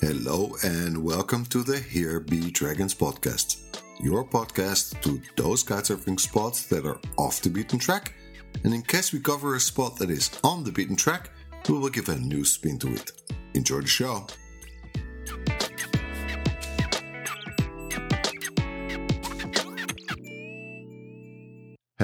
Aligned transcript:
Hello 0.00 0.54
and 0.62 1.02
welcome 1.02 1.44
to 1.46 1.64
the 1.64 1.78
Here 1.78 2.20
Be 2.20 2.52
Dragons 2.52 2.94
podcast, 2.94 3.80
your 3.98 4.24
podcast 4.24 5.00
to 5.02 5.20
those 5.36 5.64
kitesurfing 5.64 6.20
spots 6.20 6.66
that 6.66 6.86
are 6.86 7.00
off 7.16 7.42
the 7.42 7.50
beaten 7.50 7.80
track. 7.80 8.14
And 8.62 8.72
in 8.72 8.82
case 8.82 9.12
we 9.12 9.18
cover 9.18 9.56
a 9.56 9.60
spot 9.60 9.96
that 9.98 10.10
is 10.10 10.30
on 10.44 10.62
the 10.62 10.70
beaten 10.70 10.94
track, 10.94 11.30
we 11.68 11.76
will 11.76 11.88
give 11.88 12.08
a 12.08 12.16
new 12.16 12.44
spin 12.44 12.78
to 12.78 12.92
it. 12.94 13.10
Enjoy 13.54 13.80
the 13.80 13.88
show. 13.88 14.26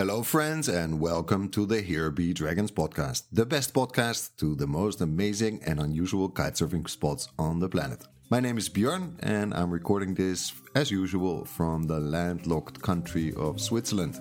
Hello, 0.02 0.24
friends, 0.24 0.66
and 0.66 0.98
welcome 0.98 1.48
to 1.51 1.65
the 1.65 1.80
Here 1.80 2.10
Be 2.10 2.33
Dragons 2.33 2.73
podcast, 2.73 3.23
the 3.30 3.47
best 3.47 3.73
podcast 3.73 4.37
to 4.38 4.56
the 4.56 4.66
most 4.66 5.01
amazing 5.01 5.62
and 5.65 5.79
unusual 5.79 6.29
kitesurfing 6.29 6.91
spots 6.91 7.29
on 7.38 7.60
the 7.60 7.69
planet. 7.69 8.02
My 8.29 8.41
name 8.41 8.59
is 8.59 8.69
Björn, 8.69 9.15
and 9.20 9.55
I'm 9.55 9.70
recording 9.70 10.15
this 10.15 10.55
as 10.74 10.91
usual 10.91 11.45
from 11.45 11.84
the 11.84 12.01
landlocked 12.01 12.83
country 12.83 13.33
of 13.34 13.60
Switzerland. 13.60 14.19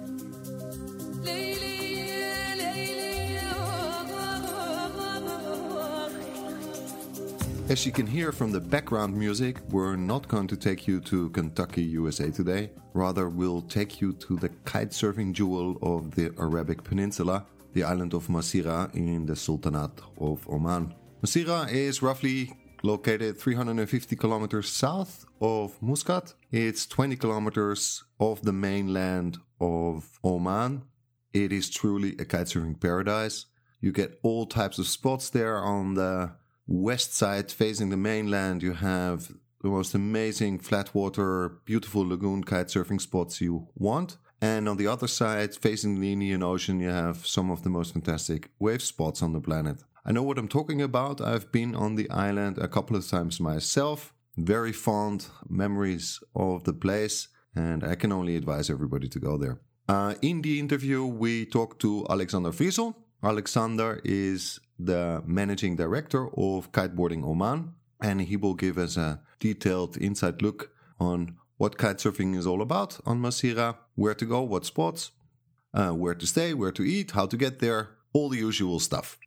As 7.71 7.85
you 7.85 7.93
can 7.93 8.05
hear 8.05 8.33
from 8.33 8.51
the 8.51 8.59
background 8.59 9.15
music, 9.15 9.61
we're 9.69 9.95
not 9.95 10.27
going 10.27 10.45
to 10.47 10.57
take 10.57 10.89
you 10.89 10.99
to 10.99 11.29
Kentucky, 11.29 11.81
USA 11.83 12.29
today. 12.29 12.69
Rather, 12.93 13.29
we'll 13.29 13.61
take 13.61 14.01
you 14.01 14.11
to 14.11 14.35
the 14.35 14.49
kitesurfing 14.49 15.31
jewel 15.31 15.77
of 15.81 16.13
the 16.13 16.33
Arabic 16.37 16.83
Peninsula, 16.83 17.45
the 17.71 17.85
island 17.85 18.13
of 18.13 18.27
Masira 18.27 18.93
in 18.93 19.25
the 19.25 19.37
Sultanate 19.37 20.01
of 20.19 20.45
Oman. 20.49 20.93
Masira 21.23 21.71
is 21.71 22.01
roughly 22.01 22.51
located 22.83 23.39
350 23.39 24.17
kilometers 24.17 24.69
south 24.69 25.25
of 25.39 25.81
Muscat. 25.81 26.33
It's 26.51 26.85
20 26.85 27.15
kilometers 27.15 28.03
off 28.19 28.41
the 28.41 28.51
mainland 28.51 29.37
of 29.61 30.19
Oman. 30.25 30.83
It 31.33 31.53
is 31.53 31.69
truly 31.69 32.17
a 32.19 32.25
kitesurfing 32.25 32.81
paradise. 32.81 33.45
You 33.79 33.93
get 33.93 34.19
all 34.23 34.45
types 34.45 34.77
of 34.77 34.87
spots 34.87 35.29
there 35.29 35.57
on 35.57 35.93
the 35.93 36.33
west 36.71 37.13
side 37.13 37.51
facing 37.51 37.89
the 37.89 37.97
mainland, 37.97 38.63
you 38.63 38.73
have 38.73 39.31
the 39.61 39.69
most 39.69 39.93
amazing 39.93 40.57
flat 40.59 40.93
water, 40.95 41.59
beautiful 41.65 42.07
lagoon 42.07 42.43
kite 42.43 42.67
surfing 42.67 42.99
spots 42.99 43.41
you 43.41 43.67
want. 43.75 44.17
And 44.41 44.67
on 44.67 44.77
the 44.77 44.87
other 44.87 45.07
side, 45.07 45.55
facing 45.55 45.99
the 45.99 46.11
Indian 46.11 46.41
Ocean, 46.41 46.79
you 46.79 46.89
have 46.89 47.27
some 47.27 47.51
of 47.51 47.61
the 47.61 47.69
most 47.69 47.93
fantastic 47.93 48.49
wave 48.57 48.81
spots 48.81 49.21
on 49.21 49.33
the 49.33 49.41
planet. 49.41 49.83
I 50.03 50.11
know 50.11 50.23
what 50.23 50.39
I'm 50.39 50.47
talking 50.47 50.81
about. 50.81 51.21
I've 51.21 51.51
been 51.51 51.75
on 51.75 51.95
the 51.95 52.09
island 52.09 52.57
a 52.57 52.67
couple 52.67 52.95
of 52.95 53.07
times 53.07 53.39
myself. 53.39 54.13
Very 54.35 54.71
fond 54.71 55.27
memories 55.47 56.19
of 56.35 56.63
the 56.63 56.73
place, 56.73 57.27
and 57.55 57.83
I 57.83 57.93
can 57.95 58.11
only 58.11 58.35
advise 58.35 58.71
everybody 58.71 59.07
to 59.09 59.19
go 59.19 59.37
there. 59.37 59.59
Uh, 59.87 60.15
in 60.23 60.41
the 60.41 60.59
interview, 60.59 61.05
we 61.05 61.45
talked 61.45 61.79
to 61.81 62.07
Alexander 62.09 62.51
Friesel. 62.51 62.95
Alexander 63.21 64.01
is 64.03 64.59
the 64.85 65.21
managing 65.25 65.75
director 65.75 66.27
of 66.27 66.71
Kiteboarding 66.71 67.23
Oman, 67.23 67.73
and 68.01 68.21
he 68.21 68.37
will 68.37 68.53
give 68.53 68.77
us 68.77 68.97
a 68.97 69.21
detailed 69.39 69.97
inside 69.97 70.41
look 70.41 70.71
on 70.99 71.37
what 71.57 71.77
kitesurfing 71.77 72.35
is 72.35 72.47
all 72.47 72.61
about 72.61 72.99
on 73.05 73.21
Masira, 73.21 73.77
where 73.95 74.15
to 74.15 74.25
go, 74.25 74.41
what 74.41 74.65
spots, 74.65 75.11
uh, 75.73 75.91
where 75.91 76.15
to 76.15 76.25
stay, 76.25 76.53
where 76.53 76.71
to 76.71 76.83
eat, 76.83 77.11
how 77.11 77.25
to 77.25 77.37
get 77.37 77.59
there, 77.59 77.89
all 78.13 78.29
the 78.29 78.37
usual 78.37 78.79
stuff. 78.79 79.17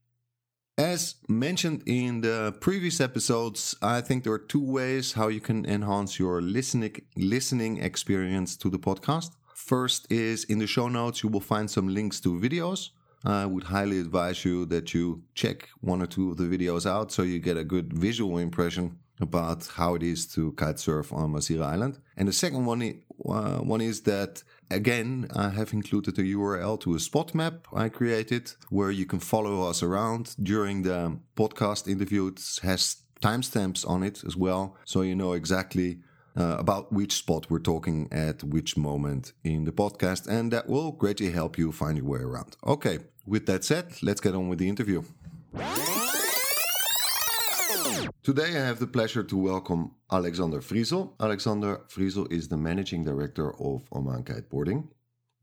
As 0.76 1.14
mentioned 1.28 1.84
in 1.86 2.22
the 2.22 2.52
previous 2.60 3.00
episodes, 3.00 3.76
I 3.80 4.00
think 4.00 4.24
there 4.24 4.32
are 4.32 4.38
two 4.38 4.64
ways 4.64 5.12
how 5.12 5.28
you 5.28 5.40
can 5.40 5.64
enhance 5.64 6.18
your 6.18 6.42
listening 6.42 6.96
listening 7.16 7.76
experience 7.76 8.56
to 8.56 8.68
the 8.68 8.80
podcast. 8.80 9.30
First 9.54 10.10
is 10.10 10.42
in 10.44 10.58
the 10.58 10.66
show 10.66 10.88
notes 10.88 11.22
you 11.22 11.28
will 11.28 11.46
find 11.52 11.70
some 11.70 11.86
links 11.86 12.18
to 12.22 12.40
videos 12.40 12.90
I 13.24 13.46
would 13.46 13.64
highly 13.64 13.98
advise 13.98 14.44
you 14.44 14.66
that 14.66 14.92
you 14.94 15.22
check 15.34 15.68
one 15.80 16.02
or 16.02 16.06
two 16.06 16.30
of 16.30 16.36
the 16.36 16.44
videos 16.44 16.84
out 16.86 17.10
so 17.10 17.22
you 17.22 17.38
get 17.38 17.56
a 17.56 17.64
good 17.64 17.92
visual 17.92 18.38
impression 18.38 18.98
about 19.20 19.66
how 19.76 19.94
it 19.94 20.02
is 20.02 20.26
to 20.34 20.52
kite 20.52 20.78
surf 20.78 21.12
on 21.12 21.32
Masira 21.32 21.66
Island. 21.66 21.98
And 22.16 22.28
the 22.28 22.32
second 22.32 22.66
one, 22.66 23.02
uh, 23.26 23.58
one 23.58 23.80
is 23.80 24.02
that 24.02 24.42
again, 24.70 25.28
I 25.34 25.50
have 25.50 25.72
included 25.72 26.18
a 26.18 26.22
URL 26.22 26.80
to 26.80 26.94
a 26.94 27.00
spot 27.00 27.34
map 27.34 27.66
I 27.72 27.88
created 27.88 28.52
where 28.70 28.90
you 28.90 29.06
can 29.06 29.20
follow 29.20 29.68
us 29.68 29.82
around 29.82 30.34
during 30.42 30.82
the 30.82 31.18
podcast 31.36 31.88
interview. 31.88 32.26
It 32.28 32.40
has 32.62 32.96
timestamps 33.22 33.88
on 33.88 34.02
it 34.02 34.22
as 34.24 34.36
well, 34.36 34.76
so 34.84 35.02
you 35.02 35.14
know 35.14 35.32
exactly 35.32 36.00
uh, 36.36 36.56
about 36.58 36.92
which 36.92 37.12
spot 37.12 37.46
we're 37.48 37.60
talking 37.60 38.08
at 38.10 38.42
which 38.42 38.76
moment 38.76 39.32
in 39.44 39.64
the 39.64 39.72
podcast, 39.72 40.26
and 40.26 40.52
that 40.52 40.68
will 40.68 40.92
greatly 40.92 41.30
help 41.30 41.56
you 41.56 41.70
find 41.70 41.96
your 41.96 42.06
way 42.06 42.18
around. 42.18 42.56
Okay, 42.66 42.98
with 43.26 43.46
that 43.46 43.64
said, 43.64 43.86
let's 44.02 44.20
get 44.20 44.34
on 44.34 44.48
with 44.48 44.58
the 44.58 44.68
interview. 44.68 45.02
Today 48.22 48.56
I 48.56 48.66
have 48.66 48.78
the 48.78 48.86
pleasure 48.86 49.22
to 49.22 49.36
welcome 49.36 49.92
Alexander 50.10 50.60
Friesel. 50.60 51.12
Alexander 51.20 51.82
Friesel 51.88 52.30
is 52.32 52.48
the 52.48 52.56
managing 52.56 53.04
director 53.04 53.52
of 53.60 53.82
Oman 53.92 54.24
Kiteboarding. 54.24 54.88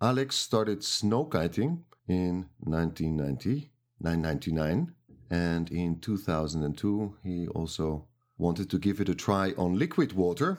Alex 0.02 0.36
started 0.36 0.84
snow 0.84 1.26
kiting 1.26 1.84
in 2.08 2.48
1990, 2.60 3.70
1999, 4.00 4.94
and 5.30 5.70
in 5.70 6.00
2002 6.00 7.18
he 7.24 7.48
also 7.50 8.08
wanted 8.38 8.70
to 8.70 8.80
give 8.80 9.00
it 9.00 9.10
a 9.10 9.16
try 9.16 9.54
on 9.58 9.78
liquid 9.78 10.14
water 10.14 10.58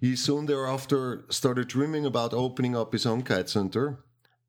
he 0.00 0.16
soon 0.16 0.46
thereafter 0.46 1.24
started 1.28 1.68
dreaming 1.68 2.06
about 2.06 2.32
opening 2.32 2.74
up 2.74 2.94
his 2.94 3.04
own 3.04 3.20
kite 3.22 3.50
center, 3.50 3.98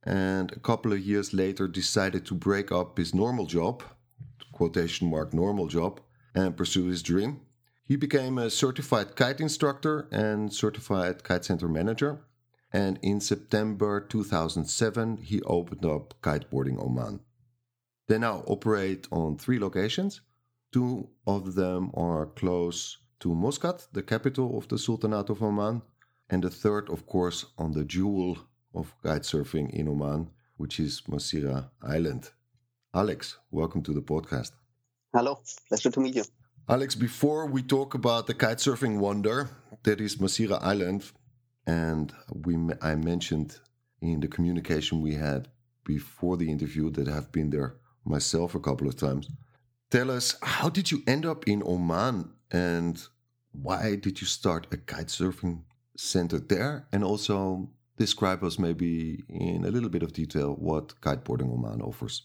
and 0.04 0.52
a 0.52 0.60
couple 0.60 0.94
of 0.94 1.00
years 1.00 1.34
later 1.34 1.68
decided 1.68 2.26
to 2.26 2.34
break 2.34 2.72
up 2.72 2.98
his 2.98 3.14
normal 3.14 3.46
job, 3.46 3.84
quotation 4.52 5.10
mark 5.10 5.34
normal 5.34 5.68
job, 5.68 6.00
and 6.34 6.58
pursue 6.58 6.88
his 6.88 7.04
dream. 7.04 7.42
He 7.84 7.96
became 7.96 8.38
a 8.38 8.50
certified 8.50 9.16
kite 9.16 9.42
instructor 9.42 10.08
and 10.12 10.54
certified 10.54 11.24
kite 11.24 11.46
center 11.46 11.68
manager. 11.68 12.22
And 12.74 12.98
in 13.02 13.20
September 13.20 14.00
2007, 14.00 15.18
he 15.18 15.42
opened 15.42 15.86
up 15.86 16.14
Kiteboarding 16.22 16.82
Oman. 16.82 17.20
They 18.08 18.18
now 18.18 18.44
operate 18.48 19.08
on 19.12 19.38
three 19.38 19.60
locations. 19.60 20.22
Two 20.72 21.10
of 21.28 21.56
them 21.56 21.92
are 21.94 22.28
close 22.28 22.98
to 23.20 23.36
Muscat, 23.36 23.88
the 23.92 24.02
capital 24.02 24.58
of 24.58 24.70
the 24.70 24.78
Sultanate 24.78 25.30
of 25.30 25.44
Oman, 25.44 25.82
and 26.30 26.44
the 26.44 26.50
third, 26.50 26.90
of 26.90 27.06
course, 27.06 27.46
on 27.58 27.74
the 27.74 27.84
jewel 27.84 28.38
of 28.74 28.94
kitesurfing 29.04 29.70
in 29.72 29.88
Oman, 29.88 30.30
which 30.58 30.80
is 30.80 31.02
Masira 31.10 31.70
Island. 31.82 32.30
Alex, 32.94 33.38
welcome 33.52 33.82
to 33.84 33.94
the 33.94 34.02
podcast. 34.02 34.52
Hello, 35.14 35.42
pleasure 35.68 35.92
to 35.92 36.00
meet 36.00 36.16
you. 36.16 36.24
Alex, 36.70 36.96
before 36.96 37.48
we 37.48 37.62
talk 37.62 37.94
about 37.94 38.28
the 38.28 38.34
kitesurfing 38.34 38.98
wonder 38.98 39.50
that 39.84 40.00
is 40.00 40.18
Masira 40.18 40.62
Island, 40.62 41.12
and 41.68 42.14
we 42.46 42.56
I 42.82 42.96
mentioned 42.96 43.60
in 44.02 44.20
the 44.20 44.28
communication 44.28 45.02
we 45.02 45.16
had 45.16 45.48
before 45.84 46.38
the 46.38 46.50
interview 46.50 46.90
that 46.92 47.08
I've 47.08 47.32
been 47.32 47.50
there 47.50 47.76
myself 48.06 48.56
a 48.56 48.60
couple 48.60 48.88
of 48.88 48.98
times. 48.98 49.30
Tell 49.90 50.10
us, 50.10 50.38
how 50.42 50.70
did 50.70 50.92
you 50.92 51.04
end 51.06 51.26
up 51.26 51.48
in 51.48 51.62
Oman 51.64 52.32
and 52.52 53.02
why 53.52 53.96
did 53.96 54.22
you 54.22 54.28
start 54.28 54.68
a 54.72 54.78
kite 54.78 55.08
surfing 55.08 55.64
center 55.98 56.40
there? 56.40 56.88
And 56.92 57.04
also 57.04 57.70
describe 57.98 58.44
us 58.44 58.58
maybe 58.58 59.24
in 59.30 59.66
a 59.66 59.72
little 59.72 59.90
bit 59.90 60.04
of 60.04 60.14
detail 60.14 60.56
what 60.56 61.00
kiteboarding 61.02 61.52
Oman 61.52 61.82
offers. 61.82 62.24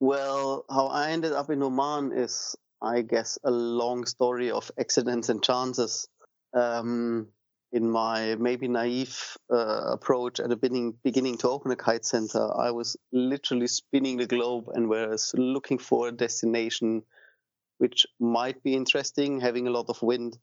Well, 0.00 0.64
how 0.70 0.86
I 0.86 1.10
ended 1.10 1.32
up 1.32 1.50
in 1.50 1.62
Oman 1.62 2.12
is, 2.12 2.56
I 2.80 3.02
guess, 3.02 3.38
a 3.44 3.50
long 3.50 4.06
story 4.06 4.50
of 4.50 4.70
accidents 4.78 5.28
and 5.28 5.42
chances. 5.42 6.08
Um, 6.54 7.28
in 7.70 7.90
my 7.90 8.34
maybe 8.36 8.66
naive 8.66 9.36
uh, 9.52 9.92
approach 9.92 10.40
at 10.40 10.48
the 10.48 10.56
beginning, 10.56 10.94
beginning 11.04 11.36
to 11.38 11.48
open 11.50 11.70
a 11.70 11.76
kite 11.76 12.04
center, 12.04 12.50
I 12.56 12.70
was 12.70 12.96
literally 13.12 13.66
spinning 13.66 14.16
the 14.16 14.26
globe 14.26 14.68
and 14.72 14.88
was 14.88 15.34
looking 15.36 15.78
for 15.78 16.08
a 16.08 16.12
destination 16.12 17.02
which 17.76 18.06
might 18.18 18.62
be 18.62 18.74
interesting, 18.74 19.40
having 19.40 19.68
a 19.68 19.70
lot 19.70 19.86
of 19.88 20.02
wind 20.02 20.36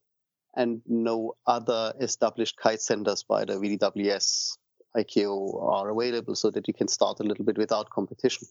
and 0.55 0.81
no 0.87 1.35
other 1.45 1.93
established 1.99 2.57
kite 2.57 2.81
centers 2.81 3.23
by 3.23 3.45
the 3.45 3.53
VDWS 3.53 4.57
IKO 4.95 5.61
are 5.61 5.89
available 5.89 6.35
so 6.35 6.49
that 6.51 6.67
you 6.67 6.73
can 6.73 6.87
start 6.87 7.19
a 7.19 7.23
little 7.23 7.45
bit 7.45 7.57
without 7.57 7.89
competition. 7.89 8.47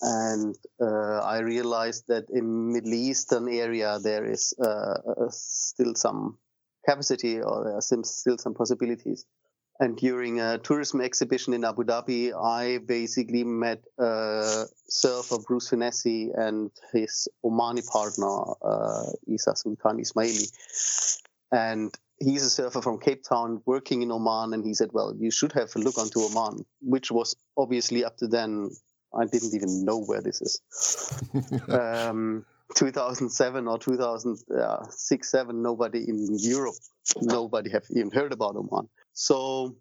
And 0.00 0.56
uh, 0.80 1.20
I 1.20 1.38
realized 1.38 2.04
that 2.08 2.24
in 2.30 2.72
Middle 2.72 2.94
Eastern 2.94 3.48
area 3.48 3.98
there 4.02 4.24
is 4.24 4.52
uh, 4.60 4.66
uh, 4.66 5.28
still 5.30 5.94
some 5.94 6.38
capacity 6.84 7.40
or 7.40 7.64
there 7.64 7.76
are 7.76 7.80
some, 7.80 8.04
still 8.04 8.38
some 8.38 8.54
possibilities. 8.54 9.24
And 9.80 9.96
during 9.96 10.40
a 10.40 10.58
tourism 10.58 11.00
exhibition 11.00 11.52
in 11.52 11.64
Abu 11.64 11.82
Dhabi, 11.82 12.32
I 12.32 12.78
basically 12.78 13.42
met 13.42 13.82
uh, 13.98 14.64
surfer 14.88 15.38
Bruce 15.46 15.70
Finessi 15.70 16.30
and 16.36 16.70
his 16.92 17.26
Omani 17.44 17.84
partner, 17.86 18.54
uh, 18.62 19.10
Isa 19.26 19.56
Sultan 19.56 19.98
Ismaili. 19.98 20.48
And 21.54 21.94
he's 22.18 22.44
a 22.44 22.50
surfer 22.50 22.82
from 22.82 22.98
Cape 22.98 23.22
Town 23.22 23.62
working 23.64 24.02
in 24.02 24.10
Oman. 24.10 24.52
And 24.54 24.64
he 24.64 24.74
said, 24.74 24.90
Well, 24.92 25.14
you 25.16 25.30
should 25.30 25.52
have 25.52 25.70
a 25.76 25.78
look 25.78 25.98
onto 25.98 26.20
Oman, 26.20 26.64
which 26.80 27.12
was 27.12 27.36
obviously 27.56 28.04
up 28.04 28.16
to 28.18 28.26
then. 28.26 28.70
I 29.16 29.26
didn't 29.26 29.54
even 29.54 29.84
know 29.84 30.02
where 30.02 30.20
this 30.20 30.42
is. 30.42 30.60
um, 31.68 32.44
2007 32.74 33.68
or 33.68 33.78
2006, 33.78 35.30
7, 35.30 35.62
nobody 35.62 36.00
in 36.08 36.36
Europe, 36.40 36.74
nobody 37.22 37.70
have 37.70 37.84
even 37.90 38.10
heard 38.10 38.32
about 38.32 38.56
Oman. 38.56 38.88
So 39.12 39.76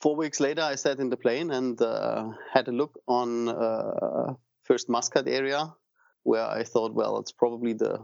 four 0.00 0.14
weeks 0.14 0.38
later, 0.38 0.62
I 0.62 0.76
sat 0.76 1.00
in 1.00 1.10
the 1.10 1.16
plane 1.16 1.50
and 1.50 1.82
uh, 1.82 2.28
had 2.52 2.68
a 2.68 2.72
look 2.72 3.00
on 3.08 3.48
uh, 3.48 4.34
first 4.62 4.88
Muscat 4.88 5.26
area, 5.26 5.74
where 6.22 6.46
I 6.46 6.62
thought, 6.62 6.94
well, 6.94 7.18
it's 7.18 7.32
probably 7.32 7.72
the 7.72 7.98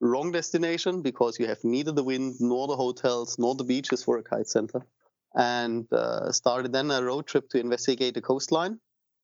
wrong 0.00 0.32
destination 0.32 1.02
because 1.02 1.38
you 1.38 1.46
have 1.46 1.62
neither 1.64 1.92
the 1.92 2.04
wind 2.04 2.36
nor 2.40 2.66
the 2.66 2.76
hotels 2.76 3.38
nor 3.38 3.54
the 3.54 3.64
beaches 3.64 4.02
for 4.02 4.18
a 4.18 4.22
kite 4.22 4.48
center. 4.48 4.86
And 5.34 5.86
uh, 5.92 6.32
started 6.32 6.72
then 6.72 6.90
a 6.90 7.02
road 7.02 7.26
trip 7.26 7.48
to 7.50 7.60
investigate 7.60 8.14
the 8.14 8.22
coastline. 8.22 8.78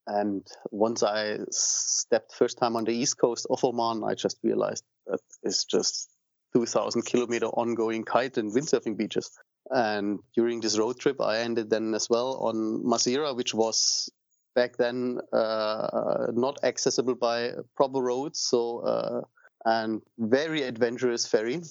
And 0.05 0.45
once 0.69 1.01
I 1.01 1.39
stepped 1.49 2.35
first 2.35 2.57
time 2.57 2.75
on 2.75 2.83
the 2.83 2.93
east 2.93 3.17
coast 3.17 3.47
of 3.49 3.63
Oman, 3.63 4.03
I 4.03 4.15
just 4.15 4.37
realized 4.43 4.83
that 5.07 5.21
it's 5.43 5.65
just 5.65 6.09
2,000 6.53 7.03
kilometer 7.03 7.47
ongoing 7.47 8.03
kite 8.03 8.37
and 8.37 8.53
windsurfing 8.53 8.97
beaches. 8.97 9.31
And 9.69 10.19
during 10.35 10.59
this 10.59 10.77
road 10.77 10.99
trip, 10.99 11.21
I 11.21 11.39
ended 11.39 11.69
then 11.69 11.93
as 11.95 12.09
well 12.09 12.35
on 12.41 12.83
Masira, 12.83 13.35
which 13.35 13.53
was 13.53 14.09
back 14.55 14.77
then 14.77 15.19
uh, 15.31 16.27
not 16.33 16.59
accessible 16.63 17.15
by 17.15 17.51
proper 17.75 18.01
roads. 18.01 18.39
So, 18.39 18.79
uh, 18.79 19.21
and 19.65 20.01
very 20.17 20.63
adventurous 20.63 21.27
ferry. 21.27 21.61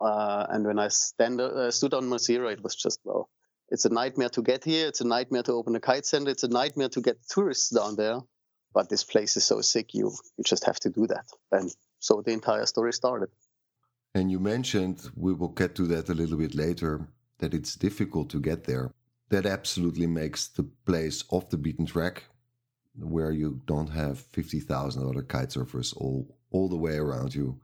Uh, 0.00 0.46
and 0.50 0.66
when 0.66 0.78
I 0.78 0.88
stand, 0.88 1.40
uh, 1.40 1.70
stood 1.70 1.94
on 1.94 2.04
Masirah, 2.04 2.52
it 2.52 2.62
was 2.62 2.74
just, 2.74 3.00
well, 3.04 3.28
it's 3.70 3.84
a 3.84 3.88
nightmare 3.88 4.28
to 4.30 4.42
get 4.42 4.64
here. 4.64 4.88
It's 4.88 5.00
a 5.00 5.06
nightmare 5.06 5.42
to 5.44 5.52
open 5.52 5.74
a 5.76 5.80
kite 5.80 6.06
center. 6.06 6.30
It's 6.30 6.42
a 6.42 6.48
nightmare 6.48 6.88
to 6.90 7.00
get 7.00 7.16
tourists 7.28 7.70
down 7.70 7.96
there. 7.96 8.20
But 8.72 8.88
this 8.88 9.04
place 9.04 9.36
is 9.36 9.44
so 9.44 9.60
sick, 9.60 9.94
you, 9.94 10.12
you 10.36 10.44
just 10.44 10.64
have 10.64 10.80
to 10.80 10.90
do 10.90 11.06
that. 11.06 11.26
And 11.52 11.70
so 12.00 12.22
the 12.22 12.32
entire 12.32 12.66
story 12.66 12.92
started. 12.92 13.30
And 14.14 14.30
you 14.30 14.40
mentioned, 14.40 15.08
we 15.16 15.32
will 15.32 15.48
get 15.48 15.74
to 15.76 15.86
that 15.86 16.08
a 16.08 16.14
little 16.14 16.36
bit 16.36 16.54
later, 16.54 17.08
that 17.38 17.54
it's 17.54 17.76
difficult 17.76 18.30
to 18.30 18.40
get 18.40 18.64
there. 18.64 18.92
That 19.30 19.46
absolutely 19.46 20.06
makes 20.06 20.48
the 20.48 20.64
place 20.86 21.24
off 21.30 21.50
the 21.50 21.56
beaten 21.56 21.86
track, 21.86 22.24
where 22.96 23.32
you 23.32 23.60
don't 23.66 23.88
have 23.88 24.20
50,000 24.20 25.08
other 25.08 25.22
kite 25.22 25.50
surfers 25.50 25.96
all, 25.96 26.36
all 26.54 26.68
the 26.68 26.76
way 26.76 26.96
around 26.96 27.34
you. 27.34 27.58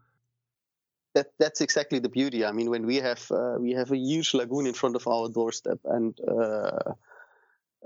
That, 1.15 1.29
that's 1.39 1.61
exactly 1.61 2.01
the 2.01 2.09
beauty. 2.09 2.45
I 2.45 2.53
mean, 2.53 2.71
when 2.71 2.87
we 2.87 2.97
have 2.97 3.23
uh, 3.31 3.57
we 3.59 3.73
have 3.73 3.91
a 3.93 3.97
huge 3.97 4.35
lagoon 4.35 4.67
in 4.67 4.75
front 4.75 4.97
of 4.97 5.07
our 5.07 5.29
doorstep, 5.29 5.79
and 5.85 6.17
uh, 6.27 6.93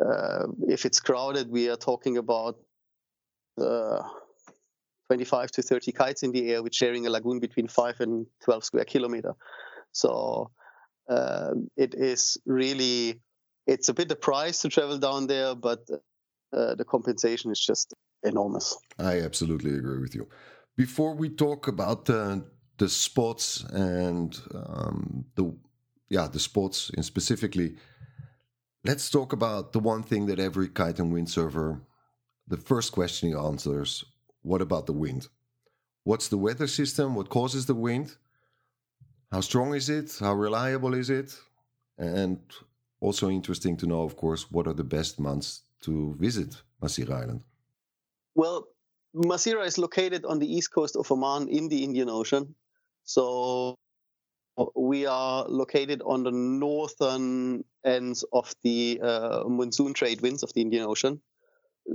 uh, 0.09 0.47
if 0.69 0.85
it's 0.87 1.01
crowded, 1.01 1.51
we 1.51 1.71
are 1.71 1.77
talking 1.77 2.17
about 2.19 2.56
uh, 3.61 4.03
25 5.06 5.51
to 5.53 5.62
30 5.62 5.93
kites 5.93 6.23
in 6.23 6.33
the 6.33 6.51
air, 6.51 6.62
with 6.62 6.75
sharing 6.75 7.06
a 7.06 7.11
lagoon 7.11 7.39
between 7.39 7.69
five 7.69 8.01
and 8.01 8.27
12 8.45 8.65
square 8.65 8.85
kilometer. 8.85 9.35
So 9.93 10.51
uh, 11.09 11.53
it 11.77 11.95
is 11.95 12.39
really 12.47 13.21
it's 13.67 13.89
a 13.89 13.95
bit 13.95 14.11
of 14.11 14.19
a 14.19 14.21
price 14.21 14.61
to 14.62 14.69
travel 14.69 14.99
down 14.99 15.27
there, 15.27 15.55
but 15.55 15.81
uh, 16.53 16.75
the 16.75 16.85
compensation 16.85 17.51
is 17.51 17.61
just 17.61 17.95
enormous. 18.23 18.77
I 18.99 19.21
absolutely 19.21 19.75
agree 19.75 20.01
with 20.01 20.15
you. 20.15 20.29
Before 20.76 21.15
we 21.15 21.29
talk 21.29 21.69
about 21.69 22.05
the 22.06 22.44
the 22.79 22.88
spots 22.88 23.62
and 23.73 24.37
um, 24.55 25.25
the 25.37 25.55
yeah 26.09 26.26
the 26.26 26.41
spots 26.41 26.91
in 26.97 27.03
specifically, 27.03 27.76
let's 28.85 29.09
talk 29.09 29.32
about 29.32 29.73
the 29.73 29.79
one 29.79 30.03
thing 30.03 30.26
that 30.26 30.41
every 30.41 30.69
kite 30.69 30.99
and 30.99 31.12
windsurfer, 31.12 31.81
the 32.49 32.56
first 32.56 32.93
question 32.93 33.29
he 33.29 33.35
answers: 33.37 34.05
What 34.43 34.61
about 34.61 34.87
the 34.87 34.93
wind? 34.93 35.29
What's 36.03 36.29
the 36.29 36.38
weather 36.38 36.67
system? 36.67 37.15
What 37.15 37.29
causes 37.29 37.67
the 37.67 37.75
wind? 37.75 38.17
How 39.31 39.41
strong 39.41 39.75
is 39.75 39.88
it? 39.88 40.17
How 40.20 40.35
reliable 40.35 40.94
is 40.94 41.09
it? 41.09 41.37
And 41.99 42.41
also 43.00 43.31
interesting 43.31 43.77
to 43.79 43.87
know, 43.87 44.03
of 44.03 44.17
course, 44.17 44.50
what 44.50 44.67
are 44.67 44.75
the 44.75 44.85
best 44.85 45.19
months 45.20 45.62
to 45.82 46.15
visit 46.19 46.62
Masirah 46.82 47.23
Island? 47.23 47.43
Well, 48.35 48.69
Masirah 49.15 49.67
is 49.67 49.79
located 49.79 50.25
on 50.25 50.39
the 50.39 50.53
east 50.53 50.73
coast 50.73 50.97
of 50.97 51.11
Oman 51.11 51.49
in 51.49 51.69
the 51.69 51.85
Indian 51.85 52.09
Ocean. 52.11 52.55
So 53.05 53.77
we 54.75 55.07
are 55.07 55.47
located 55.49 56.03
on 56.05 56.25
the 56.25 56.33
northern 56.33 57.65
ends 57.85 58.25
of 58.33 58.53
the 58.63 59.01
uh, 59.03 59.45
monsoon 59.47 59.95
trade 59.95 60.21
winds 60.21 60.43
of 60.43 60.53
the 60.55 60.63
Indian 60.63 60.85
Ocean. 60.85 61.21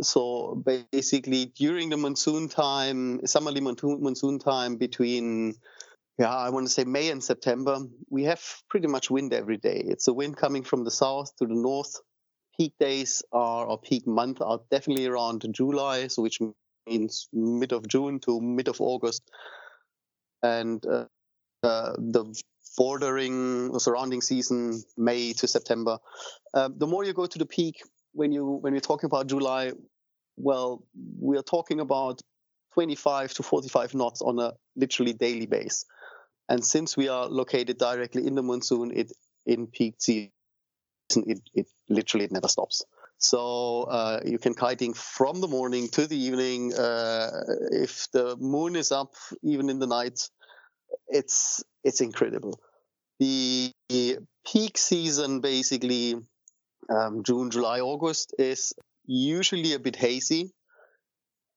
So 0.02 0.64
basically, 0.92 1.48
during 1.48 1.90
the 1.90 1.98
monsoon 1.98 2.48
time, 2.48 3.26
summerly 3.26 3.60
monsoon 3.60 4.40
time 4.40 4.78
between 4.78 5.56
yeah, 6.20 6.36
I 6.36 6.50
want 6.50 6.68
to 6.68 6.72
say 6.72 6.84
May 6.84 7.10
and 7.10 7.24
September, 7.24 7.80
we 8.10 8.26
have 8.26 8.44
pretty 8.70 8.88
much 8.88 9.10
wind 9.10 9.34
every 9.34 9.56
day. 9.56 9.82
It's 9.86 10.10
a 10.10 10.14
wind 10.14 10.36
coming 10.36 10.64
from 10.64 10.84
the 10.84 10.92
south 10.92 11.34
to 11.38 11.46
the 11.46 11.56
north. 11.56 11.96
Peak 12.58 12.74
days 12.78 13.24
are, 13.32 13.66
or 13.66 13.80
peak 13.80 14.06
month 14.06 14.42
are 14.42 14.60
definitely 14.70 15.06
around 15.06 15.46
July, 15.54 16.08
so 16.08 16.22
which 16.22 16.40
means 16.88 17.28
mid 17.34 17.72
of 17.72 17.88
June 17.88 18.20
to 18.22 18.40
mid 18.42 18.68
of 18.68 18.82
August. 18.82 19.24
And 20.42 20.86
uh, 20.86 21.06
uh, 21.64 21.94
the 21.98 22.34
bordering 22.78 23.78
surrounding 23.80 24.22
season, 24.22 24.82
May 24.98 25.34
to 25.34 25.48
September. 25.48 26.00
Uh, 26.54 26.70
the 26.76 26.88
more 26.88 27.04
you 27.04 27.14
go 27.14 27.26
to 27.26 27.38
the 27.38 27.46
peak, 27.46 27.82
when 28.14 28.32
you 28.32 28.46
when 28.46 28.74
we're 28.74 28.80
talking 28.80 29.08
about 29.08 29.28
July, 29.28 29.74
well, 30.38 30.84
we 31.20 31.38
are 31.38 31.44
talking 31.44 31.80
about 31.80 32.22
25 32.74 33.34
to 33.34 33.44
45 33.44 33.96
knots 33.96 34.22
on 34.22 34.40
a 34.40 34.54
literally 34.76 35.14
daily 35.14 35.46
base. 35.46 35.86
And 36.48 36.66
since 36.66 36.96
we 36.96 37.10
are 37.10 37.28
located 37.28 37.78
directly 37.78 38.26
in 38.26 38.36
the 38.36 38.42
monsoon, 38.44 38.92
it 38.96 39.12
in 39.46 39.68
peak 39.68 39.96
season, 40.00 40.32
it, 41.16 41.42
it 41.54 41.68
literally 41.90 42.26
it 42.26 42.32
never 42.32 42.48
stops. 42.48 42.84
So 43.20 43.84
uh, 43.84 44.22
you 44.26 44.40
can 44.40 44.54
kiting 44.54 44.94
from 44.94 45.42
the 45.42 45.48
morning 45.48 45.90
to 45.90 46.08
the 46.08 46.18
evening. 46.18 46.74
Uh, 46.74 47.30
if 47.72 48.08
the 48.14 48.38
moon 48.38 48.78
is 48.78 48.92
up, 48.94 49.14
even 49.44 49.70
in 49.70 49.80
the 49.80 49.88
night, 49.88 50.30
it's 51.10 51.64
it's 51.84 52.02
incredible. 52.02 52.60
The, 53.20 53.74
the 53.90 54.20
peak 54.48 54.78
season, 54.78 55.42
basically 55.42 56.16
um, 56.90 57.24
June, 57.24 57.52
July, 57.52 57.82
August, 57.82 58.34
is 58.40 58.74
usually 59.06 59.74
a 59.74 59.80
bit 59.80 59.98
hazy 59.98 60.52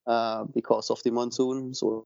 uh, 0.05 0.43
because 0.53 0.89
of 0.89 1.01
the 1.03 1.11
monsoon. 1.11 1.73
So 1.73 2.05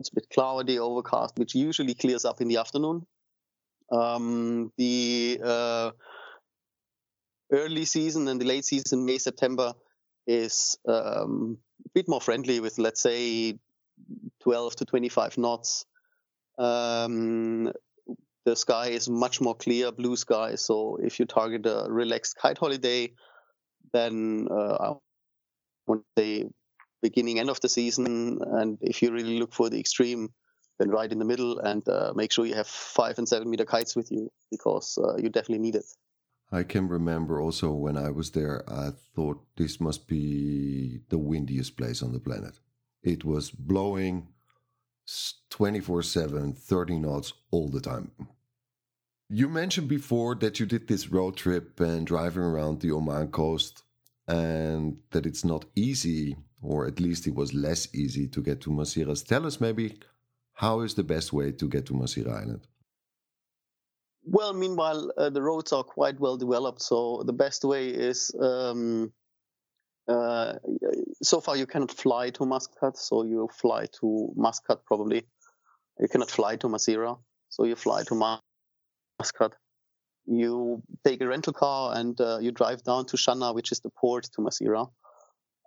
it's 0.00 0.10
a 0.10 0.14
bit 0.16 0.26
cloudy, 0.32 0.80
overcast, 0.80 1.38
which 1.38 1.54
usually 1.54 1.94
clears 1.94 2.24
up 2.24 2.40
in 2.40 2.48
the 2.48 2.56
afternoon. 2.56 3.06
Um, 3.92 4.72
the 4.76 5.40
uh, 5.44 5.90
early 7.54 7.84
season 7.84 8.28
and 8.28 8.40
the 8.40 8.44
late 8.44 8.64
season, 8.64 9.04
May, 9.04 9.18
September, 9.18 9.74
is 10.26 10.76
um, 10.88 11.58
a 11.84 11.88
bit 11.94 12.08
more 12.08 12.20
friendly 12.20 12.60
with, 12.60 12.78
let's 12.78 13.00
say, 13.00 13.58
12 14.42 14.76
to 14.76 14.84
25 14.84 15.38
knots. 15.38 15.84
Um, 16.58 17.72
the 18.44 18.56
sky 18.56 18.88
is 18.88 19.08
much 19.08 19.40
more 19.40 19.54
clear, 19.54 19.90
blue 19.90 20.16
sky. 20.16 20.56
So 20.56 20.98
if 21.02 21.18
you 21.18 21.26
target 21.26 21.66
a 21.66 21.86
relaxed 21.88 22.36
kite 22.36 22.58
holiday, 22.58 23.12
then 23.92 24.48
uh, 24.50 24.76
I 25.88 25.92
to 25.92 26.02
say 26.18 26.48
beginning 27.02 27.38
end 27.38 27.50
of 27.50 27.60
the 27.60 27.68
season 27.68 28.38
and 28.42 28.78
if 28.80 29.02
you 29.02 29.12
really 29.12 29.38
look 29.38 29.52
for 29.52 29.68
the 29.68 29.78
extreme 29.78 30.30
then 30.78 30.88
right 30.88 31.12
in 31.12 31.18
the 31.18 31.24
middle 31.24 31.58
and 31.58 31.86
uh, 31.88 32.12
make 32.16 32.32
sure 32.32 32.46
you 32.46 32.54
have 32.54 32.66
five 32.66 33.18
and 33.18 33.28
seven 33.28 33.50
meter 33.50 33.66
kites 33.66 33.94
with 33.94 34.10
you 34.10 34.30
because 34.50 34.98
uh, 34.98 35.16
you 35.16 35.28
definitely 35.28 35.58
need 35.58 35.74
it 35.74 35.84
i 36.52 36.62
can 36.62 36.88
remember 36.88 37.40
also 37.40 37.70
when 37.70 37.96
i 37.96 38.10
was 38.10 38.30
there 38.32 38.62
i 38.68 38.90
thought 39.14 39.44
this 39.56 39.80
must 39.80 40.06
be 40.08 41.00
the 41.08 41.18
windiest 41.18 41.76
place 41.76 42.02
on 42.02 42.12
the 42.12 42.20
planet 42.20 42.58
it 43.02 43.24
was 43.24 43.50
blowing 43.50 44.28
24 45.50 46.02
7 46.02 46.52
30 46.52 46.98
knots 46.98 47.32
all 47.50 47.68
the 47.68 47.80
time 47.80 48.10
you 49.28 49.48
mentioned 49.48 49.88
before 49.88 50.34
that 50.34 50.60
you 50.60 50.66
did 50.66 50.86
this 50.86 51.08
road 51.08 51.36
trip 51.36 51.80
and 51.80 52.06
driving 52.06 52.42
around 52.42 52.80
the 52.80 52.92
oman 52.92 53.28
coast 53.28 53.82
and 54.26 54.98
that 55.10 55.26
it's 55.26 55.44
not 55.44 55.64
easy 55.74 56.36
or 56.64 56.86
at 56.86 56.98
least 56.98 57.26
it 57.26 57.34
was 57.34 57.52
less 57.52 57.94
easy 57.94 58.26
to 58.28 58.40
get 58.40 58.60
to 58.62 58.70
Masirah. 58.70 59.26
Tell 59.26 59.46
us 59.46 59.60
maybe 59.60 59.98
how 60.54 60.80
is 60.80 60.94
the 60.94 61.04
best 61.04 61.32
way 61.32 61.52
to 61.52 61.68
get 61.68 61.86
to 61.86 61.92
Masirah 61.92 62.42
Island? 62.42 62.66
Well, 64.26 64.52
meanwhile, 64.54 65.12
uh, 65.16 65.30
the 65.30 65.42
roads 65.42 65.72
are 65.72 65.84
quite 65.84 66.18
well 66.18 66.36
developed. 66.36 66.80
So 66.82 67.22
the 67.26 67.32
best 67.32 67.64
way 67.64 67.88
is 67.88 68.34
um, 68.40 69.12
uh, 70.08 70.54
so 71.22 71.40
far 71.40 71.56
you 71.56 71.66
cannot 71.66 71.90
fly 71.90 72.30
to 72.30 72.46
Muscat. 72.46 72.96
So 72.96 73.24
you 73.24 73.48
fly 73.52 73.86
to 74.00 74.32
Muscat 74.36 74.84
probably. 74.86 75.24
You 75.98 76.08
cannot 76.08 76.30
fly 76.30 76.56
to 76.56 76.68
Masira. 76.68 77.18
So 77.50 77.64
you 77.64 77.76
fly 77.76 78.02
to 78.04 78.38
Muscat. 79.20 79.52
You 80.26 80.82
take 81.04 81.20
a 81.20 81.26
rental 81.26 81.52
car 81.52 81.96
and 81.96 82.18
uh, 82.20 82.38
you 82.40 82.50
drive 82.50 82.82
down 82.82 83.06
to 83.06 83.16
Shanna, 83.16 83.52
which 83.52 83.72
is 83.72 83.80
the 83.80 83.90
port 83.90 84.24
to 84.34 84.40
Masira. 84.40 84.88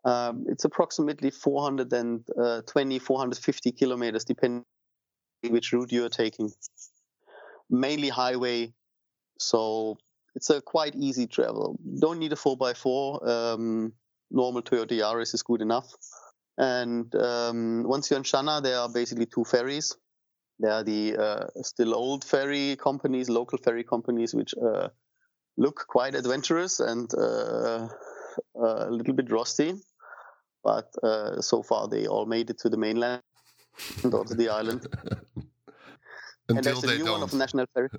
Um, 0.04 0.46
it's 0.48 0.66
approximately 0.66 1.32
420, 1.32 3.00
450 3.00 3.72
kilometers, 3.74 4.24
depending 4.26 4.64
which 5.44 5.74
route 5.74 5.92
you're 5.92 6.10
taking. 6.10 6.52
Mainly 7.70 8.10
highway, 8.10 8.74
so 9.40 9.98
it's 10.36 10.50
a 10.50 10.62
quite 10.62 10.96
easy 10.96 11.28
travel. 11.28 11.80
Don't 12.00 12.20
need 12.20 12.32
a 12.34 12.36
4x4. 12.36 13.28
Um, 13.28 13.94
normal 14.32 14.62
Toyota 14.62 14.92
Yaris 14.92 15.34
is 15.34 15.44
good 15.44 15.62
enough. 15.62 15.94
And 16.58 17.14
um, 17.16 17.84
once 17.84 18.10
you're 18.10 18.18
in 18.18 18.24
Shana, 18.24 18.64
there 18.64 18.80
are 18.80 18.90
basically 18.90 19.26
two 19.26 19.44
ferries. 19.44 19.96
There 20.60 20.72
are 20.72 20.84
the 20.84 21.18
uh, 21.18 21.62
still 21.62 21.94
old 21.94 22.24
ferry 22.24 22.78
companies, 22.78 23.30
local 23.30 23.58
ferry 23.58 23.84
companies, 23.84 24.34
which 24.34 24.56
uh, 24.56 24.90
look 25.58 25.86
quite 25.88 26.16
adventurous 26.16 26.80
and 26.80 27.14
uh, 27.14 27.88
a 28.56 28.90
little 28.90 29.14
bit 29.14 29.30
rusty 29.32 29.76
but 30.68 30.90
uh, 31.02 31.42
so 31.42 31.64
far 31.64 31.88
they 31.88 32.08
all 32.08 32.26
made 32.26 32.50
it 32.50 32.60
to 32.60 32.70
the 32.70 32.78
mainland 32.78 33.22
or 34.12 34.26
to 34.26 34.36
the 34.36 34.50
island. 34.50 34.86
Until 36.50 36.58
and 36.58 36.66
there's 36.66 36.84
a 36.84 36.88
they 36.88 36.98
new 36.98 37.06
don't. 37.06 37.13
one 37.20 37.24
of 37.24 37.34
National 37.34 37.66
Ferry. 37.74 37.89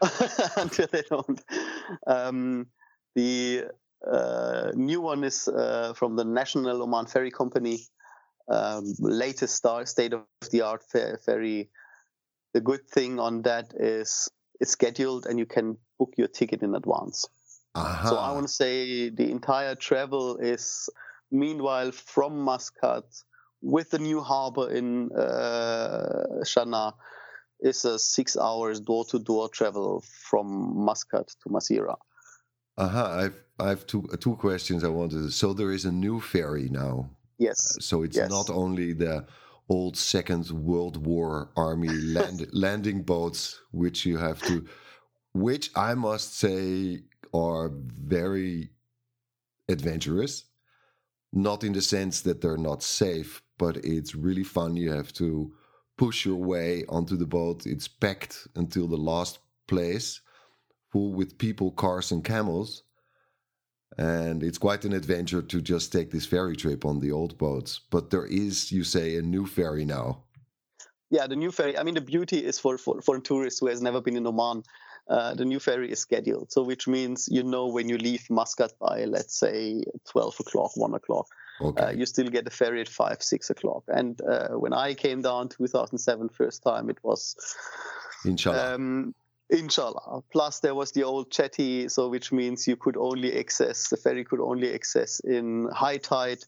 Until 0.56 0.86
they 0.90 1.02
don't. 1.10 1.40
Um, 2.06 2.66
the 3.14 3.64
uh, 4.10 4.70
new 4.74 5.00
one 5.00 5.24
is 5.24 5.48
uh, 5.48 5.92
from 5.94 6.16
the 6.16 6.24
National 6.24 6.82
Oman 6.82 7.06
Ferry 7.06 7.30
Company, 7.30 7.80
um, 8.48 8.84
latest 9.00 9.56
star, 9.56 9.84
state 9.86 10.12
of 10.12 10.22
the 10.50 10.62
art 10.62 10.82
ferry. 10.90 11.68
The 12.54 12.60
good 12.60 12.88
thing 12.88 13.18
on 13.18 13.42
that 13.42 13.74
is 13.78 14.28
it's 14.60 14.70
scheduled 14.70 15.26
and 15.26 15.38
you 15.38 15.46
can 15.46 15.76
book 15.98 16.14
your 16.16 16.28
ticket 16.28 16.62
in 16.62 16.74
advance. 16.74 17.26
Aha. 17.74 18.08
So 18.08 18.16
I 18.16 18.32
want 18.32 18.46
to 18.46 18.52
say 18.52 19.10
the 19.10 19.30
entire 19.30 19.74
travel 19.74 20.38
is 20.38 20.88
Meanwhile, 21.30 21.92
from 21.92 22.38
Muscat, 22.40 23.04
with 23.60 23.90
the 23.90 23.98
new 23.98 24.20
harbor 24.20 24.70
in 24.70 25.12
uh, 25.12 26.44
Shanna, 26.44 26.94
is 27.60 27.84
a 27.84 27.98
six 27.98 28.36
hours 28.36 28.80
door 28.80 29.04
to 29.06 29.18
door 29.18 29.48
travel 29.48 30.02
from 30.30 30.84
Muscat 30.84 31.28
to 31.42 31.48
Masira. 31.48 31.96
Aha, 32.76 33.00
uh-huh. 33.04 33.24
I've 33.24 33.44
I 33.60 33.68
have 33.70 33.86
two 33.86 34.08
uh, 34.12 34.16
two 34.16 34.36
questions 34.36 34.84
I 34.84 34.88
wanted. 34.88 35.32
So 35.32 35.52
there 35.52 35.72
is 35.72 35.84
a 35.84 35.92
new 35.92 36.20
ferry 36.20 36.68
now. 36.68 37.10
Yes. 37.38 37.76
Uh, 37.76 37.80
so 37.80 38.02
it's 38.02 38.16
Yes. 38.16 38.30
not 38.30 38.50
only 38.50 38.92
the 38.92 39.26
old 39.68 39.96
Second 39.96 40.50
World 40.50 41.04
War 41.06 41.50
army 41.56 41.88
land, 42.16 42.46
landing 42.52 43.02
boats, 43.02 43.60
which 43.72 44.06
you 44.06 44.16
have 44.16 44.40
to, 44.42 44.64
which 45.32 45.70
I 45.74 45.94
must 45.94 46.38
say 46.38 47.02
are 47.34 47.70
very 47.70 48.70
adventurous. 49.68 50.44
Not 51.32 51.62
in 51.62 51.72
the 51.74 51.82
sense 51.82 52.22
that 52.22 52.40
they're 52.40 52.56
not 52.56 52.82
safe, 52.82 53.42
but 53.58 53.76
it's 53.78 54.14
really 54.14 54.44
fun. 54.44 54.76
You 54.76 54.92
have 54.92 55.12
to 55.14 55.52
push 55.98 56.24
your 56.24 56.36
way 56.36 56.84
onto 56.88 57.16
the 57.16 57.26
boat. 57.26 57.66
It's 57.66 57.88
packed 57.88 58.48
until 58.54 58.86
the 58.86 58.96
last 58.96 59.40
place, 59.66 60.20
full 60.90 61.12
with 61.12 61.36
people, 61.36 61.72
cars, 61.72 62.10
and 62.10 62.24
camels. 62.24 62.84
And 63.98 64.42
it's 64.42 64.58
quite 64.58 64.84
an 64.84 64.92
adventure 64.92 65.42
to 65.42 65.60
just 65.60 65.92
take 65.92 66.10
this 66.10 66.24
ferry 66.24 66.56
trip 66.56 66.84
on 66.84 67.00
the 67.00 67.10
old 67.10 67.36
boats. 67.36 67.80
But 67.90 68.10
there 68.10 68.26
is, 68.26 68.70
you 68.72 68.84
say, 68.84 69.16
a 69.16 69.22
new 69.22 69.44
ferry 69.44 69.84
now. 69.84 70.22
Yeah, 71.10 71.26
the 71.26 71.36
new 71.36 71.50
ferry. 71.50 71.76
I 71.76 71.82
mean, 71.82 71.94
the 71.94 72.00
beauty 72.00 72.38
is 72.38 72.58
for, 72.58 72.78
for, 72.78 73.02
for 73.02 73.16
a 73.16 73.20
tourist 73.20 73.60
who 73.60 73.66
has 73.66 73.82
never 73.82 74.00
been 74.00 74.16
in 74.16 74.26
Oman. 74.26 74.62
Uh, 75.08 75.34
the 75.34 75.44
new 75.44 75.58
ferry 75.58 75.90
is 75.90 75.98
scheduled, 75.98 76.52
so 76.52 76.62
which 76.62 76.86
means 76.86 77.28
you 77.30 77.42
know 77.42 77.66
when 77.66 77.88
you 77.88 77.96
leave 77.96 78.28
Muscat 78.28 78.72
by, 78.78 79.06
let's 79.06 79.38
say, 79.38 79.82
12 80.10 80.40
o'clock, 80.40 80.76
1 80.76 80.94
o'clock. 80.94 81.26
Okay. 81.60 81.82
Uh, 81.82 81.90
you 81.90 82.06
still 82.06 82.28
get 82.28 82.46
a 82.46 82.50
ferry 82.50 82.80
at 82.80 82.88
5, 82.88 83.22
6 83.22 83.50
o'clock. 83.50 83.84
And 83.88 84.20
uh, 84.20 84.48
when 84.50 84.72
I 84.72 84.94
came 84.94 85.22
down 85.22 85.48
2007 85.48 86.28
first 86.28 86.62
time, 86.62 86.88
it 86.88 86.98
was 87.02 87.36
Inshallah. 88.24 88.74
Um, 88.74 89.14
inshallah. 89.50 90.22
Plus, 90.32 90.60
there 90.60 90.74
was 90.74 90.92
the 90.92 91.04
old 91.04 91.30
jetty, 91.30 91.88
so 91.88 92.08
which 92.08 92.32
means 92.32 92.66
you 92.66 92.76
could 92.76 92.96
only 92.96 93.38
access 93.38 93.88
the 93.88 93.96
ferry 93.96 94.24
could 94.24 94.40
only 94.40 94.74
access 94.74 95.20
in 95.20 95.68
high 95.72 95.98
tide. 95.98 96.44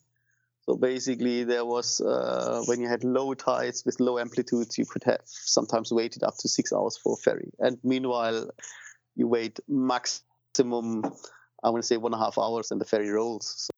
So 0.67 0.77
basically, 0.77 1.45
there 1.45 1.65
was 1.65 2.01
uh, 2.01 2.63
when 2.67 2.81
you 2.81 2.89
had 2.89 3.03
low 3.03 3.35
tides 3.35 3.85
with 3.85 3.99
low 3.99 4.19
amplitudes, 4.19 4.79
you 4.79 4.85
could 4.85 5.05
have 5.05 5.23
sometimes 5.25 5.91
waited 5.91 6.23
up 6.23 6.37
to 6.39 6.49
six 6.49 6.73
hours 6.73 6.97
for 6.97 7.15
a 7.15 7.17
ferry. 7.17 7.51
And 7.59 7.79
meanwhile, 7.83 8.51
you 9.17 9.27
wait 9.27 9.59
maximum, 9.69 11.05
I 11.65 11.71
want 11.71 11.83
to 11.83 11.87
say 11.87 11.97
one 11.97 12.13
and 12.13 12.21
a 12.21 12.25
half 12.25 12.39
hours, 12.39 12.71
and 12.71 12.81
the 12.81 12.85
ferry 12.85 13.09
rolls. 13.09 13.55
So 13.59 13.71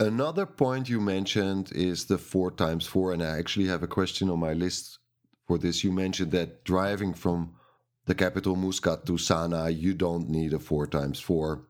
Another 0.00 0.46
point 0.46 0.88
you 0.88 1.00
mentioned 1.00 1.72
is 1.72 2.04
the 2.04 2.18
four 2.18 2.52
times 2.52 2.86
four, 2.86 3.12
and 3.12 3.20
I 3.20 3.36
actually 3.36 3.66
have 3.66 3.82
a 3.82 3.88
question 3.88 4.30
on 4.30 4.38
my 4.38 4.52
list 4.52 5.00
for 5.44 5.58
this. 5.58 5.82
You 5.82 5.90
mentioned 5.90 6.30
that 6.32 6.62
driving 6.62 7.14
from 7.14 7.54
the 8.06 8.14
capital 8.14 8.54
Muscat 8.54 9.06
to 9.06 9.18
Sana, 9.18 9.70
you 9.70 9.94
don't 9.94 10.28
need 10.28 10.52
a 10.52 10.60
four 10.60 10.86
times 10.86 11.18
four. 11.18 11.66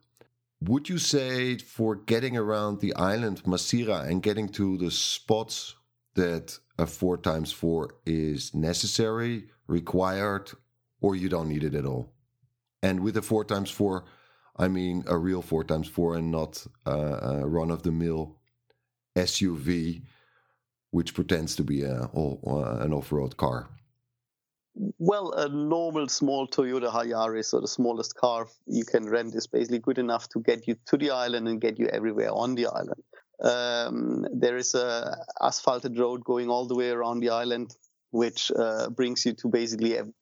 Would 0.61 0.91
you 0.91 0.99
say 0.99 1.57
for 1.57 1.95
getting 1.95 2.37
around 2.37 2.81
the 2.81 2.95
island 2.97 3.45
Masira 3.45 4.07
and 4.07 4.23
getting 4.23 4.51
to 4.51 4.77
the 4.77 4.91
spots 4.91 5.75
that 6.15 6.59
a 6.79 6.87
four 6.87 7.17
times 7.17 7.51
four 7.51 7.95
is 8.05 8.55
necessary, 8.55 9.47
required, 9.67 10.51
or 11.01 11.17
you 11.17 11.31
don't 11.31 11.49
need 11.49 11.65
it 11.65 11.75
at 11.75 11.87
all? 11.87 12.13
And 12.83 13.01
with 13.01 13.17
a 13.17 13.23
four 13.23 13.45
times 13.45 13.71
four, 13.71 14.05
I 14.59 14.69
mean 14.69 15.05
a 15.07 15.17
real 15.17 15.43
four 15.43 15.65
times 15.65 15.89
four 15.89 16.17
and 16.17 16.31
not 16.31 16.67
a 16.85 17.47
run 17.47 17.71
of 17.71 17.83
the 17.83 17.93
mill 17.93 18.37
SUV, 19.17 20.03
which 20.91 21.15
pretends 21.15 21.57
to 21.57 21.65
be 21.65 21.83
a, 21.83 22.11
uh, 22.15 22.79
an 22.81 22.93
off 22.93 23.13
road 23.13 23.37
car. 23.37 23.69
Well, 24.99 25.33
a 25.33 25.49
normal 25.49 26.09
small 26.09 26.47
Toyota 26.47 26.91
Yaris 26.93 27.53
or 27.53 27.61
the 27.61 27.69
smallest 27.69 28.15
car 28.15 28.47
you 28.67 28.85
can 28.85 29.09
rent 29.09 29.35
is 29.35 29.49
basically 29.49 29.81
good 29.81 29.99
enough 29.99 30.29
to 30.31 30.41
get 30.41 30.69
you 30.69 30.77
to 30.87 30.97
the 30.97 31.11
island 31.11 31.49
and 31.49 31.61
get 31.61 31.79
you 31.79 31.89
everywhere 31.89 32.31
on 32.33 32.55
the 32.55 32.67
island. 32.67 33.03
Um, 33.43 34.27
there 34.33 34.57
is 34.57 34.75
a 34.75 35.17
asphalted 35.41 35.99
road 35.99 36.25
going 36.25 36.49
all 36.49 36.67
the 36.67 36.77
way 36.77 36.91
around 36.91 37.21
the 37.21 37.31
island, 37.31 37.75
which 38.11 38.53
uh, 38.57 38.89
brings 38.91 39.27
you 39.27 39.33
to 39.35 39.49
basically 39.49 39.97
every 39.97 40.13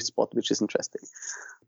spot, 0.00 0.30
which 0.32 0.50
is 0.50 0.60
interesting. 0.60 1.02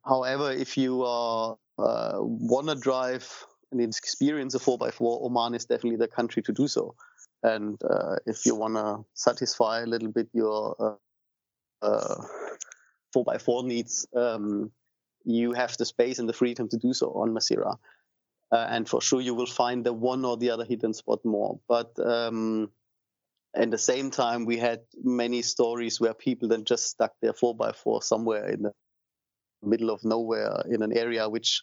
However, 0.05 0.51
if 0.51 0.77
you 0.77 1.03
uh, 1.03 1.55
uh, 1.79 2.19
want 2.19 2.69
to 2.69 2.75
drive 2.75 3.29
and 3.71 3.81
experience 3.81 4.55
a 4.55 4.59
4x4, 4.59 5.23
Oman 5.25 5.55
is 5.55 5.65
definitely 5.65 5.97
the 5.97 6.09
country 6.09 6.43
to 6.43 6.53
do 6.53 6.67
so. 6.69 6.95
And 7.43 7.81
uh, 7.89 8.17
if 8.27 8.45
you 8.47 8.55
want 8.55 8.75
to 8.75 9.05
satisfy 9.15 9.81
a 9.81 9.87
little 9.87 10.11
bit 10.11 10.29
your 10.33 10.99
uh, 11.83 11.87
uh, 11.87 12.23
4x4 13.17 13.65
needs, 13.65 14.07
um, 14.15 14.71
you 15.25 15.53
have 15.53 15.77
the 15.77 15.85
space 15.85 16.19
and 16.19 16.29
the 16.29 16.33
freedom 16.33 16.69
to 16.69 16.77
do 16.77 16.93
so 16.93 17.13
on 17.13 17.31
Masira. 17.31 17.77
Uh, 18.51 18.67
and 18.69 18.89
for 18.89 19.01
sure, 19.01 19.21
you 19.21 19.35
will 19.35 19.47
find 19.47 19.85
the 19.85 19.93
one 19.93 20.25
or 20.25 20.37
the 20.37 20.51
other 20.51 20.65
hidden 20.65 20.93
spot 20.93 21.25
more. 21.25 21.59
But 21.69 21.93
um, 22.05 22.71
at 23.55 23.71
the 23.71 23.79
same 23.79 24.11
time, 24.11 24.45
we 24.45 24.59
had 24.59 24.81
many 25.03 25.43
stories 25.43 26.01
where 26.01 26.13
people 26.13 26.49
then 26.49 26.65
just 26.65 26.87
stuck 26.87 27.13
their 27.23 27.33
4x4 27.33 28.03
somewhere 28.03 28.49
in 28.49 28.63
the 28.63 28.73
middle 29.63 29.91
of 29.91 30.05
nowhere 30.05 30.63
in 30.71 30.83
an 30.83 30.97
area 30.97 31.29
which 31.29 31.63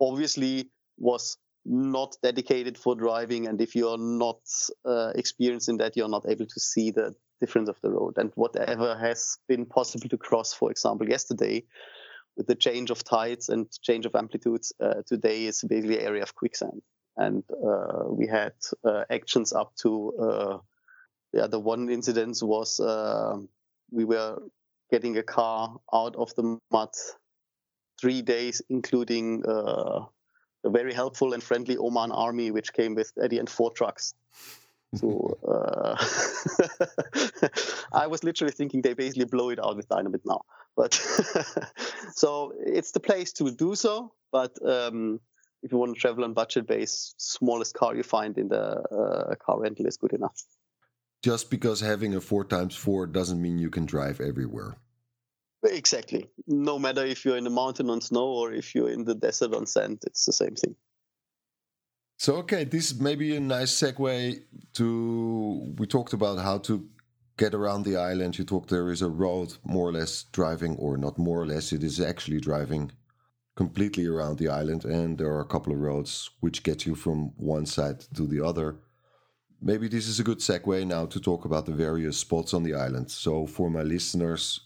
obviously 0.00 0.70
was 0.98 1.36
not 1.64 2.16
dedicated 2.22 2.76
for 2.76 2.94
driving. 2.94 3.46
And 3.46 3.60
if 3.60 3.74
you're 3.74 3.98
not 3.98 4.40
uh, 4.84 5.12
experienced 5.14 5.68
in 5.68 5.78
that, 5.78 5.96
you're 5.96 6.08
not 6.08 6.28
able 6.28 6.46
to 6.46 6.60
see 6.60 6.90
the 6.90 7.14
difference 7.40 7.68
of 7.68 7.76
the 7.82 7.90
road. 7.90 8.14
And 8.16 8.32
whatever 8.34 8.96
has 8.96 9.38
been 9.48 9.66
possible 9.66 10.08
to 10.08 10.18
cross, 10.18 10.52
for 10.52 10.70
example, 10.70 11.08
yesterday, 11.08 11.64
with 12.36 12.46
the 12.46 12.54
change 12.54 12.90
of 12.90 13.04
tides 13.04 13.48
and 13.48 13.66
change 13.82 14.06
of 14.06 14.14
amplitudes, 14.14 14.72
uh, 14.80 15.02
today 15.06 15.44
is 15.44 15.62
basically 15.62 16.00
area 16.00 16.22
of 16.22 16.34
quicksand. 16.34 16.82
And 17.16 17.44
uh, 17.50 18.04
we 18.08 18.26
had 18.26 18.54
uh, 18.84 19.04
actions 19.08 19.52
up 19.52 19.72
to, 19.82 20.12
uh, 20.20 20.58
yeah, 21.32 21.46
the 21.46 21.60
one 21.60 21.88
incident 21.88 22.38
was 22.42 22.80
uh, 22.80 23.36
we 23.90 24.04
were 24.04 24.38
getting 24.90 25.16
a 25.16 25.22
car 25.22 25.76
out 25.92 26.16
of 26.16 26.34
the 26.34 26.58
mud 26.72 26.90
three 28.00 28.22
days, 28.22 28.62
including 28.68 29.44
uh, 29.46 30.06
a 30.64 30.70
very 30.70 30.94
helpful 30.94 31.32
and 31.32 31.42
friendly 31.42 31.76
Oman 31.76 32.12
army, 32.12 32.50
which 32.50 32.72
came 32.72 32.94
with 32.94 33.12
at 33.22 33.30
the 33.30 33.38
end 33.38 33.50
four 33.50 33.70
trucks. 33.70 34.14
So 34.94 35.38
uh, 35.48 35.96
I 37.92 38.06
was 38.06 38.24
literally 38.24 38.52
thinking 38.52 38.82
they 38.82 38.94
basically 38.94 39.26
blow 39.26 39.50
it 39.50 39.58
out 39.58 39.76
with 39.76 39.88
dynamite 39.88 40.22
now. 40.24 40.42
But 40.76 40.94
so 42.14 42.52
it's 42.58 42.92
the 42.92 43.00
place 43.00 43.32
to 43.34 43.50
do 43.50 43.74
so. 43.74 44.12
But 44.32 44.52
um, 44.66 45.20
if 45.62 45.72
you 45.72 45.78
want 45.78 45.94
to 45.94 46.00
travel 46.00 46.24
on 46.24 46.34
budget 46.34 46.66
base, 46.66 47.14
smallest 47.16 47.74
car 47.74 47.94
you 47.94 48.02
find 48.02 48.36
in 48.38 48.48
the 48.48 48.80
uh, 48.80 49.34
car 49.36 49.60
rental 49.60 49.86
is 49.86 49.96
good 49.96 50.12
enough. 50.12 50.42
Just 51.22 51.48
because 51.50 51.80
having 51.80 52.14
a 52.14 52.20
four 52.20 52.44
times 52.44 52.76
four 52.76 53.06
doesn't 53.06 53.40
mean 53.40 53.58
you 53.58 53.70
can 53.70 53.86
drive 53.86 54.20
everywhere. 54.20 54.76
Exactly. 55.64 56.28
No 56.46 56.78
matter 56.78 57.04
if 57.04 57.24
you're 57.24 57.36
in 57.36 57.44
the 57.44 57.50
mountain 57.50 57.88
on 57.90 58.00
snow 58.00 58.26
or 58.26 58.52
if 58.52 58.74
you're 58.74 58.90
in 58.90 59.04
the 59.04 59.14
desert 59.14 59.54
on 59.54 59.66
sand, 59.66 60.02
it's 60.06 60.26
the 60.26 60.32
same 60.32 60.54
thing. 60.54 60.76
So, 62.18 62.36
okay, 62.36 62.64
this 62.64 62.98
may 62.98 63.16
be 63.16 63.34
a 63.36 63.40
nice 63.40 63.72
segue 63.72 64.42
to. 64.74 65.74
We 65.78 65.86
talked 65.86 66.12
about 66.12 66.38
how 66.38 66.58
to 66.58 66.88
get 67.36 67.54
around 67.54 67.84
the 67.84 67.96
island. 67.96 68.38
You 68.38 68.44
talked 68.44 68.70
there 68.70 68.92
is 68.92 69.02
a 69.02 69.08
road 69.08 69.54
more 69.64 69.88
or 69.88 69.92
less 69.92 70.24
driving, 70.32 70.76
or 70.76 70.96
not 70.96 71.18
more 71.18 71.40
or 71.40 71.46
less, 71.46 71.72
it 71.72 71.82
is 71.82 72.00
actually 72.00 72.40
driving 72.40 72.92
completely 73.56 74.06
around 74.06 74.38
the 74.38 74.48
island. 74.48 74.84
And 74.84 75.18
there 75.18 75.32
are 75.32 75.40
a 75.40 75.46
couple 75.46 75.72
of 75.72 75.80
roads 75.80 76.30
which 76.40 76.62
get 76.62 76.86
you 76.86 76.94
from 76.94 77.32
one 77.36 77.66
side 77.66 78.00
to 78.14 78.26
the 78.26 78.44
other. 78.44 78.76
Maybe 79.60 79.88
this 79.88 80.06
is 80.06 80.20
a 80.20 80.24
good 80.24 80.38
segue 80.38 80.86
now 80.86 81.06
to 81.06 81.20
talk 81.20 81.44
about 81.44 81.66
the 81.66 81.72
various 81.72 82.18
spots 82.18 82.54
on 82.54 82.62
the 82.62 82.74
island. 82.74 83.10
So, 83.10 83.46
for 83.46 83.70
my 83.70 83.82
listeners, 83.82 84.60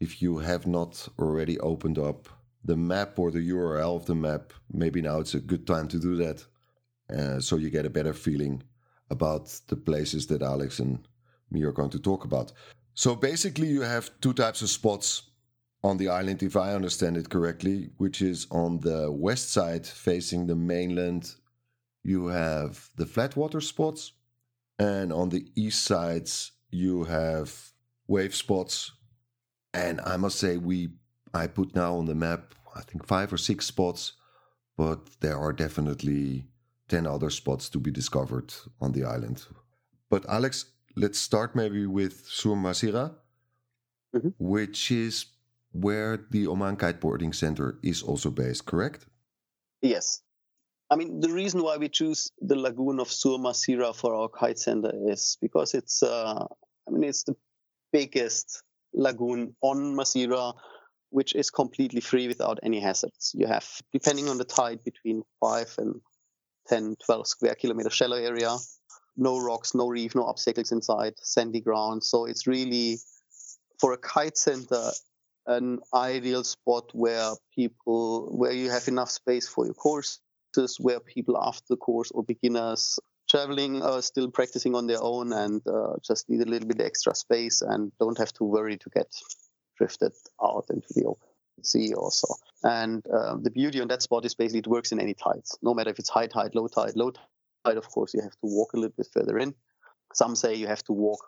if 0.00 0.20
you 0.22 0.38
have 0.38 0.66
not 0.66 1.08
already 1.18 1.58
opened 1.60 1.98
up 1.98 2.28
the 2.64 2.76
map 2.76 3.18
or 3.18 3.30
the 3.30 3.50
URL 3.50 3.96
of 3.96 4.06
the 4.06 4.14
map, 4.14 4.52
maybe 4.72 5.00
now 5.00 5.20
it's 5.20 5.34
a 5.34 5.40
good 5.40 5.66
time 5.66 5.88
to 5.88 5.98
do 5.98 6.16
that. 6.16 6.44
Uh, 7.14 7.40
so 7.40 7.56
you 7.56 7.70
get 7.70 7.86
a 7.86 7.90
better 7.90 8.12
feeling 8.12 8.62
about 9.10 9.48
the 9.68 9.76
places 9.76 10.26
that 10.28 10.42
Alex 10.42 10.78
and 10.78 11.06
me 11.50 11.62
are 11.62 11.72
going 11.72 11.90
to 11.90 11.98
talk 11.98 12.24
about. 12.24 12.52
So 12.94 13.14
basically, 13.14 13.68
you 13.68 13.82
have 13.82 14.10
two 14.20 14.32
types 14.32 14.62
of 14.62 14.70
spots 14.70 15.30
on 15.82 15.96
the 15.96 16.08
island, 16.08 16.42
if 16.42 16.56
I 16.56 16.74
understand 16.74 17.16
it 17.16 17.30
correctly, 17.30 17.90
which 17.96 18.20
is 18.20 18.46
on 18.50 18.80
the 18.80 19.10
west 19.10 19.50
side 19.50 19.86
facing 19.86 20.46
the 20.46 20.54
mainland, 20.54 21.34
you 22.02 22.26
have 22.26 22.90
the 22.96 23.06
flat 23.06 23.36
water 23.36 23.60
spots, 23.60 24.12
and 24.78 25.12
on 25.12 25.30
the 25.30 25.46
east 25.56 25.84
sides, 25.84 26.52
you 26.70 27.04
have 27.04 27.72
wave 28.06 28.34
spots. 28.34 28.92
And 29.72 30.00
I 30.00 30.16
must 30.16 30.38
say, 30.38 30.56
we 30.56 30.90
I 31.32 31.46
put 31.46 31.74
now 31.74 31.96
on 31.96 32.06
the 32.06 32.14
map, 32.14 32.54
I 32.74 32.82
think 32.82 33.06
five 33.06 33.32
or 33.32 33.38
six 33.38 33.66
spots, 33.66 34.14
but 34.76 35.20
there 35.20 35.38
are 35.38 35.52
definitely 35.52 36.44
10 36.88 37.06
other 37.06 37.30
spots 37.30 37.68
to 37.70 37.78
be 37.78 37.90
discovered 37.90 38.52
on 38.80 38.92
the 38.92 39.04
island. 39.04 39.46
But 40.08 40.28
Alex, 40.28 40.66
let's 40.96 41.18
start 41.18 41.54
maybe 41.54 41.86
with 41.86 42.26
Sur 42.26 42.56
Masira, 42.56 43.14
mm-hmm. 44.14 44.30
which 44.38 44.90
is 44.90 45.26
where 45.72 46.18
the 46.30 46.48
Oman 46.48 46.76
Kiteboarding 46.76 47.34
Center 47.34 47.78
is 47.82 48.02
also 48.02 48.30
based, 48.30 48.66
correct? 48.66 49.06
Yes. 49.82 50.22
I 50.90 50.96
mean, 50.96 51.20
the 51.20 51.30
reason 51.30 51.62
why 51.62 51.76
we 51.76 51.88
choose 51.88 52.32
the 52.40 52.56
lagoon 52.56 52.98
of 52.98 53.12
Sur 53.12 53.38
Masira 53.38 53.94
for 53.94 54.14
our 54.16 54.28
kite 54.28 54.58
center 54.58 54.92
is 55.06 55.38
because 55.40 55.74
it's, 55.74 56.02
uh, 56.02 56.44
I 56.88 56.90
mean, 56.90 57.04
it's 57.04 57.22
the 57.22 57.36
biggest 57.92 58.64
lagoon 58.94 59.54
on 59.60 59.94
Masira, 59.94 60.54
which 61.10 61.34
is 61.34 61.50
completely 61.50 62.00
free 62.00 62.28
without 62.28 62.60
any 62.62 62.80
hazards. 62.80 63.32
You 63.34 63.46
have, 63.46 63.66
depending 63.92 64.28
on 64.28 64.38
the 64.38 64.44
tide, 64.44 64.84
between 64.84 65.22
five 65.40 65.74
and 65.78 66.00
10, 66.68 66.96
12 67.04 67.26
square 67.26 67.54
kilometer 67.54 67.90
shallow 67.90 68.16
area. 68.16 68.56
No 69.16 69.38
rocks, 69.38 69.74
no 69.74 69.88
reef, 69.88 70.14
no 70.14 70.24
obstacles 70.24 70.72
inside, 70.72 71.14
sandy 71.18 71.60
ground. 71.60 72.04
So 72.04 72.26
it's 72.26 72.46
really, 72.46 72.98
for 73.80 73.92
a 73.92 73.98
kite 73.98 74.38
center, 74.38 74.90
an 75.46 75.80
ideal 75.92 76.44
spot 76.44 76.90
where 76.92 77.32
people, 77.54 78.28
where 78.36 78.52
you 78.52 78.70
have 78.70 78.86
enough 78.86 79.10
space 79.10 79.48
for 79.48 79.64
your 79.64 79.74
courses, 79.74 80.20
where 80.78 81.00
people 81.00 81.36
after 81.42 81.64
the 81.70 81.76
course 81.76 82.10
or 82.12 82.22
beginners 82.22 82.98
traveling 83.30 83.82
are 83.82 84.02
still 84.02 84.30
practicing 84.30 84.74
on 84.74 84.86
their 84.86 85.00
own 85.00 85.32
and 85.32 85.62
uh, 85.66 85.94
just 86.02 86.28
need 86.28 86.40
a 86.40 86.50
little 86.50 86.66
bit 86.66 86.80
extra 86.80 87.14
space 87.14 87.62
and 87.62 87.92
don't 88.00 88.18
have 88.18 88.32
to 88.32 88.44
worry 88.44 88.76
to 88.76 88.90
get 88.90 89.06
drifted 89.78 90.12
out 90.42 90.66
into 90.70 90.88
the 90.94 91.04
open 91.04 91.28
sea 91.62 91.94
also. 91.94 92.26
And 92.62 93.04
um, 93.12 93.42
the 93.42 93.50
beauty 93.50 93.80
on 93.80 93.88
that 93.88 94.02
spot 94.02 94.24
is 94.24 94.34
basically 94.34 94.60
it 94.60 94.66
works 94.66 94.92
in 94.92 95.00
any 95.00 95.14
tides, 95.14 95.58
no 95.62 95.74
matter 95.74 95.90
if 95.90 95.98
it's 95.98 96.08
high 96.08 96.26
tide, 96.26 96.54
low 96.54 96.66
tide. 96.66 96.96
Low 96.96 97.12
tide, 97.64 97.76
of 97.76 97.88
course, 97.88 98.14
you 98.14 98.20
have 98.22 98.32
to 98.32 98.38
walk 98.42 98.72
a 98.72 98.76
little 98.76 98.94
bit 98.96 99.08
further 99.12 99.38
in. 99.38 99.54
Some 100.14 100.34
say 100.34 100.54
you 100.54 100.66
have 100.66 100.82
to 100.84 100.92
walk 100.92 101.20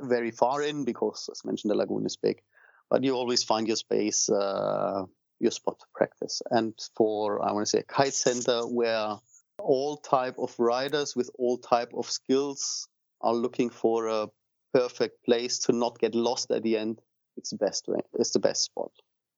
very 0.00 0.30
far 0.30 0.62
in 0.62 0.84
because, 0.84 1.28
as 1.30 1.44
mentioned, 1.44 1.70
the 1.70 1.76
lagoon 1.76 2.06
is 2.06 2.16
big. 2.16 2.40
But 2.90 3.04
you 3.04 3.14
always 3.14 3.42
find 3.42 3.66
your 3.66 3.76
space, 3.76 4.28
uh, 4.28 5.04
your 5.40 5.50
spot 5.50 5.78
to 5.78 5.86
practice. 5.94 6.42
And 6.50 6.74
for 6.96 7.42
I 7.42 7.52
want 7.52 7.66
to 7.66 7.70
say 7.70 7.78
a 7.78 7.82
kite 7.84 8.14
center 8.14 8.62
where 8.62 9.16
all 9.62 9.96
type 9.96 10.36
of 10.38 10.54
riders 10.58 11.14
with 11.16 11.30
all 11.38 11.58
type 11.58 11.92
of 11.94 12.10
skills 12.10 12.88
are 13.20 13.34
looking 13.34 13.70
for 13.70 14.08
a 14.08 14.28
perfect 14.72 15.24
place 15.24 15.58
to 15.60 15.72
not 15.72 15.98
get 15.98 16.14
lost 16.14 16.50
at 16.50 16.62
the 16.62 16.76
end. 16.76 17.00
It's 17.36 17.50
the 17.50 17.56
best 17.56 17.88
way. 17.88 18.00
It's 18.14 18.32
the 18.32 18.38
best 18.38 18.64
spot. 18.64 18.90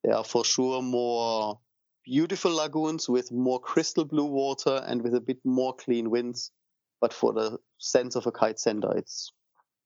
There 0.02 0.14
are 0.14 0.24
for 0.24 0.44
sure 0.44 0.82
more 0.82 1.58
beautiful 2.04 2.52
lagoons 2.52 3.08
with 3.08 3.32
more 3.32 3.60
crystal 3.60 4.04
blue 4.04 4.26
water 4.26 4.82
and 4.86 5.02
with 5.02 5.14
a 5.14 5.20
bit 5.20 5.38
more 5.44 5.74
clean 5.74 6.10
winds. 6.10 6.50
But 7.00 7.12
for 7.12 7.32
the 7.32 7.58
sense 7.78 8.16
of 8.16 8.26
a 8.26 8.32
kite 8.32 8.58
sender, 8.58 8.92
it's, 8.96 9.32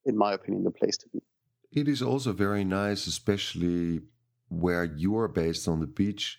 in 0.05 0.17
my 0.17 0.33
opinion, 0.33 0.65
the 0.65 0.71
place 0.71 0.97
to 0.99 1.09
be. 1.13 1.21
It 1.73 1.89
is 1.89 2.03
also 2.03 2.33
very 2.33 2.65
nice, 2.65 3.07
especially 3.07 4.01
where 4.49 4.85
you 4.85 5.17
are 5.19 5.29
based 5.29 5.69
on 5.69 5.81
the 5.81 5.87
beach. 5.87 6.39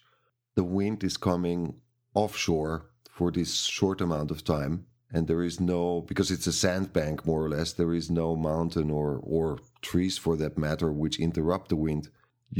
The 0.56 0.64
wind 0.64 1.04
is 1.04 1.18
coming 1.18 1.76
offshore 2.14 2.89
for 3.20 3.32
this 3.32 3.54
short 3.66 4.00
amount 4.00 4.32
of 4.32 4.46
time. 4.46 4.86
And 5.12 5.28
there 5.28 5.44
is 5.44 5.60
no, 5.60 6.06
because 6.08 6.32
it's 6.32 6.48
a 6.48 6.54
sandbank 6.54 7.26
more 7.26 7.44
or 7.44 7.50
less, 7.50 7.74
there 7.74 7.94
is 7.94 8.10
no 8.10 8.28
mountain 8.38 8.90
or, 8.90 9.20
or 9.36 9.60
trees 9.82 10.18
for 10.18 10.38
that 10.38 10.58
matter 10.58 10.90
which 10.90 11.20
interrupt 11.20 11.68
the 11.68 11.76
wind 11.76 12.08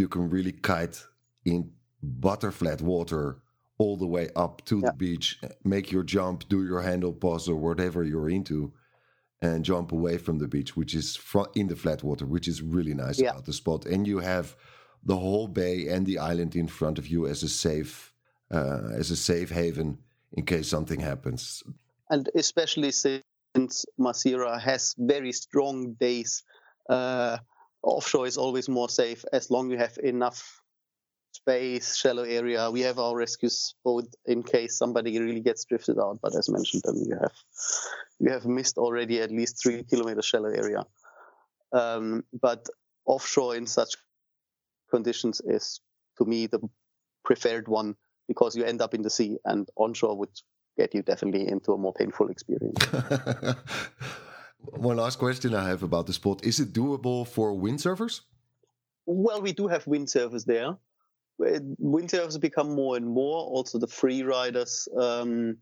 you 0.02 0.08
can 0.10 0.30
really 0.30 0.52
kite 0.52 0.98
in 1.46 1.72
butterflat 2.04 2.82
water 2.82 3.42
all 3.78 3.96
the 3.96 4.12
way 4.16 4.28
up 4.36 4.66
to 4.66 4.76
yeah. 4.80 4.88
the 4.88 4.94
beach, 5.06 5.40
make 5.64 5.94
your 5.94 6.04
jump, 6.04 6.38
do 6.50 6.66
your 6.66 6.82
handle 6.82 7.14
pass 7.14 7.48
or 7.48 7.56
whatever 7.56 8.04
you're 8.04 8.30
into, 8.30 8.74
and 9.42 9.64
jump 9.64 9.94
away 9.94 10.18
from 10.18 10.40
the 10.40 10.48
beach, 10.56 10.76
which 10.76 10.94
is 10.94 11.18
in 11.56 11.68
the 11.68 11.76
flat 11.84 12.04
water, 12.04 12.26
which 12.26 12.50
is 12.50 12.62
really 12.62 12.94
nice 12.94 13.18
yeah. 13.20 13.30
about 13.30 13.46
the 13.46 13.54
spot. 13.54 13.86
And 13.86 14.06
you 14.06 14.20
have 14.20 14.58
the 15.12 15.16
whole 15.16 15.48
bay 15.48 15.88
and 15.88 16.06
the 16.06 16.20
island 16.20 16.54
in 16.58 16.68
front 16.68 17.00
of 17.00 17.08
you 17.08 17.28
as 17.28 17.44
a 17.44 17.50
safe 17.50 18.14
uh, 18.52 18.90
as 19.02 19.12
a 19.12 19.16
safe 19.16 19.52
haven 19.52 20.00
in 20.34 20.46
case 20.46 20.68
something 20.68 21.00
happens. 21.00 21.64
And 22.10 22.30
especially 22.36 22.92
since 22.92 23.86
Masira 24.00 24.60
has 24.60 24.96
very 24.98 25.32
strong 25.32 25.94
days. 26.00 26.44
Uh, 26.90 27.38
offshore 27.84 28.28
is 28.28 28.38
always 28.38 28.68
more 28.68 28.90
safe 28.90 29.24
as 29.32 29.50
long 29.52 29.70
you 29.70 29.78
have 29.78 29.98
enough 30.04 30.62
space, 31.32 31.96
shallow 31.96 32.24
area. 32.24 32.70
We 32.72 32.82
have 32.82 33.00
our 33.00 33.16
rescue 33.16 33.50
boat 33.84 34.08
in 34.26 34.44
case 34.44 34.78
somebody 34.78 35.20
really 35.20 35.42
gets 35.42 35.66
drifted 35.66 35.98
out. 36.00 36.20
But 36.22 36.36
as 36.36 36.50
mentioned, 36.50 36.84
then 36.86 37.04
you 37.06 37.18
have 37.22 37.34
you 38.20 38.32
have 38.32 38.46
missed 38.46 38.78
already 38.78 39.22
at 39.22 39.32
least 39.32 39.62
three 39.62 39.84
kilometers 39.84 40.26
shallow 40.26 40.50
area. 40.50 40.86
Um, 41.72 42.24
but 42.42 42.66
offshore 43.06 43.56
in 43.56 43.68
such 43.68 43.96
conditions 44.92 45.42
is 45.46 45.80
to 46.18 46.26
me 46.26 46.48
the 46.48 46.60
preferred 47.24 47.68
one 47.68 47.96
because 48.30 48.56
you 48.56 48.64
end 48.64 48.82
up 48.82 48.94
in 48.94 49.02
the 49.02 49.10
sea, 49.10 49.38
and 49.44 49.68
onshore 49.76 50.16
would 50.16 50.30
get 50.78 50.94
you 50.94 51.02
definitely 51.02 51.50
into 51.50 51.74
a 51.74 51.78
more 51.78 51.92
painful 51.92 52.30
experience. 52.30 52.86
One 54.60 54.98
last 54.98 55.18
question 55.20 55.56
I 55.56 55.68
have 55.68 55.84
about 55.84 56.06
the 56.06 56.14
spot: 56.14 56.46
Is 56.46 56.62
it 56.62 56.72
doable 56.72 57.28
for 57.28 57.52
windsurfers? 57.52 58.22
Well, 59.06 59.42
we 59.42 59.52
do 59.52 59.68
have 59.68 59.84
windsurfers 59.86 60.46
there. 60.46 60.78
Windsurfers 61.42 62.40
become 62.40 62.76
more 62.76 62.96
and 62.96 63.08
more. 63.08 63.40
Also, 63.56 63.80
the 63.80 63.88
free 63.88 64.22
riders. 64.22 64.88
Um, 64.96 65.58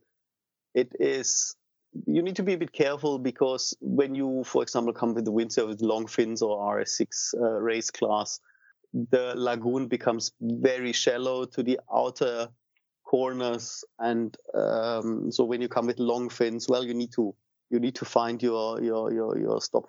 it 0.75 0.91
is 0.99 1.55
you 2.05 2.21
need 2.21 2.35
to 2.35 2.43
be 2.43 2.53
a 2.53 2.57
bit 2.57 2.73
careful 2.73 3.17
because 3.17 3.75
when 3.79 4.13
you, 4.13 4.43
for 4.43 4.61
example, 4.61 4.93
come 4.93 5.13
with 5.13 5.25
the 5.25 5.31
windsurfer 5.31 5.81
long 5.81 6.05
fins 6.07 6.41
or 6.41 6.57
RS6 6.75 7.33
uh, 7.35 7.61
race 7.61 7.89
class, 7.89 8.39
the 8.93 9.33
lagoon 9.35 9.87
becomes 9.87 10.31
very 10.41 10.91
shallow 10.91 11.45
to 11.45 11.63
the 11.63 11.79
outer 11.93 12.49
corners, 13.03 13.83
and 13.99 14.35
um, 14.53 15.31
so 15.31 15.43
when 15.43 15.61
you 15.61 15.67
come 15.67 15.87
with 15.87 15.99
long 15.99 16.29
fins, 16.29 16.67
well, 16.67 16.83
you 16.83 16.93
need 16.93 17.11
to 17.13 17.33
you 17.69 17.79
need 17.79 17.95
to 17.95 18.05
find 18.05 18.41
your 18.41 18.81
your 18.81 19.13
your 19.13 19.37
your 19.37 19.61
stop 19.61 19.85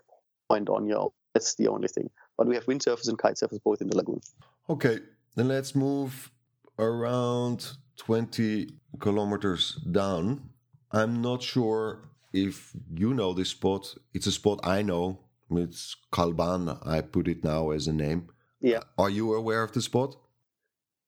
point 0.48 0.68
on 0.68 0.86
your. 0.86 1.12
That's 1.34 1.54
the 1.54 1.68
only 1.68 1.88
thing. 1.88 2.10
But 2.36 2.46
we 2.46 2.54
have 2.54 2.66
windsurfers 2.66 3.08
and 3.08 3.18
kite 3.18 3.34
surfers 3.34 3.62
both 3.62 3.80
in 3.80 3.88
the 3.88 3.96
lagoon. 3.96 4.20
Okay, 4.68 4.98
then 5.36 5.48
let's 5.48 5.74
move 5.74 6.30
around 6.78 7.76
20 7.98 8.68
kilometers 9.00 9.74
down. 9.90 10.50
I'm 10.90 11.20
not 11.20 11.42
sure 11.42 12.08
if 12.32 12.72
you 12.94 13.14
know 13.14 13.32
this 13.32 13.50
spot, 13.50 13.94
it's 14.14 14.26
a 14.26 14.32
spot 14.32 14.60
I 14.64 14.82
know. 14.82 15.20
It's 15.50 15.96
Kalban. 16.12 16.86
I 16.86 17.00
put 17.00 17.28
it 17.28 17.42
now 17.42 17.70
as 17.70 17.86
a 17.86 17.92
name. 17.92 18.28
Yeah. 18.60 18.80
Are 18.96 19.10
you 19.10 19.34
aware 19.34 19.62
of 19.62 19.72
the 19.72 19.82
spot? 19.82 20.16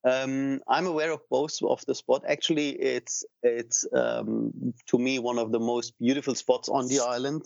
Um, 0.03 0.61
I'm 0.67 0.87
aware 0.87 1.11
of 1.13 1.21
both 1.29 1.59
of 1.63 1.85
the 1.87 1.95
spot. 1.95 2.25
Actually, 2.27 2.71
it's 2.71 3.25
it's 3.43 3.87
um, 3.93 4.73
to 4.87 4.99
me 4.99 5.19
one 5.19 5.39
of 5.39 5.53
the 5.53 5.61
most 5.61 5.99
beautiful 5.99 6.35
spots 6.35 6.69
on 6.69 6.89
the 6.89 7.01
island. 7.01 7.45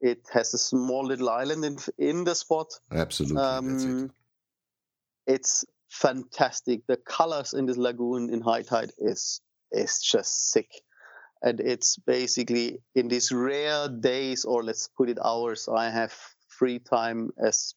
It 0.00 0.20
has 0.32 0.54
a 0.54 0.58
small 0.58 1.06
little 1.06 1.28
island 1.28 1.64
in 1.64 1.78
in 1.98 2.24
the 2.24 2.34
spot. 2.34 2.68
Absolutely, 2.92 3.42
that's 3.42 3.84
it. 3.84 3.88
Um, 3.88 4.10
It's 5.26 5.64
fantastic. 5.90 6.86
The 6.86 6.96
colors 6.96 7.52
in 7.52 7.66
this 7.66 7.76
lagoon 7.76 8.30
in 8.32 8.40
high 8.42 8.62
tide 8.62 8.92
is 8.98 9.40
is 9.72 10.00
just 10.00 10.52
sick, 10.52 10.70
and 11.42 11.60
it's 11.60 11.96
basically 11.96 12.78
in 12.94 13.08
these 13.08 13.32
rare 13.32 13.88
days, 13.88 14.44
or 14.44 14.62
let's 14.62 14.88
put 14.96 15.10
it 15.10 15.18
hours, 15.18 15.68
I 15.68 15.90
have 15.90 16.14
free 16.48 16.78
time 16.78 17.30
as 17.44 17.74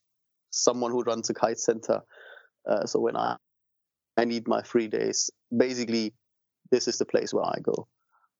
someone 0.52 0.92
who 0.92 1.04
runs 1.04 1.30
a 1.30 1.34
kite 1.34 1.60
center. 1.60 2.02
Uh, 2.70 2.86
so 2.86 3.00
when 3.00 3.16
I 3.16 3.38
I 4.18 4.26
need 4.26 4.48
my 4.48 4.62
free 4.62 4.88
days, 4.88 5.32
basically, 5.56 6.14
this 6.70 6.88
is 6.88 6.98
the 6.98 7.06
place 7.06 7.34
where 7.34 7.46
I 7.46 7.60
go, 7.62 7.88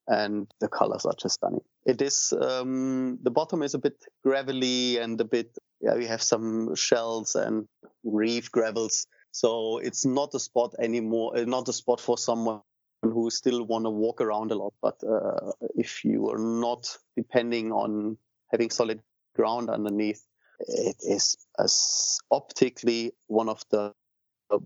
and 0.08 0.48
the 0.60 0.68
colors 0.68 1.06
are 1.06 1.16
just 1.20 1.36
stunning. 1.36 1.64
It 1.86 2.02
is 2.02 2.34
um, 2.40 3.18
the 3.24 3.32
bottom 3.32 3.64
is 3.64 3.74
a 3.74 3.80
bit 3.80 3.96
gravelly 4.24 4.98
and 4.98 5.20
a 5.20 5.26
bit 5.26 5.58
yeah. 5.82 5.96
We 5.96 6.06
have 6.06 6.22
some 6.22 6.76
shells 6.76 7.36
and 7.36 7.68
reef 8.04 8.52
gravels, 8.52 9.08
so 9.32 9.80
it's 9.80 10.06
not 10.06 10.36
a 10.36 10.40
spot 10.40 10.76
anymore. 10.80 11.38
uh, 11.38 11.46
Not 11.46 11.70
a 11.70 11.74
spot 11.74 12.00
for 12.00 12.18
someone 12.18 12.62
who 13.02 13.32
still 13.32 13.66
want 13.66 13.86
to 13.86 13.90
walk 13.90 14.22
around 14.22 14.52
a 14.52 14.56
lot. 14.56 14.74
But 14.82 15.02
uh, 15.04 15.54
if 15.76 16.06
you 16.06 16.30
are 16.30 16.38
not 16.38 16.86
depending 17.16 17.72
on 17.72 18.18
having 18.52 18.70
solid 18.70 19.02
ground 19.36 19.70
underneath, 19.70 20.24
it 20.68 20.98
is 21.02 21.38
as 21.60 22.20
optically 22.32 23.12
one 23.28 23.50
of 23.50 23.64
the 23.72 23.94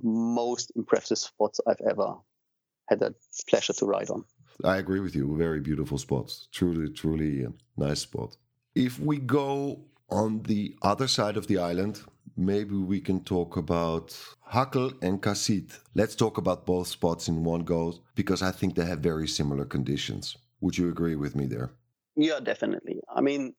most 0.01 0.71
impressive 0.75 1.17
spots 1.17 1.59
I've 1.67 1.81
ever 1.89 2.15
had 2.89 2.99
the 2.99 3.13
pleasure 3.47 3.73
to 3.73 3.85
ride 3.85 4.09
on. 4.09 4.25
I 4.63 4.77
agree 4.77 4.99
with 4.99 5.15
you. 5.15 5.35
Very 5.37 5.59
beautiful 5.59 5.97
spots. 5.97 6.47
Truly, 6.51 6.91
truly 6.91 7.43
a 7.43 7.53
nice 7.77 8.01
spot. 8.01 8.37
If 8.73 8.99
we 8.99 9.17
go 9.17 9.81
on 10.09 10.43
the 10.43 10.75
other 10.81 11.07
side 11.07 11.37
of 11.37 11.47
the 11.47 11.57
island, 11.57 12.01
maybe 12.37 12.75
we 12.75 13.01
can 13.01 13.23
talk 13.23 13.57
about 13.57 14.17
Hakal 14.53 14.93
and 15.01 15.21
Kassit. 15.21 15.79
Let's 15.93 16.15
talk 16.15 16.37
about 16.37 16.65
both 16.65 16.87
spots 16.87 17.27
in 17.27 17.43
one 17.43 17.63
go 17.63 17.95
because 18.15 18.41
I 18.41 18.51
think 18.51 18.75
they 18.75 18.85
have 18.85 18.99
very 18.99 19.27
similar 19.27 19.65
conditions. 19.65 20.37
Would 20.61 20.77
you 20.77 20.89
agree 20.89 21.15
with 21.15 21.35
me 21.35 21.45
there? 21.45 21.71
Yeah, 22.15 22.39
definitely. 22.39 23.01
I 23.13 23.21
mean, 23.21 23.55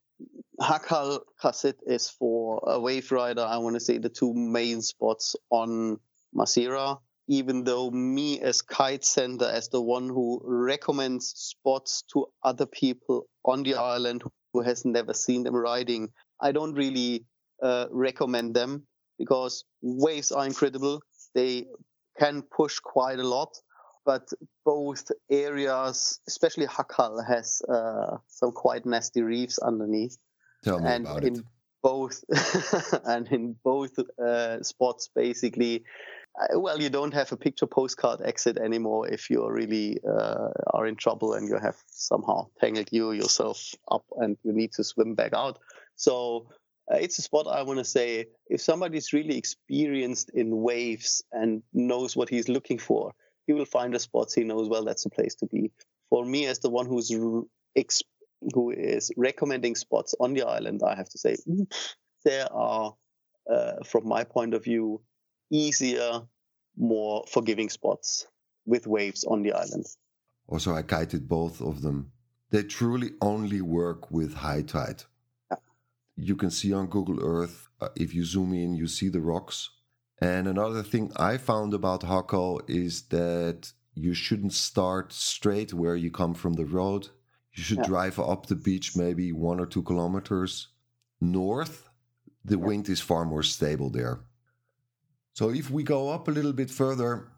Hakal 0.61 1.21
Kassit 1.43 1.77
is 1.87 2.09
for 2.09 2.63
a 2.67 2.81
wave 2.81 3.13
rider. 3.13 3.43
I 3.43 3.59
want 3.59 3.77
to 3.77 3.81
say 3.81 3.99
the 3.99 4.09
two 4.09 4.33
main 4.33 4.81
spots 4.83 5.37
on 5.51 5.99
Masira. 6.35 6.99
Even 7.29 7.65
though 7.65 7.91
me 7.91 8.41
as 8.41 8.63
kite 8.63 9.05
center, 9.05 9.47
as 9.47 9.69
the 9.69 9.83
one 9.83 10.09
who 10.09 10.41
recommends 10.45 11.27
spots 11.37 12.05
to 12.13 12.27
other 12.43 12.67
people 12.67 13.27
on 13.45 13.65
the 13.65 13.75
island 13.75 14.23
who 14.53 14.63
has 14.63 14.85
never 14.85 15.13
seen 15.13 15.43
them 15.43 15.57
riding, 15.57 16.09
I 16.41 16.53
don't 16.53 16.75
really 16.75 17.27
uh, 17.63 17.87
recommend 17.91 18.55
them 18.55 18.87
because 19.19 19.65
waves 19.83 20.31
are 20.31 20.47
incredible. 20.47 21.03
They 21.35 21.67
can 22.19 22.43
push 22.43 22.79
quite 22.79 23.19
a 23.19 23.27
lot, 23.27 23.57
but 24.07 24.29
both 24.65 25.11
areas, 25.29 26.21
especially 26.29 26.67
Hakal, 26.67 27.27
has 27.27 27.61
uh, 27.69 28.19
some 28.29 28.53
quite 28.53 28.87
nasty 28.87 29.21
reefs 29.21 29.59
underneath 29.59 30.17
Tell 30.63 30.79
me 30.79 30.89
and 30.89 31.05
about 31.05 31.25
in 31.25 31.37
it. 31.37 31.45
both 31.83 32.25
and 33.05 33.27
in 33.29 33.57
both 33.65 33.99
uh, 34.19 34.63
spots 34.63 35.11
basically 35.15 35.85
uh, 36.41 36.59
well 36.59 36.81
you 36.81 36.89
don't 36.89 37.15
have 37.15 37.33
a 37.33 37.37
picture 37.37 37.67
postcard 37.67 38.21
exit 38.25 38.59
anymore 38.59 39.09
if 39.09 39.31
you 39.31 39.49
really 39.49 39.99
uh, 40.09 40.49
are 40.75 40.87
in 40.87 40.97
trouble 40.97 41.35
and 41.35 41.49
you 41.49 41.59
have 41.59 41.77
somehow 41.87 42.47
tangled 42.61 42.89
you 42.91 43.13
yourself 43.13 43.75
up 43.91 44.05
and 44.17 44.37
you 44.43 44.53
need 44.53 44.73
to 44.73 44.83
swim 44.83 45.15
back 45.15 45.33
out 45.35 45.59
so 45.95 46.49
uh, 46.93 46.97
it's 46.97 47.19
a 47.19 47.23
spot 47.23 47.47
i 47.47 47.63
want 47.63 47.79
to 47.79 47.85
say 47.85 48.27
if 48.49 48.61
somebody's 48.61 49.13
really 49.13 49.37
experienced 49.37 50.31
in 50.31 50.63
waves 50.63 51.23
and 51.33 51.63
knows 51.73 52.17
what 52.17 52.29
he's 52.29 52.49
looking 52.49 52.79
for 52.79 53.13
he 53.47 53.53
will 53.53 53.65
find 53.65 53.95
the 53.95 53.99
spots 53.99 54.35
he 54.35 54.45
knows 54.45 54.69
well 54.69 54.85
that's 54.85 55.05
the 55.05 55.11
place 55.11 55.35
to 55.35 55.47
be 55.47 55.71
for 56.11 56.25
me 56.25 56.47
as 56.47 56.61
the 56.61 56.71
one 56.71 56.87
who's 56.87 57.13
r- 57.13 57.43
ex- 57.75 58.03
who 58.55 58.71
is 58.71 59.11
recommending 59.17 59.75
spots 59.75 60.15
on 60.21 60.35
the 60.35 60.43
island, 60.43 60.83
I 60.87 60.95
have 60.95 61.09
to 61.11 61.19
say 61.19 61.37
mm, 61.49 61.71
there 62.25 62.53
are, 62.53 62.95
uh, 63.51 63.85
from 63.85 64.07
my 64.09 64.25
point 64.25 64.55
of 64.55 64.65
view, 64.65 65.03
easier, 65.51 66.23
more 66.77 67.25
forgiving 67.29 67.71
spots 67.71 68.27
with 68.67 68.87
waves 68.87 69.25
on 69.25 69.43
the 69.43 69.53
island. 69.53 69.87
Also, 70.49 70.75
I 70.75 70.83
kited 70.83 71.29
both 71.29 71.61
of 71.61 71.83
them. 71.83 72.13
They 72.51 72.63
truly 72.63 73.11
only 73.21 73.61
work 73.61 74.11
with 74.11 74.35
high 74.35 74.63
tide. 74.63 75.03
Yeah. 75.51 75.57
You 76.17 76.37
can 76.37 76.51
see 76.51 76.73
on 76.73 76.87
Google 76.87 77.19
Earth, 77.21 77.69
uh, 77.81 77.89
if 77.97 78.15
you 78.15 78.25
zoom 78.25 78.53
in, 78.53 78.75
you 78.75 78.87
see 78.87 79.09
the 79.09 79.21
rocks. 79.21 79.71
And 80.21 80.49
another 80.49 80.83
thing 80.83 81.13
I 81.17 81.37
found 81.37 81.75
about 81.75 82.03
Hakal 82.03 82.61
is 82.69 83.03
that 83.09 83.73
you 83.95 84.15
shouldn't 84.15 84.53
start 84.55 85.13
straight 85.13 85.75
where 85.75 85.97
you 85.97 86.11
come 86.11 86.35
from 86.35 86.55
the 86.55 86.65
road. 86.65 87.09
You 87.55 87.63
should 87.63 87.79
Yeah. 87.79 87.85
drive 87.87 88.19
up 88.19 88.47
the 88.47 88.57
beach 88.57 88.97
maybe 88.97 89.33
one 89.33 89.61
or 89.61 89.67
two 89.67 89.83
kilometers 89.83 90.69
north. 91.21 91.89
The 92.45 92.59
Yeah. 92.59 92.65
wind 92.67 92.89
is 92.89 93.01
far 93.01 93.25
more 93.25 93.43
stable 93.43 93.91
there. 93.91 94.21
So 95.35 95.51
if 95.51 95.71
we 95.71 95.83
go 95.83 96.09
up 96.11 96.29
a 96.29 96.31
little 96.31 96.53
bit 96.53 96.71
further, 96.71 97.29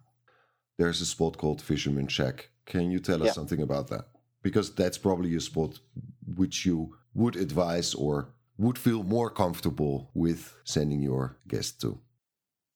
there's 0.76 1.00
a 1.00 1.06
spot 1.06 1.36
called 1.36 1.60
Fisherman 1.62 2.06
Shack. 2.08 2.50
Can 2.64 2.90
you 2.90 3.00
tell 3.00 3.22
us 3.22 3.26
Yeah. 3.28 3.32
something 3.32 3.60
about 3.62 3.88
that? 3.88 4.08
Because 4.42 4.72
that's 4.74 4.98
probably 4.98 5.34
a 5.34 5.40
spot 5.40 5.80
which 6.26 6.64
you 6.64 6.96
would 7.14 7.34
advise 7.36 7.94
or 7.94 8.34
would 8.56 8.78
feel 8.78 9.02
more 9.02 9.30
comfortable 9.30 10.10
with 10.14 10.54
sending 10.64 11.02
your 11.02 11.38
guest 11.48 11.80
to. 11.80 12.00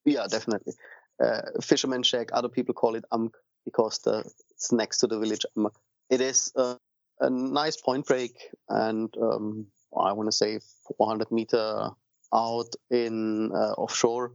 Yeah, 0.04 0.26
definitely. 0.28 0.74
Uh, 1.22 1.42
Fisherman 1.60 2.02
Shack, 2.02 2.30
other 2.32 2.48
people 2.48 2.74
call 2.74 2.94
it 2.94 3.04
Amk 3.12 3.32
because 3.64 3.98
the, 4.00 4.24
it's 4.50 4.72
next 4.72 4.98
to 4.98 5.06
the 5.06 5.18
village 5.18 5.46
Amk. 5.56 5.72
It 6.10 6.20
is 6.20 6.52
a 6.56 7.30
nice 7.30 7.76
point 7.76 8.06
break 8.06 8.36
and 8.68 9.14
um, 9.20 9.66
I 9.96 10.12
want 10.12 10.28
to 10.28 10.32
say 10.32 10.58
400 10.98 11.30
meter 11.30 11.90
out 12.34 12.74
in 12.90 13.50
uh, 13.54 13.72
offshore. 13.72 14.32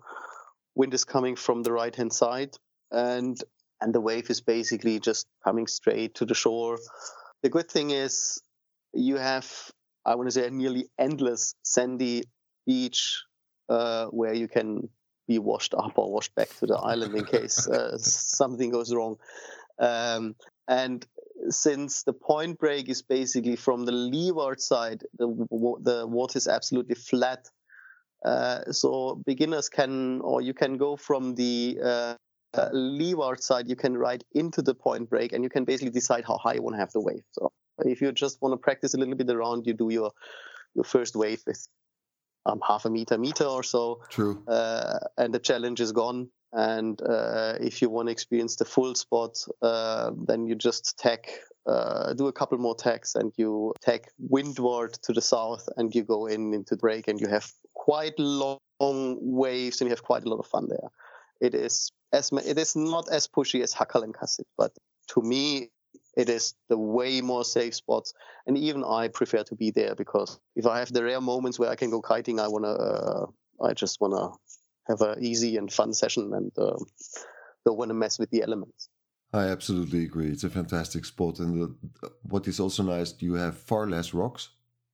Wind 0.76 0.94
is 0.94 1.04
coming 1.04 1.36
from 1.36 1.64
the 1.64 1.72
right 1.72 1.96
hand 1.96 2.14
side 2.14 2.56
and 2.92 3.38
and 3.80 3.94
the 3.94 4.02
wave 4.02 4.30
is 4.32 4.42
basically 4.42 5.00
just 5.00 5.28
coming 5.44 5.68
straight 5.68 6.16
to 6.16 6.26
the 6.26 6.34
shore. 6.34 6.80
The 7.44 7.50
good 7.50 7.70
thing 7.70 7.92
is 7.92 8.42
you 8.94 9.18
have 9.18 9.52
I 10.06 10.16
want 10.16 10.28
to 10.28 10.32
say 10.32 10.48
a 10.48 10.52
nearly 10.52 10.88
endless 10.98 11.54
sandy 11.64 12.24
beach 12.66 13.24
uh, 13.70 14.06
where 14.06 14.34
you 14.34 14.48
can 14.48 14.90
be 15.28 15.40
washed 15.40 15.74
up 15.74 15.98
or 15.98 16.12
washed 16.12 16.34
back 16.36 16.50
to 16.60 16.66
the 16.66 16.76
island 16.76 17.16
in 17.16 17.26
case 17.26 17.68
uh, 17.68 17.98
something 17.98 18.70
goes 18.70 18.94
wrong. 18.94 19.18
Um, 19.80 20.36
and 20.68 21.06
since 21.50 22.04
the 22.04 22.14
point 22.14 22.60
break 22.60 22.90
is 22.90 23.02
basically 23.02 23.56
from 23.56 23.86
the 23.86 23.92
leeward 23.92 24.60
side, 24.60 25.04
the, 25.18 25.28
the 25.82 26.06
water 26.08 26.38
is 26.38 26.48
absolutely 26.48 26.96
flat. 26.96 27.48
Uh, 28.26 28.72
so 28.72 29.22
beginners 29.26 29.70
can, 29.70 30.22
or 30.22 30.42
you 30.42 30.54
can 30.54 30.78
go 30.78 30.96
from 30.96 31.36
the 31.36 31.78
uh, 31.84 32.16
uh, 32.54 32.70
leeward 32.74 33.42
side, 33.42 33.70
you 33.70 33.76
can 33.76 33.98
ride 33.98 34.24
into 34.34 34.62
the 34.62 34.74
point 34.74 35.10
break, 35.10 35.32
and 35.32 35.44
you 35.44 35.50
can 35.50 35.64
basically 35.64 35.92
decide 35.92 36.26
how 36.26 36.38
high 36.38 36.54
you 36.54 36.62
want 36.62 36.74
to 36.74 36.80
have 36.80 36.92
the 36.92 37.00
wave. 37.00 37.24
So 37.32 37.52
if 37.80 38.02
you 38.02 38.12
just 38.12 38.42
want 38.42 38.54
to 38.54 38.58
practice 38.58 38.94
a 38.94 38.98
little 38.98 39.16
bit 39.16 39.30
around, 39.30 39.68
you 39.68 39.74
do 39.74 39.90
your 39.90 40.12
your 40.74 40.84
first 40.84 41.16
wave 41.16 41.42
with 41.48 41.68
um, 42.48 42.62
half 42.68 42.86
a 42.86 42.90
meter, 42.90 43.18
meter 43.18 43.44
or 43.44 43.64
so, 43.64 44.02
True. 44.10 44.42
uh, 44.48 45.00
and 45.18 45.34
the 45.34 45.40
challenge 45.40 45.80
is 45.82 45.92
gone. 45.92 46.30
And 46.54 47.00
uh, 47.02 47.56
if 47.60 47.82
you 47.82 47.90
want 47.90 48.08
to 48.08 48.12
experience 48.12 48.56
the 48.56 48.66
full 48.66 48.96
spot, 48.96 49.38
uh, 49.62 50.12
then 50.28 50.48
you 50.48 50.56
just 50.56 50.98
tack, 50.98 51.28
uh, 51.68 52.14
do 52.14 52.28
a 52.28 52.34
couple 52.34 52.58
more 52.58 52.76
tacks, 52.76 53.16
and 53.16 53.34
you 53.36 53.74
tack 53.82 54.10
windward 54.18 54.94
to 55.04 55.14
the 55.14 55.22
south, 55.22 55.68
and 55.76 55.94
you 55.94 56.04
go 56.04 56.26
in 56.26 56.54
into 56.54 56.78
break, 56.78 57.10
and 57.10 57.20
you 57.20 57.28
have 57.28 57.52
quite 57.74 58.18
long 58.18 58.60
waves, 59.22 59.82
and 59.82 59.90
you 59.90 59.92
have 59.92 60.04
quite 60.04 60.24
a 60.24 60.30
lot 60.30 60.40
of 60.40 60.48
fun 60.48 60.68
there. 60.70 60.90
It 61.42 61.54
is 61.54 61.92
as 62.14 62.32
it 62.32 62.58
is 62.58 62.76
not 62.76 63.10
as 63.12 63.28
pushy 63.28 63.62
as 63.62 63.74
Hakal 63.74 64.04
and 64.04 64.14
Kassit, 64.14 64.46
but 64.58 64.72
to 65.10 65.22
me, 65.22 65.70
it 66.18 66.30
is 66.30 66.56
the 66.68 66.78
way 66.78 67.22
more 67.22 67.46
safe 67.46 67.76
spots. 67.76 68.14
And 68.48 68.58
even 68.58 68.84
I 68.84 69.08
prefer 69.08 69.44
to 69.44 69.56
be 69.56 69.72
there 69.72 69.94
because 69.96 70.40
if 70.56 70.66
I 70.66 70.80
have 70.80 70.92
the 70.92 71.04
rare 71.04 71.22
moments 71.22 71.60
where 71.60 71.70
I 71.70 71.76
can 71.76 71.92
go 71.92 72.02
kiting, 72.02 72.40
I 72.40 72.48
wanna, 72.48 72.74
uh, 72.74 73.26
I 73.64 73.74
just 73.74 74.02
wanna 74.02 74.32
have 74.88 75.02
a 75.02 75.16
easy 75.20 75.58
and 75.58 75.72
fun 75.72 75.94
session 75.94 76.34
and 76.34 76.52
uh, 76.58 76.78
don't 77.66 77.78
wanna 77.78 77.94
mess 77.94 78.18
with 78.18 78.32
the 78.32 78.42
elements. 78.42 78.90
I 79.32 79.46
absolutely 79.46 80.06
agree. 80.06 80.30
It's 80.30 80.44
a 80.46 80.50
fantastic 80.50 81.06
spot, 81.06 81.40
and 81.40 81.62
the, 81.62 82.10
what 82.24 82.48
is 82.48 82.60
also 82.60 82.82
nice, 82.82 83.14
you 83.20 83.34
have 83.34 83.58
far 83.58 83.86
less 83.86 84.14
rocks, 84.14 84.50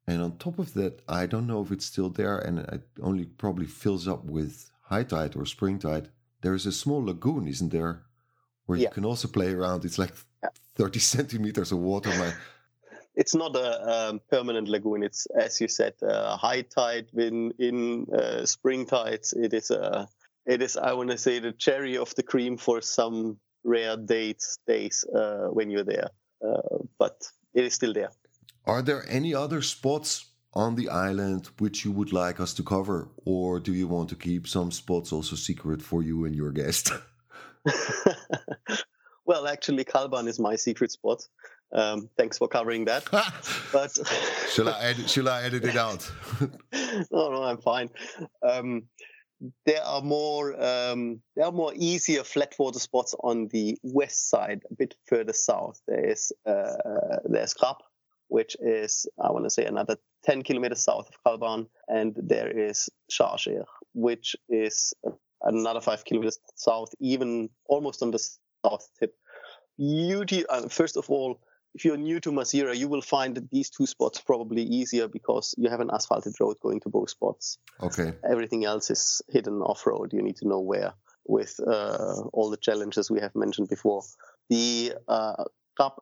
and 0.08 0.22
on 0.24 0.38
top 0.38 0.58
of 0.58 0.74
that, 0.74 1.02
I 1.08 1.28
don't 1.28 1.48
know 1.48 1.62
if 1.62 1.72
it's 1.72 1.86
still 1.86 2.10
there, 2.10 2.40
and 2.40 2.60
it 2.60 2.82
only 3.02 3.26
probably 3.26 3.68
fills 3.68 4.08
up 4.08 4.26
with 4.26 4.72
high 4.82 5.04
tide 5.04 5.36
or 5.36 5.46
spring 5.46 5.78
tide. 5.78 6.10
There 6.42 6.56
is 6.56 6.66
a 6.66 6.72
small 6.72 7.06
lagoon, 7.06 7.48
isn't 7.48 7.72
there, 7.72 8.04
where 8.66 8.80
yeah. 8.80 8.88
you 8.88 8.94
can 8.94 9.06
also 9.06 9.28
play 9.28 9.54
around. 9.54 9.86
It's 9.86 10.00
like 10.00 10.16
yeah. 10.78 10.86
thirty 10.86 11.00
centimeters 11.16 11.72
of 11.72 11.80
water. 11.80 12.10
My 12.10 12.34
it's 13.16 13.36
not 13.36 13.56
a 13.56 14.10
um, 14.10 14.22
permanent 14.32 14.68
lagoon. 14.68 15.04
It's 15.04 15.28
as 15.28 15.62
you 15.62 15.68
said, 15.68 15.94
uh, 16.02 16.38
high 16.38 16.62
tide 16.62 17.08
in 17.14 17.54
in 17.60 18.08
uh, 18.14 18.46
spring 18.46 18.86
tides. 18.86 19.34
It 19.34 19.54
is 19.54 19.72
a 19.72 20.08
it 20.46 20.62
is 20.62 20.78
I 20.78 20.94
want 20.94 21.12
to 21.12 21.18
say 21.18 21.40
the 21.40 21.52
cherry 21.52 21.98
of 21.98 22.14
the 22.16 22.24
cream 22.24 22.58
for 22.58 22.82
some 22.82 23.38
rare 23.64 23.98
dates 23.98 24.58
days 24.68 25.06
uh, 25.16 25.48
when 25.52 25.70
you're 25.70 25.86
there. 25.86 26.10
Uh, 26.46 26.80
but 27.00 27.24
it 27.54 27.64
is 27.64 27.74
still 27.74 27.94
there. 27.94 28.10
Are 28.66 28.82
there 28.82 29.06
any 29.08 29.34
other 29.34 29.62
spots 29.62 30.26
on 30.54 30.76
the 30.76 30.90
island 30.90 31.50
which 31.60 31.86
you 31.86 31.92
would 31.92 32.14
like 32.14 32.40
us 32.40 32.54
to 32.54 32.64
cover, 32.64 33.10
or 33.26 33.60
do 33.60 33.74
you 33.74 33.88
want 33.88 34.10
to 34.10 34.16
keep 34.16 34.48
some 34.48 34.72
spots 34.72 35.12
also 35.12 35.36
secret 35.36 35.82
for 35.82 36.04
you 36.04 36.26
and 36.26 36.36
your 36.36 36.52
guest? 36.52 36.92
well, 39.26 39.48
actually, 39.48 39.86
Kalban 39.86 40.28
is 40.28 40.40
my 40.40 40.56
secret 40.56 40.92
spot. 40.92 41.24
Um, 41.74 42.10
thanks 42.18 42.38
for 42.38 42.48
covering 42.48 42.86
that. 42.86 43.06
but 43.72 43.98
shall 44.52 44.70
I 44.70 44.80
edit, 44.82 45.10
shall 45.10 45.30
I 45.30 45.44
edit 45.44 45.66
it 45.66 45.76
out? 45.76 46.10
no, 47.12 47.32
no, 47.32 47.44
I'm 47.44 47.58
fine. 47.58 47.90
Um, 48.48 48.84
there 49.66 49.84
are 49.84 50.02
more 50.02 50.54
um, 50.64 51.22
there 51.36 51.46
are 51.46 51.52
more 51.52 51.74
easier 51.76 52.24
flat 52.24 52.54
water 52.58 52.80
spots 52.80 53.16
on 53.24 53.48
the 53.50 53.78
west 53.84 54.30
side, 54.30 54.62
a 54.72 54.76
bit 54.76 54.96
further 55.08 55.34
south. 55.34 55.82
There 55.88 56.12
is 56.12 56.32
uh, 56.46 56.76
there's 57.26 57.54
Krab, 57.54 57.78
which 58.28 58.56
is 58.60 59.08
I 59.20 59.32
want 59.32 59.46
to 59.46 59.50
say 59.50 59.66
another 59.66 59.98
10 60.26 60.44
kilometers 60.44 60.84
south 60.84 61.10
of 61.10 61.24
Kalban, 61.26 61.68
and 61.88 62.16
there 62.16 62.50
is 62.50 62.90
Sharshir, 63.12 63.66
which 63.94 64.36
is 64.48 64.94
another 65.42 65.82
five 65.82 66.06
kilometers 66.06 66.40
south, 66.56 66.90
even 67.00 67.50
almost 67.68 68.02
on 68.02 68.12
the 68.12 68.20
south 68.66 68.88
tip. 69.00 69.16
Beauty. 69.78 70.46
Uh, 70.46 70.68
first 70.68 70.98
of 70.98 71.10
all, 71.10 71.40
if 71.76 71.86
you're 71.86 71.98
new 71.98 72.20
to 72.20 72.32
Masira, 72.32 72.76
you 72.76 72.88
will 72.88 73.02
find 73.02 73.48
these 73.52 73.70
two 73.70 73.88
spots 73.88 74.22
probably 74.22 74.62
easier 74.62 75.08
because 75.08 75.56
you 75.58 75.70
have 75.70 75.80
an 75.80 75.90
asphalted 75.92 76.34
road 76.40 76.58
going 76.62 76.80
to 76.82 76.90
both 76.90 77.10
spots. 77.10 77.58
Okay. 77.82 78.14
Everything 78.30 78.64
else 78.64 78.92
is 78.92 79.22
hidden 79.30 79.62
off 79.62 79.86
road. 79.88 80.14
You 80.14 80.22
need 80.22 80.38
to 80.38 80.48
know 80.48 80.60
where 80.60 80.94
with 81.26 81.60
uh, 81.66 82.22
all 82.34 82.50
the 82.50 82.58
challenges 82.58 83.10
we 83.10 83.22
have 83.22 83.36
mentioned 83.36 83.70
before. 83.70 84.04
The 84.50 84.94
uh, 85.08 85.46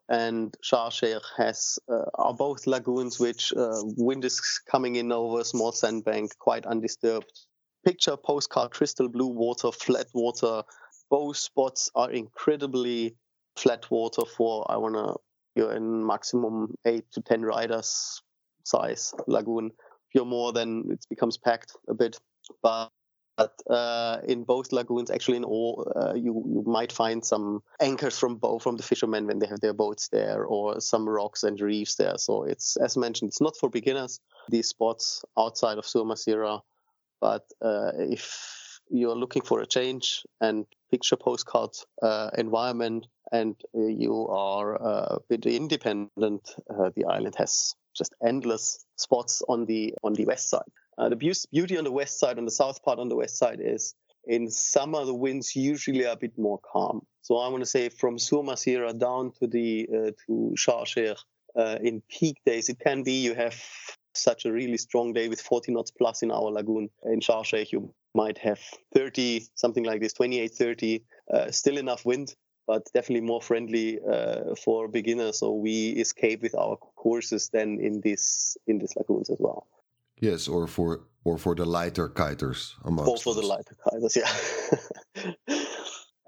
and 0.09 0.55
Sharshir 0.61 1.21
has 1.37 1.79
uh, 1.89 2.03
are 2.15 2.33
both 2.33 2.67
lagoons 2.67 3.19
which 3.19 3.53
uh, 3.55 3.81
wind 3.95 4.25
is 4.25 4.61
coming 4.69 4.97
in 4.97 5.13
over 5.13 5.39
a 5.39 5.45
small 5.45 5.71
sandbank, 5.71 6.37
quite 6.39 6.65
undisturbed. 6.65 7.31
Picture 7.85 8.17
postcard, 8.17 8.71
crystal 8.71 9.07
blue 9.07 9.27
water, 9.27 9.71
flat 9.71 10.07
water. 10.13 10.63
Both 11.11 11.37
spots 11.37 11.91
are 11.93 12.09
incredibly 12.09 13.15
flat 13.57 13.91
water 13.91 14.23
for 14.25 14.65
I 14.71 14.77
want 14.77 14.95
to 14.95 15.17
you're 15.55 15.75
in 15.75 16.07
maximum 16.07 16.73
eight 16.85 17.05
to 17.11 17.21
ten 17.21 17.41
riders 17.41 18.21
size 18.63 19.13
lagoon. 19.27 19.67
If 19.67 20.15
you're 20.15 20.25
more, 20.25 20.53
then 20.53 20.85
it 20.89 21.05
becomes 21.09 21.37
packed 21.37 21.73
a 21.89 21.93
bit. 21.93 22.17
But 22.63 22.89
but 23.37 23.53
uh, 23.69 24.19
in 24.27 24.43
both 24.43 24.71
lagoons, 24.71 25.09
actually 25.09 25.37
in 25.37 25.43
all, 25.43 25.91
uh, 25.95 26.13
you 26.13 26.43
you 26.47 26.63
might 26.65 26.91
find 26.91 27.25
some 27.25 27.61
anchors 27.81 28.17
from 28.17 28.35
both 28.35 28.63
from 28.63 28.77
the 28.77 28.83
fishermen 28.83 29.27
when 29.27 29.39
they 29.39 29.47
have 29.47 29.61
their 29.61 29.73
boats 29.73 30.09
there, 30.09 30.45
or 30.45 30.79
some 30.79 31.07
rocks 31.07 31.43
and 31.43 31.59
reefs 31.59 31.95
there. 31.95 32.17
So 32.17 32.43
it's 32.43 32.77
as 32.77 32.95
mentioned, 32.97 33.29
it's 33.29 33.41
not 33.41 33.57
for 33.57 33.69
beginners. 33.69 34.19
These 34.49 34.69
spots 34.69 35.23
outside 35.37 35.77
of 35.77 35.85
Sur 35.85 36.03
Masira, 36.03 36.61
but 37.19 37.43
uh, 37.61 37.91
if 37.97 38.79
you're 38.89 39.15
looking 39.15 39.41
for 39.41 39.61
a 39.61 39.65
change 39.65 40.23
and 40.41 40.65
picture 40.91 41.15
postcard 41.15 41.71
uh, 42.01 42.29
environment 42.37 43.07
and 43.31 43.55
uh, 43.75 43.85
you 43.85 44.27
are 44.27 44.75
uh, 44.81 45.15
a 45.15 45.19
bit 45.29 45.45
independent, 45.45 46.53
uh, 46.69 46.89
the 46.95 47.05
island 47.05 47.35
has 47.37 47.73
just 47.95 48.13
endless 48.25 48.85
spots 48.97 49.41
on 49.47 49.65
the 49.65 49.93
on 50.03 50.13
the 50.13 50.25
west 50.25 50.49
side. 50.49 50.71
the 50.97 51.15
beauty 51.15 51.77
on 51.77 51.83
the 51.83 51.91
west 51.91 52.19
side, 52.19 52.37
on 52.37 52.45
the 52.45 52.51
south 52.51 52.83
part 52.83 52.99
on 52.99 53.09
the 53.09 53.15
west 53.15 53.37
side, 53.37 53.59
is 53.61 53.95
in 54.25 54.49
summer 54.49 55.05
the 55.05 55.13
winds 55.13 55.55
usually 55.55 56.05
are 56.05 56.13
a 56.13 56.17
bit 56.17 56.37
more 56.37 56.59
calm. 56.59 57.01
So 57.21 57.37
I 57.37 57.47
want 57.49 57.61
to 57.63 57.69
say 57.69 57.89
from 57.89 58.19
Sur 58.19 58.43
Masira 58.43 58.97
down 58.97 59.31
to 59.39 59.47
the 59.47 59.87
uh, 59.93 60.11
to 60.27 60.53
Sharshir 60.57 61.15
uh, 61.55 61.77
in 61.81 62.01
peak 62.09 62.37
days, 62.45 62.69
it 62.69 62.79
can 62.79 63.03
be 63.03 63.13
you 63.13 63.33
have 63.35 63.55
such 64.13 64.45
a 64.45 64.51
really 64.51 64.77
strong 64.77 65.13
day 65.13 65.29
with 65.29 65.41
40 65.41 65.71
knots 65.71 65.91
plus 65.91 66.21
in 66.21 66.31
our 66.31 66.51
lagoon. 66.51 66.89
In 67.05 67.19
Sharshir, 67.19 67.71
you 67.71 67.93
might 68.13 68.37
have 68.37 68.59
30, 68.93 69.45
something 69.55 69.83
like 69.83 70.01
this, 70.01 70.13
28, 70.13 70.51
30, 70.51 71.03
uh, 71.33 71.51
still 71.51 71.77
enough 71.77 72.05
wind 72.05 72.35
but 72.67 72.87
definitely 72.93 73.25
more 73.25 73.41
friendly 73.41 73.99
uh, 74.09 74.55
for 74.63 74.87
beginners. 74.87 75.39
So 75.39 75.53
we 75.53 75.89
escape 75.89 76.41
with 76.41 76.55
our 76.55 76.77
courses 76.95 77.49
then 77.51 77.79
in 77.81 78.01
this 78.01 78.57
in 78.67 78.79
these 78.79 78.93
lagoons 78.95 79.29
as 79.29 79.37
well. 79.39 79.67
Yes, 80.19 80.47
or 80.47 80.67
for 80.67 81.01
or 81.23 81.37
for 81.37 81.55
the 81.55 81.65
lighter 81.65 82.07
kiters 82.09 82.73
Or 83.09 83.17
for 83.17 83.33
the 83.33 83.47
lighter 83.53 83.75
kiters, 83.85 84.15
yeah. 84.15 85.55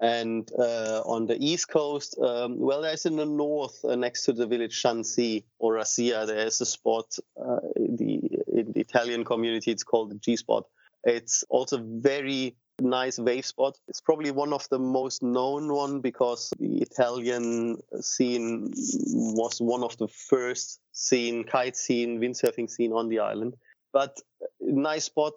and 0.00 0.50
uh, 0.58 1.00
on 1.06 1.26
the 1.26 1.36
east 1.38 1.68
coast, 1.68 2.18
um, 2.20 2.58
well, 2.58 2.82
there's 2.82 3.06
in 3.06 3.16
the 3.16 3.26
north 3.26 3.84
uh, 3.84 3.96
next 3.96 4.24
to 4.24 4.32
the 4.32 4.46
village 4.46 4.82
Shansi 4.82 5.44
or 5.58 5.74
Rasia, 5.74 6.26
there's 6.26 6.60
a 6.60 6.66
spot 6.66 7.16
uh, 7.40 7.60
in 7.76 7.96
the 7.96 8.14
in 8.58 8.72
the 8.72 8.80
Italian 8.80 9.24
community. 9.24 9.70
It's 9.70 9.84
called 9.84 10.10
the 10.10 10.16
G 10.16 10.36
spot. 10.36 10.64
It's 11.04 11.44
also 11.48 11.78
very 11.82 12.56
nice 12.80 13.18
wave 13.18 13.46
spot. 13.46 13.76
It's 13.88 14.00
probably 14.00 14.30
one 14.30 14.52
of 14.52 14.68
the 14.70 14.78
most 14.78 15.22
known 15.22 15.72
one 15.72 16.00
because 16.00 16.50
the 16.58 16.78
Italian 16.78 17.78
scene 18.00 18.72
was 18.72 19.60
one 19.60 19.84
of 19.84 19.96
the 19.98 20.08
first 20.08 20.80
scene, 20.92 21.44
kite 21.44 21.76
scene, 21.76 22.20
windsurfing 22.20 22.70
scene 22.70 22.92
on 22.92 23.08
the 23.08 23.20
island. 23.20 23.54
But 23.92 24.18
nice 24.60 25.04
spot 25.04 25.34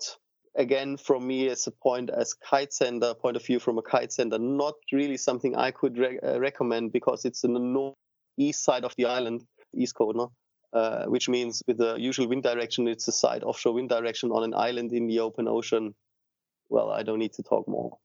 again 0.55 0.97
from 0.97 1.25
me 1.27 1.47
as 1.49 1.67
a 1.67 1.71
point 1.71 2.09
as 2.09 2.33
kite 2.33 2.73
center 2.73 3.13
point 3.13 3.37
of 3.37 3.45
view 3.45 3.59
from 3.59 3.77
a 3.77 3.81
kite 3.81 4.11
center 4.11 4.39
not 4.39 4.73
really 4.91 5.15
something 5.15 5.55
i 5.55 5.69
could 5.69 5.97
re- 5.97 6.19
uh, 6.19 6.39
recommend 6.39 6.91
because 6.91 7.25
it's 7.25 7.43
in 7.43 7.53
the 7.53 7.59
northeast 7.59 8.63
side 8.63 8.83
of 8.83 8.93
the 8.97 9.05
island 9.05 9.45
east 9.75 9.95
no? 9.99 10.31
Uh, 10.73 11.05
which 11.05 11.29
means 11.29 11.63
with 11.67 11.77
the 11.77 11.95
usual 11.95 12.27
wind 12.27 12.43
direction 12.43 12.87
it's 12.87 13.07
a 13.07 13.11
side 13.11 13.43
offshore 13.43 13.73
wind 13.73 13.89
direction 13.89 14.31
on 14.31 14.43
an 14.43 14.53
island 14.53 14.91
in 14.91 15.07
the 15.07 15.19
open 15.19 15.47
ocean 15.47 15.93
well, 16.69 16.91
I 16.91 17.03
don't 17.03 17.19
need 17.19 17.33
to 17.33 17.43
talk 17.43 17.67
more. 17.67 17.97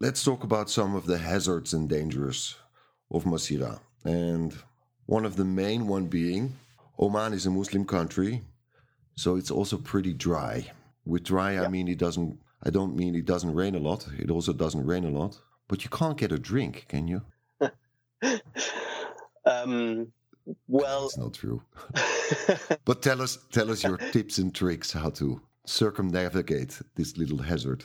Let's 0.00 0.24
talk 0.24 0.44
about 0.44 0.70
some 0.70 0.94
of 0.94 1.06
the 1.06 1.18
hazards 1.18 1.72
and 1.72 1.88
dangers 1.88 2.56
of 3.10 3.24
Masira. 3.24 3.80
And 4.04 4.54
one 5.06 5.24
of 5.24 5.36
the 5.36 5.44
main 5.44 5.86
one 5.86 6.06
being 6.06 6.54
Oman 6.98 7.32
is 7.32 7.46
a 7.46 7.50
Muslim 7.50 7.84
country, 7.84 8.42
so 9.16 9.36
it's 9.36 9.50
also 9.50 9.76
pretty 9.76 10.12
dry. 10.12 10.70
With 11.04 11.24
dry, 11.24 11.54
yeah. 11.54 11.64
I 11.64 11.68
mean 11.68 11.88
it 11.88 11.98
doesn't. 11.98 12.38
I 12.62 12.70
don't 12.70 12.94
mean 12.94 13.14
it 13.14 13.24
doesn't 13.24 13.54
rain 13.54 13.74
a 13.74 13.78
lot. 13.78 14.06
It 14.18 14.30
also 14.30 14.52
doesn't 14.52 14.86
rain 14.86 15.04
a 15.04 15.10
lot, 15.10 15.38
but 15.68 15.82
you 15.84 15.90
can't 15.90 16.16
get 16.16 16.32
a 16.32 16.38
drink, 16.38 16.86
can 16.88 17.08
you? 17.08 17.22
um, 19.44 20.12
well, 20.68 21.06
it's 21.06 21.18
not 21.18 21.34
true. 21.34 21.62
but 22.84 23.02
tell 23.02 23.22
us, 23.22 23.38
tell 23.52 23.70
us 23.70 23.82
your 23.82 23.96
tips 23.96 24.38
and 24.38 24.54
tricks 24.54 24.92
how 24.92 25.10
to 25.10 25.40
circumnavigate 25.66 26.80
this 26.96 27.16
little 27.16 27.38
hazard? 27.38 27.84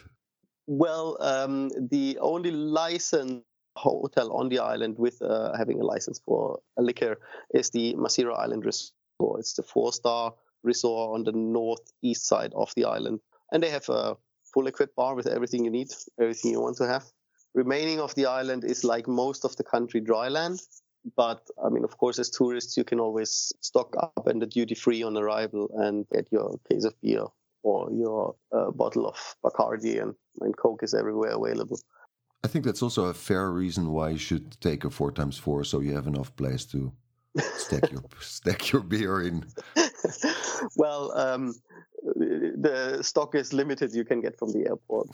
Well, 0.68 1.18
um, 1.22 1.70
the 1.90 2.18
only 2.20 2.52
licensed 2.52 3.46
hotel 3.78 4.34
on 4.34 4.50
the 4.50 4.60
island 4.60 4.96
with 4.98 5.22
uh, 5.22 5.56
having 5.56 5.80
a 5.80 5.86
license 5.86 6.20
for 6.26 6.60
a 6.78 6.82
liquor 6.82 7.20
is 7.54 7.70
the 7.70 7.94
Masira 7.94 8.38
Island 8.38 8.66
Resort. 8.66 9.40
It's 9.40 9.54
the 9.54 9.64
four-star 9.64 10.34
resort 10.64 11.16
on 11.16 11.24
the 11.24 11.32
northeast 11.32 12.28
side 12.28 12.54
of 12.56 12.74
the 12.76 12.86
island, 12.86 13.20
and 13.52 13.64
they 13.64 13.70
have 13.70 13.88
a 13.90 14.18
full 14.54 14.68
equipped 14.68 14.96
bar 14.96 15.16
with 15.16 15.28
everything 15.28 15.64
you 15.64 15.72
need, 15.72 15.90
everything 16.20 16.52
you 16.52 16.62
want 16.62 16.78
to 16.78 16.88
have. 16.88 17.06
Remaining 17.54 18.00
of 18.00 18.14
the 18.16 18.26
island 18.26 18.64
is 18.64 18.84
like 18.84 19.08
most 19.08 19.46
of 19.46 19.56
the 19.56 19.64
country 19.64 20.02
dry 20.02 20.28
land, 20.28 20.60
but 21.16 21.48
I 21.64 21.70
mean, 21.70 21.84
of 21.84 21.98
course, 21.98 22.20
as 22.20 22.30
tourists, 22.30 22.78
you 22.78 22.84
can 22.84 23.00
always 23.00 23.54
stock 23.62 23.96
up 23.98 24.28
and 24.28 24.42
the 24.42 24.46
duty 24.46 24.76
free 24.76 25.04
on 25.04 25.18
arrival 25.18 25.70
and 25.76 26.06
get 26.10 26.28
your 26.32 26.60
case 26.70 26.86
of 26.86 27.00
beer 27.02 27.26
or 27.64 27.92
your 27.92 28.36
uh, 28.52 28.72
bottle 28.72 29.08
of 29.08 29.36
Bacardi 29.44 30.02
and, 30.02 30.16
and 30.42 30.56
Coke 30.58 30.84
is 30.84 30.94
everywhere 30.94 31.32
available. 31.32 31.80
I 32.44 32.48
think 32.48 32.66
that's 32.66 32.84
also 32.84 33.06
a 33.06 33.14
fair 33.14 33.52
reason 33.52 33.92
why 33.92 34.10
you 34.10 34.18
should 34.18 34.60
take 34.62 34.86
a 34.86 34.90
four 34.90 35.12
times 35.12 35.38
four, 35.38 35.64
so 35.64 35.80
you 35.80 35.94
have 35.96 36.08
enough 36.08 36.36
place 36.36 36.66
to 36.66 36.92
stack 37.58 37.92
your 37.92 38.04
stack 38.22 38.72
your 38.72 38.82
beer 38.82 39.22
in. 39.22 39.46
well, 40.76 41.18
um, 41.18 41.54
the 42.04 43.00
stock 43.02 43.36
is 43.36 43.54
limited 43.54 43.94
you 43.94 44.06
can 44.06 44.22
get 44.22 44.38
from 44.38 44.52
the 44.52 44.68
airport. 44.68 45.10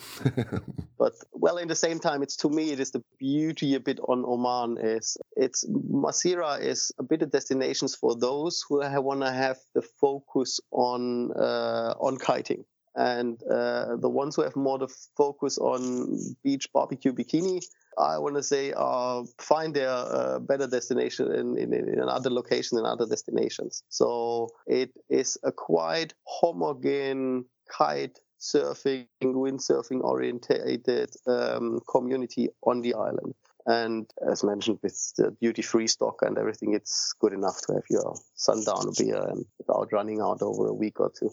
but 0.97 1.13
well, 1.32 1.58
in 1.58 1.67
the 1.67 1.75
same 1.75 1.99
time, 1.99 2.21
it's 2.23 2.36
to 2.38 2.49
me 2.49 2.71
it 2.71 2.79
is 2.79 2.91
the 2.91 3.03
beauty 3.19 3.75
a 3.75 3.79
bit 3.79 3.99
on 4.08 4.23
Oman 4.25 4.77
is 4.77 5.17
it's 5.36 5.65
Masira 5.65 6.60
is 6.60 6.91
a 6.99 7.03
bit 7.03 7.21
of 7.21 7.32
destinations 7.32 7.95
for 7.95 8.15
those 8.15 8.63
who 8.67 8.82
want 9.01 9.21
to 9.21 9.32
have 9.32 9.58
the 9.73 9.82
focus 9.82 10.60
on 10.71 11.32
uh, 11.34 11.93
on 11.99 12.17
kiting 12.17 12.65
and 12.95 13.41
uh, 13.43 13.95
the 13.97 14.10
ones 14.10 14.36
who 14.36 14.43
have 14.43 14.56
more 14.56 14.77
the 14.77 14.88
focus 15.17 15.58
on 15.58 16.17
beach 16.43 16.67
barbecue 16.73 17.12
bikini 17.12 17.62
i 17.97 18.17
want 18.17 18.36
to 18.36 18.43
say 18.43 18.73
uh, 18.75 19.23
find 19.39 19.75
their 19.75 19.89
uh, 19.89 20.39
better 20.39 20.67
destination 20.67 21.32
in, 21.32 21.58
in, 21.58 21.73
in 21.73 21.99
another 21.99 22.29
location 22.29 22.77
and 22.77 22.88
other 22.88 23.06
destinations. 23.06 23.84
So 23.89 24.49
it 24.67 24.91
is 25.10 25.38
a 25.43 25.51
quite 25.51 26.13
homogeneous 26.25 27.45
kite 27.69 28.19
surfing 28.39 29.08
windsurfing 29.23 30.01
orientated 30.01 31.10
um, 31.27 31.79
community 31.89 32.49
on 32.63 32.82
the 32.82 32.93
island. 32.93 33.34
And 33.65 34.10
as 34.29 34.43
mentioned 34.43 34.79
with 34.84 35.13
the 35.15 35.36
duty 35.41 35.62
free 35.62 35.88
stock 35.88 36.21
and 36.21 36.38
everything 36.38 36.73
it's 36.73 37.13
good 37.21 37.32
enough 37.32 37.62
to 37.65 37.73
have 37.75 37.84
your 37.89 38.15
sundown 38.36 38.91
beer 38.97 39.21
and 39.29 39.45
without 39.58 39.93
running 39.93 40.19
out 40.19 40.41
over 40.41 40.67
a 40.67 40.73
week 40.73 40.99
or 40.99 41.12
two 41.17 41.32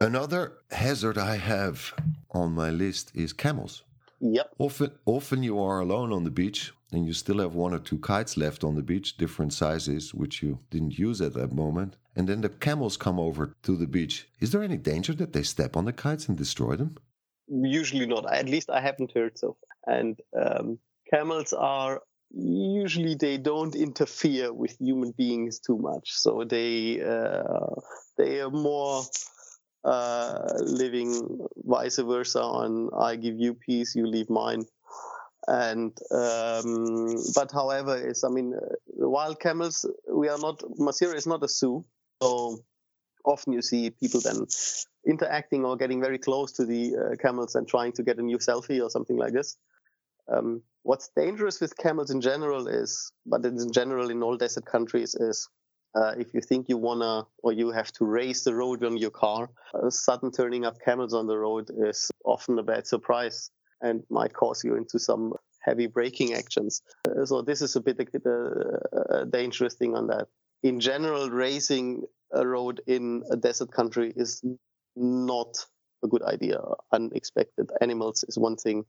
Another 0.00 0.58
hazard 0.70 1.18
I 1.18 1.36
have 1.36 1.92
on 2.30 2.52
my 2.52 2.70
list 2.70 3.10
is 3.16 3.32
camels. 3.32 3.82
Yep. 4.20 4.54
Often, 4.58 4.92
often 5.06 5.42
you 5.42 5.60
are 5.60 5.80
alone 5.80 6.12
on 6.12 6.22
the 6.22 6.30
beach 6.30 6.72
and 6.92 7.04
you 7.04 7.12
still 7.12 7.40
have 7.40 7.56
one 7.56 7.74
or 7.74 7.80
two 7.80 7.98
kites 7.98 8.36
left 8.36 8.62
on 8.62 8.76
the 8.76 8.82
beach, 8.82 9.16
different 9.16 9.52
sizes, 9.52 10.14
which 10.14 10.40
you 10.40 10.60
didn't 10.70 10.98
use 10.98 11.20
at 11.20 11.34
that 11.34 11.52
moment. 11.52 11.96
And 12.14 12.28
then 12.28 12.42
the 12.42 12.48
camels 12.48 12.96
come 12.96 13.18
over 13.18 13.56
to 13.64 13.76
the 13.76 13.88
beach. 13.88 14.28
Is 14.40 14.52
there 14.52 14.62
any 14.62 14.76
danger 14.76 15.14
that 15.14 15.32
they 15.32 15.42
step 15.42 15.76
on 15.76 15.84
the 15.84 15.92
kites 15.92 16.28
and 16.28 16.38
destroy 16.38 16.76
them? 16.76 16.96
Usually 17.48 18.06
not. 18.06 18.32
At 18.32 18.48
least 18.48 18.70
I 18.70 18.80
haven't 18.80 19.12
heard 19.12 19.36
so. 19.36 19.56
And 19.86 20.16
um, 20.40 20.78
camels 21.12 21.52
are 21.52 22.02
usually 22.30 23.16
they 23.16 23.36
don't 23.36 23.74
interfere 23.74 24.52
with 24.52 24.78
human 24.78 25.12
beings 25.16 25.58
too 25.58 25.78
much. 25.78 26.12
So 26.12 26.44
they 26.44 27.02
uh, 27.02 27.74
they 28.16 28.40
are 28.40 28.50
more 28.50 29.02
uh, 29.84 30.48
living 30.60 31.46
vice 31.64 31.98
versa 31.98 32.42
on 32.42 32.90
I 32.98 33.16
give 33.16 33.38
you 33.38 33.54
peace, 33.54 33.94
you 33.94 34.06
leave 34.06 34.30
mine. 34.30 34.64
And 35.46 35.96
um, 36.10 37.16
but 37.34 37.50
however, 37.52 37.96
is 37.96 38.22
I 38.22 38.28
mean, 38.28 38.54
uh, 38.54 39.08
wild 39.08 39.40
camels. 39.40 39.86
We 40.10 40.28
are 40.28 40.38
not 40.38 40.58
Masira 40.78 41.14
is 41.14 41.26
not 41.26 41.42
a 41.42 41.48
zoo, 41.48 41.84
so 42.22 42.58
often 43.24 43.52
you 43.52 43.62
see 43.62 43.90
people 43.90 44.20
then 44.20 44.46
interacting 45.06 45.64
or 45.64 45.76
getting 45.76 46.00
very 46.00 46.18
close 46.18 46.52
to 46.52 46.66
the 46.66 46.96
uh, 46.96 47.16
camels 47.16 47.54
and 47.54 47.66
trying 47.66 47.92
to 47.92 48.02
get 48.02 48.18
a 48.18 48.22
new 48.22 48.38
selfie 48.38 48.82
or 48.82 48.90
something 48.90 49.16
like 49.16 49.32
this. 49.32 49.56
Um, 50.30 50.62
what's 50.82 51.10
dangerous 51.16 51.60
with 51.60 51.76
camels 51.78 52.10
in 52.10 52.20
general 52.20 52.68
is, 52.68 53.10
but 53.24 53.44
in 53.44 53.72
general 53.72 54.10
in 54.10 54.22
all 54.22 54.36
desert 54.36 54.66
countries, 54.66 55.14
is 55.14 55.48
uh, 55.94 56.14
if 56.18 56.34
you 56.34 56.40
think 56.40 56.68
you 56.68 56.76
wanna 56.76 57.26
or 57.42 57.52
you 57.52 57.70
have 57.70 57.92
to 57.92 58.04
race 58.04 58.44
the 58.44 58.54
road 58.54 58.84
on 58.84 58.96
your 58.96 59.10
car, 59.10 59.50
sudden 59.90 60.30
turning 60.30 60.64
up 60.64 60.76
camels 60.84 61.14
on 61.14 61.26
the 61.26 61.36
road 61.36 61.70
is 61.88 62.10
often 62.24 62.58
a 62.58 62.62
bad 62.62 62.86
surprise 62.86 63.50
and 63.80 64.02
might 64.10 64.32
cause 64.32 64.64
you 64.64 64.74
into 64.74 64.98
some 64.98 65.32
heavy 65.60 65.86
braking 65.86 66.34
actions. 66.34 66.82
Uh, 67.08 67.24
so 67.24 67.42
this 67.42 67.62
is 67.62 67.76
a 67.76 67.80
bit 67.80 67.98
a, 68.00 69.20
a 69.20 69.26
dangerous 69.26 69.74
thing 69.74 69.94
on 69.94 70.06
that. 70.08 70.28
In 70.62 70.80
general, 70.80 71.30
racing 71.30 72.04
a 72.32 72.46
road 72.46 72.80
in 72.86 73.22
a 73.30 73.36
desert 73.36 73.70
country 73.70 74.12
is 74.16 74.42
not 74.96 75.56
a 76.04 76.08
good 76.08 76.22
idea. 76.22 76.60
Unexpected 76.92 77.70
animals 77.80 78.24
is 78.28 78.38
one 78.38 78.56
thing 78.56 78.84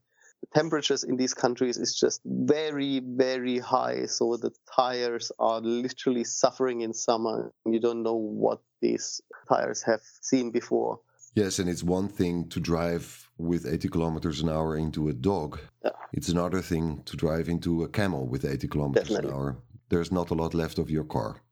temperatures 0.54 1.04
in 1.04 1.16
these 1.16 1.34
countries 1.34 1.76
is 1.76 1.94
just 1.98 2.20
very 2.24 3.00
very 3.00 3.58
high. 3.58 4.06
So 4.06 4.36
the 4.36 4.50
tires 4.74 5.30
are 5.38 5.60
literally 5.60 6.24
suffering 6.24 6.80
in 6.80 6.92
summer. 6.92 7.52
You 7.66 7.80
don't 7.80 8.02
know 8.02 8.14
what 8.16 8.60
these 8.80 9.20
tires 9.48 9.82
have 9.82 10.00
seen 10.20 10.50
before. 10.50 11.00
Yes 11.34 11.58
and 11.58 11.68
it's 11.68 11.82
one 11.84 12.08
thing 12.08 12.48
to 12.48 12.60
drive 12.60 13.30
with 13.38 13.66
80 13.66 13.88
kilometers 13.88 14.40
an 14.40 14.48
hour 14.48 14.76
into 14.76 15.08
a 15.08 15.12
dog. 15.12 15.60
Yeah. 15.84 15.90
it's 16.12 16.28
another 16.28 16.60
thing 16.60 17.02
to 17.04 17.16
drive 17.16 17.48
into 17.48 17.84
a 17.84 17.88
camel 17.88 18.26
with 18.26 18.44
80 18.44 18.68
kilometers 18.68 19.08
Definitely. 19.08 19.30
an 19.30 19.34
hour. 19.36 19.56
There's 19.88 20.12
not 20.12 20.30
a 20.30 20.34
lot 20.34 20.54
left 20.54 20.78
of 20.78 20.90
your 20.90 21.04
car. 21.04 21.42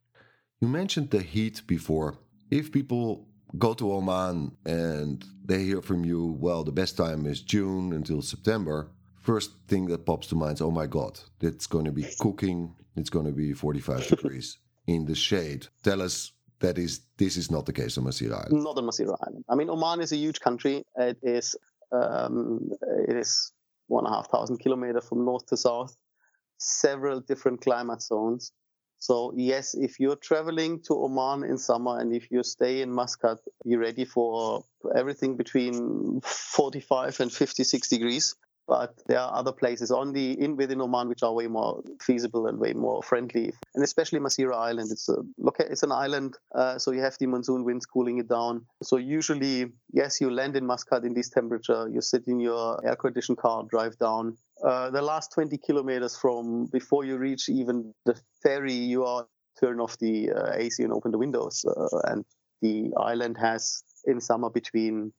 You 0.60 0.68
mentioned 0.68 1.10
the 1.10 1.22
heat 1.22 1.62
before. 1.66 2.18
If 2.50 2.72
people 2.72 3.28
go 3.56 3.74
to 3.74 3.92
Oman 3.92 4.56
and 4.66 5.24
they 5.44 5.64
hear 5.64 5.80
from 5.80 6.04
you, 6.04 6.36
well, 6.38 6.64
the 6.64 6.72
best 6.72 6.96
time 6.96 7.26
is 7.26 7.40
June 7.40 7.92
until 7.92 8.20
September, 8.20 8.90
first 9.20 9.52
thing 9.68 9.86
that 9.86 10.04
pops 10.04 10.26
to 10.28 10.34
mind 10.34 10.54
is, 10.54 10.60
oh 10.60 10.70
my 10.70 10.86
God, 10.86 11.18
it's 11.40 11.66
going 11.66 11.84
to 11.84 11.92
be 11.92 12.06
cooking, 12.18 12.74
it's 12.96 13.10
going 13.10 13.26
to 13.26 13.32
be 13.32 13.52
45 13.52 14.06
degrees 14.16 14.58
in 14.86 15.06
the 15.06 15.14
shade. 15.14 15.66
Tell 15.82 16.02
us 16.02 16.32
that 16.60 16.76
is 16.76 17.00
this 17.16 17.36
is 17.36 17.50
not 17.50 17.66
the 17.66 17.72
case 17.72 17.96
on 17.98 18.04
Masirah 18.04 18.46
Island. 18.46 18.64
Not 18.64 18.76
on 18.78 18.84
Masirah 18.84 19.16
Island. 19.26 19.44
I 19.48 19.54
mean, 19.54 19.70
Oman 19.70 20.00
is 20.00 20.12
a 20.12 20.16
huge 20.16 20.40
country. 20.40 20.84
It 20.96 21.18
is 21.22 21.54
um, 21.92 22.70
it 23.08 23.16
is 23.16 23.52
one 23.86 24.04
and 24.04 24.12
a 24.12 24.16
half 24.16 24.28
thousand 24.30 24.58
kilometers 24.58 25.08
from 25.08 25.24
north 25.24 25.46
to 25.46 25.56
south, 25.56 25.96
several 26.58 27.20
different 27.20 27.60
climate 27.60 28.02
zones. 28.02 28.52
So 28.98 29.32
yes, 29.36 29.74
if 29.74 30.00
you're 30.00 30.16
traveling 30.16 30.80
to 30.82 30.94
Oman 30.94 31.44
in 31.44 31.58
summer 31.58 31.98
and 31.98 32.14
if 32.14 32.30
you 32.30 32.42
stay 32.42 32.82
in 32.82 32.92
Muscat, 32.92 33.38
be 33.64 33.76
ready 33.76 34.04
for 34.04 34.64
everything 34.94 35.36
between 35.36 36.20
45 36.22 37.20
and 37.20 37.32
56 37.32 37.88
degrees. 37.88 38.34
But 38.66 39.00
there 39.06 39.18
are 39.18 39.34
other 39.34 39.50
places 39.52 39.90
on 39.90 40.12
the 40.12 40.38
in 40.38 40.54
within 40.56 40.82
Oman 40.82 41.08
which 41.08 41.22
are 41.22 41.32
way 41.32 41.46
more 41.46 41.82
feasible 42.02 42.46
and 42.48 42.58
way 42.58 42.74
more 42.74 43.02
friendly, 43.02 43.54
and 43.74 43.82
especially 43.82 44.20
Masirah 44.20 44.54
Island. 44.54 44.90
It's 44.92 45.08
a 45.08 45.22
look, 45.38 45.56
it's 45.58 45.82
an 45.82 45.90
island, 45.90 46.36
uh, 46.54 46.78
so 46.78 46.90
you 46.90 47.00
have 47.00 47.16
the 47.18 47.26
monsoon 47.28 47.64
winds 47.64 47.86
cooling 47.86 48.18
it 48.18 48.28
down. 48.28 48.66
So 48.82 48.98
usually, 48.98 49.72
yes, 49.90 50.20
you 50.20 50.30
land 50.30 50.54
in 50.54 50.66
Muscat 50.66 51.04
in 51.04 51.14
this 51.14 51.30
temperature. 51.30 51.88
You 51.88 52.02
sit 52.02 52.24
in 52.26 52.40
your 52.40 52.86
air-conditioned 52.86 53.38
car, 53.38 53.64
drive 53.64 53.98
down. 53.98 54.36
Uh, 54.64 54.90
the 54.90 55.02
last 55.02 55.32
20 55.32 55.56
kilometers 55.58 56.16
from 56.16 56.66
before 56.66 57.04
you 57.04 57.16
reach 57.16 57.48
even 57.48 57.94
the 58.04 58.18
ferry, 58.42 58.72
you 58.72 59.04
are 59.04 59.26
turn 59.60 59.80
off 59.80 59.98
the 59.98 60.30
uh, 60.30 60.52
AC 60.54 60.82
and 60.82 60.92
open 60.92 61.10
the 61.10 61.18
windows, 61.18 61.64
uh, 61.64 62.12
and 62.12 62.24
the 62.62 62.90
island 62.96 63.36
has 63.38 63.82
in 64.04 64.20
summer 64.20 64.50
between 64.50 65.12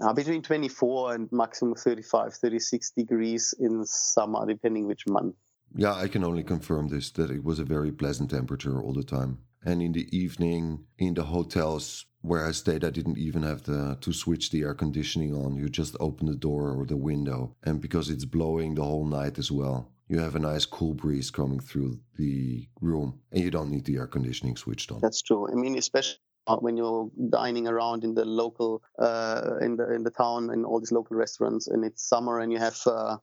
uh, 0.00 0.12
between 0.12 0.42
24 0.42 1.14
and 1.14 1.28
maximum 1.30 1.74
35, 1.74 2.34
36 2.34 2.90
degrees 2.90 3.54
in 3.60 3.84
summer, 3.86 4.44
depending 4.46 4.86
which 4.86 5.06
month. 5.06 5.36
Yeah, 5.76 5.94
I 5.94 6.08
can 6.08 6.24
only 6.24 6.42
confirm 6.42 6.88
this 6.88 7.10
that 7.12 7.30
it 7.30 7.44
was 7.44 7.58
a 7.58 7.64
very 7.64 7.92
pleasant 7.92 8.30
temperature 8.30 8.80
all 8.80 8.92
the 8.92 9.04
time. 9.04 9.38
And 9.64 9.80
in 9.80 9.92
the 9.92 10.06
evening, 10.16 10.84
in 10.98 11.14
the 11.14 11.24
hotels 11.24 12.06
where 12.24 12.46
I 12.46 12.52
stayed, 12.52 12.84
I 12.84 12.90
didn't 12.90 13.18
even 13.18 13.42
have 13.42 13.64
the, 13.64 13.98
to 14.00 14.12
switch 14.12 14.50
the 14.50 14.62
air 14.62 14.72
conditioning 14.72 15.34
on. 15.34 15.56
You 15.56 15.68
just 15.68 15.94
open 16.00 16.26
the 16.26 16.34
door 16.34 16.70
or 16.70 16.86
the 16.86 16.96
window. 16.96 17.54
And 17.62 17.82
because 17.82 18.08
it's 18.08 18.24
blowing 18.24 18.74
the 18.74 18.82
whole 18.82 19.04
night 19.04 19.38
as 19.38 19.52
well, 19.52 19.90
you 20.08 20.18
have 20.20 20.34
a 20.34 20.38
nice 20.38 20.64
cool 20.64 20.94
breeze 20.94 21.30
coming 21.30 21.60
through 21.60 22.00
the 22.16 22.66
room 22.80 23.20
and 23.30 23.44
you 23.44 23.50
don't 23.50 23.70
need 23.70 23.84
the 23.84 23.98
air 23.98 24.06
conditioning 24.06 24.56
switched 24.56 24.90
on. 24.90 25.00
That's 25.02 25.20
true. 25.20 25.50
I 25.52 25.54
mean, 25.54 25.76
especially 25.76 26.16
when 26.60 26.78
you're 26.78 27.10
dining 27.28 27.68
around 27.68 28.04
in 28.04 28.14
the 28.14 28.24
local 28.24 28.82
uh, 28.98 29.58
in 29.60 29.76
the 29.76 29.92
in 29.92 30.02
the 30.02 30.10
town 30.10 30.50
in 30.50 30.64
all 30.64 30.78
these 30.78 30.92
local 30.92 31.16
restaurants 31.16 31.68
and 31.68 31.84
it's 31.84 32.06
summer 32.06 32.40
and 32.40 32.52
you 32.52 32.58
have 32.58 32.78
uh, 32.86 33.16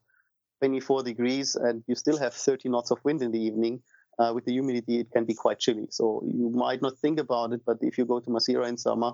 24 0.60 1.02
degrees 1.02 1.56
and 1.56 1.84
you 1.86 1.94
still 1.94 2.18
have 2.18 2.34
30 2.34 2.68
knots 2.68 2.90
of 2.90 2.98
wind 3.04 3.22
in 3.22 3.30
the 3.30 3.40
evening 3.40 3.82
uh, 4.18 4.32
with 4.34 4.44
the 4.44 4.52
humidity 4.52 5.00
it 5.00 5.10
can 5.12 5.24
be 5.24 5.34
quite 5.34 5.58
chilly 5.58 5.86
so 5.90 6.22
you 6.26 6.50
might 6.50 6.82
not 6.82 6.98
think 6.98 7.18
about 7.18 7.52
it 7.52 7.60
but 7.64 7.78
if 7.80 7.98
you 7.98 8.04
go 8.04 8.20
to 8.20 8.30
Masira 8.30 8.68
in 8.68 8.76
summer 8.76 9.12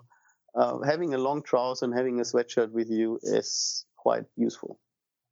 uh, 0.54 0.78
having 0.80 1.14
a 1.14 1.18
long 1.18 1.42
trouser 1.42 1.84
and 1.84 1.94
having 1.94 2.20
a 2.20 2.22
sweatshirt 2.22 2.70
with 2.70 2.90
you 2.90 3.18
is 3.22 3.84
quite 3.96 4.24
useful 4.36 4.78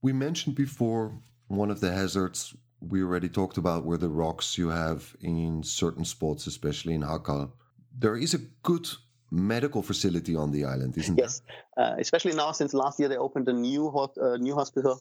we 0.03 0.13
mentioned 0.13 0.55
before 0.55 1.19
one 1.49 1.71
of 1.71 1.81
the 1.81 1.93
hazards 1.93 2.55
we 2.81 3.03
already 3.03 3.29
talked 3.29 3.57
about 3.57 3.85
were 3.85 3.97
the 3.97 4.09
rocks 4.09 4.59
you 4.59 4.69
have 4.69 5.17
in 5.21 5.63
certain 5.63 6.05
spots 6.05 6.47
especially 6.47 6.95
in 6.95 7.03
Hakal 7.03 7.53
there 7.99 8.17
is 8.17 8.35
a 8.35 8.39
good 8.63 8.89
medical 9.31 9.83
facility 9.83 10.37
on 10.37 10.53
the 10.53 10.65
island, 10.65 10.97
isn't 10.97 11.19
yes. 11.19 11.41
there? 11.41 11.57
Yes, 11.79 11.93
uh, 11.93 12.01
especially 12.01 12.35
now 12.35 12.53
since 12.53 12.75
last 12.75 12.99
year 12.99 13.09
they 13.09 13.17
opened 13.17 13.49
a 13.49 13.53
new 13.53 13.91
hot, 13.91 14.17
uh, 14.19 14.37
new 14.37 14.55
hospital, 14.55 15.01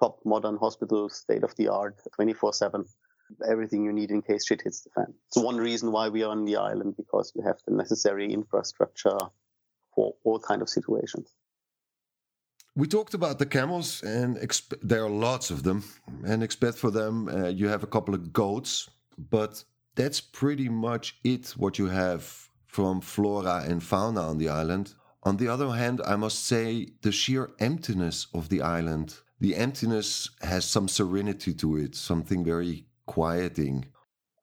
top 0.00 0.20
modern 0.24 0.56
hospital, 0.56 1.08
state 1.08 1.44
of 1.44 1.54
the 1.56 1.68
art, 1.68 2.00
24 2.14 2.52
seven. 2.52 2.84
Everything 3.48 3.84
you 3.84 3.92
need 3.92 4.10
in 4.10 4.22
case 4.22 4.46
shit 4.46 4.62
hits 4.62 4.82
the 4.82 4.90
fan. 4.90 5.14
It's 5.28 5.36
one 5.36 5.56
reason 5.56 5.92
why 5.92 6.08
we 6.08 6.22
are 6.22 6.30
on 6.30 6.44
the 6.44 6.56
island 6.56 6.96
because 6.96 7.32
we 7.34 7.42
have 7.44 7.58
the 7.66 7.74
necessary 7.74 8.32
infrastructure 8.32 9.18
for 9.94 10.14
all 10.24 10.38
kind 10.38 10.62
of 10.62 10.68
situations. 10.68 11.34
We 12.74 12.86
talked 12.86 13.14
about 13.14 13.40
the 13.40 13.46
camels, 13.46 14.02
and 14.04 14.36
exp- 14.36 14.78
there 14.82 15.04
are 15.04 15.10
lots 15.10 15.50
of 15.50 15.64
them. 15.64 15.82
And 16.24 16.42
expect 16.42 16.78
for 16.78 16.92
them, 16.92 17.28
uh, 17.28 17.48
you 17.48 17.66
have 17.66 17.82
a 17.82 17.88
couple 17.88 18.14
of 18.14 18.32
goats, 18.32 18.88
but 19.30 19.64
that's 19.96 20.20
pretty 20.20 20.68
much 20.68 21.18
it 21.24 21.54
what 21.56 21.78
you 21.78 21.86
have 21.86 22.48
from 22.66 23.00
flora 23.00 23.64
and 23.66 23.82
fauna 23.82 24.20
on 24.20 24.38
the 24.38 24.48
island. 24.48 24.94
On 25.24 25.36
the 25.38 25.48
other 25.48 25.70
hand, 25.70 26.00
I 26.06 26.14
must 26.14 26.44
say 26.44 26.88
the 27.02 27.10
sheer 27.10 27.50
emptiness 27.58 28.28
of 28.32 28.48
the 28.48 28.62
island, 28.62 29.16
the 29.40 29.56
emptiness 29.56 30.30
has 30.42 30.64
some 30.64 30.86
serenity 30.86 31.54
to 31.54 31.76
it, 31.76 31.94
something 31.94 32.44
very 32.44 32.87
quieting. 33.08 33.86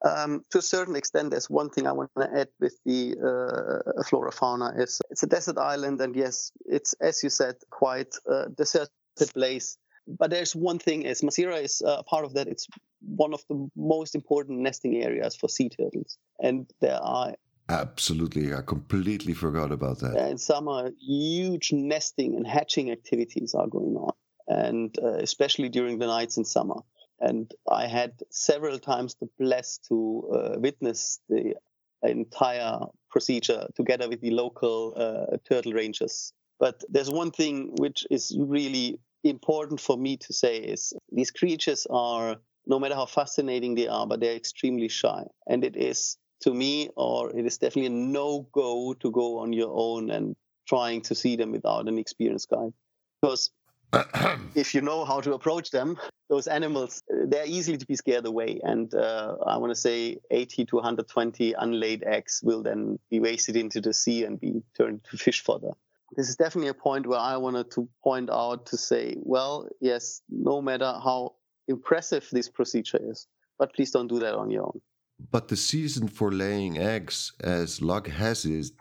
Um, 0.04 0.44
to 0.50 0.58
a 0.58 0.62
certain 0.62 0.94
extent, 0.94 1.30
there's 1.30 1.48
one 1.48 1.70
thing 1.70 1.86
I 1.86 1.92
want 1.92 2.10
to 2.18 2.28
add 2.40 2.48
with 2.60 2.76
the 2.84 3.16
uh, 3.28 4.02
flora 4.02 4.30
fauna 4.30 4.72
is 4.76 5.00
it's 5.10 5.22
a 5.22 5.26
desert 5.26 5.58
island, 5.58 6.00
and 6.00 6.14
yes, 6.14 6.52
it's 6.66 6.92
as 7.00 7.22
you 7.22 7.30
said, 7.30 7.54
quite 7.70 8.14
a 8.26 8.50
deserted 8.50 8.90
place. 9.32 9.78
But 10.06 10.30
there's 10.30 10.54
one 10.54 10.78
thing: 10.78 11.02
is 11.02 11.22
Masira 11.22 11.62
is 11.62 11.82
uh, 11.82 12.02
part 12.02 12.24
of 12.24 12.34
that. 12.34 12.46
It's 12.46 12.66
one 13.00 13.32
of 13.32 13.42
the 13.48 13.68
most 13.74 14.14
important 14.14 14.60
nesting 14.60 15.02
areas 15.02 15.34
for 15.34 15.48
sea 15.48 15.70
turtles, 15.70 16.18
and 16.38 16.70
there 16.80 17.00
are 17.02 17.34
Absolutely. 17.68 18.54
I 18.54 18.62
completely 18.62 19.32
forgot 19.32 19.72
about 19.72 19.98
that. 20.00 20.30
In 20.30 20.38
summer, 20.38 20.92
huge 21.00 21.72
nesting 21.72 22.36
and 22.36 22.46
hatching 22.46 22.92
activities 22.92 23.54
are 23.54 23.66
going 23.66 23.96
on, 23.96 24.12
and 24.46 24.96
uh, 25.02 25.14
especially 25.14 25.68
during 25.68 25.98
the 25.98 26.06
nights 26.06 26.36
in 26.36 26.44
summer. 26.44 26.76
And 27.20 27.52
I 27.70 27.86
had 27.86 28.12
several 28.30 28.78
times 28.78 29.14
the 29.14 29.28
bless 29.38 29.78
to 29.88 30.30
uh, 30.34 30.58
witness 30.58 31.20
the 31.28 31.54
entire 32.02 32.78
procedure 33.10 33.66
together 33.74 34.08
with 34.08 34.20
the 34.20 34.30
local 34.30 34.94
uh, 34.96 35.36
turtle 35.48 35.72
rangers. 35.72 36.32
But 36.58 36.82
there's 36.88 37.10
one 37.10 37.30
thing 37.30 37.72
which 37.78 38.06
is 38.10 38.36
really 38.38 39.00
important 39.24 39.80
for 39.80 39.96
me 39.96 40.16
to 40.18 40.32
say 40.32 40.58
is 40.58 40.92
these 41.10 41.30
creatures 41.30 41.86
are, 41.90 42.36
no 42.66 42.78
matter 42.78 42.94
how 42.94 43.06
fascinating 43.06 43.74
they 43.74 43.88
are, 43.88 44.06
but 44.06 44.20
they're 44.20 44.36
extremely 44.36 44.88
shy. 44.88 45.24
And 45.46 45.64
it 45.64 45.76
is 45.76 46.18
to 46.42 46.52
me, 46.52 46.90
or 46.96 47.36
it 47.36 47.46
is 47.46 47.58
definitely 47.58 47.86
a 47.86 47.90
no 47.90 48.46
go 48.52 48.94
to 48.94 49.10
go 49.10 49.38
on 49.38 49.52
your 49.52 49.72
own 49.72 50.10
and 50.10 50.36
trying 50.68 51.00
to 51.02 51.14
see 51.14 51.36
them 51.36 51.52
without 51.52 51.88
an 51.88 51.98
experienced 51.98 52.50
guide. 52.50 52.72
Because 53.20 53.50
if 54.54 54.74
you 54.74 54.80
know 54.80 55.04
how 55.04 55.20
to 55.20 55.34
approach 55.34 55.70
them, 55.70 55.98
those 56.28 56.46
animals, 56.46 57.02
they're 57.08 57.46
easily 57.46 57.78
to 57.78 57.86
be 57.86 57.96
scared 57.96 58.26
away. 58.26 58.60
And 58.62 58.92
uh, 58.94 59.36
I 59.46 59.56
want 59.58 59.70
to 59.70 59.80
say 59.80 60.18
80 60.30 60.66
to 60.66 60.76
120 60.76 61.54
unlaid 61.54 62.04
eggs 62.04 62.40
will 62.42 62.62
then 62.62 62.98
be 63.10 63.20
wasted 63.20 63.56
into 63.56 63.80
the 63.80 63.92
sea 63.92 64.24
and 64.24 64.40
be 64.40 64.62
turned 64.76 65.04
to 65.10 65.16
fish 65.16 65.42
fodder. 65.42 65.72
This 66.16 66.28
is 66.28 66.36
definitely 66.36 66.68
a 66.68 66.74
point 66.74 67.06
where 67.06 67.18
I 67.18 67.36
wanted 67.36 67.70
to 67.72 67.88
point 68.02 68.30
out 68.30 68.66
to 68.66 68.76
say, 68.76 69.16
well, 69.18 69.68
yes, 69.80 70.22
no 70.28 70.62
matter 70.62 70.86
how 70.86 71.34
impressive 71.68 72.28
this 72.30 72.48
procedure 72.48 73.00
is, 73.10 73.26
but 73.58 73.74
please 73.74 73.90
don't 73.90 74.06
do 74.06 74.18
that 74.20 74.34
on 74.34 74.50
your 74.50 74.64
own. 74.64 74.80
But 75.30 75.48
the 75.48 75.56
season 75.56 76.08
for 76.08 76.30
laying 76.30 76.78
eggs, 76.78 77.32
as 77.40 77.82
luck 77.82 78.06
has 78.08 78.44
it, 78.44 78.72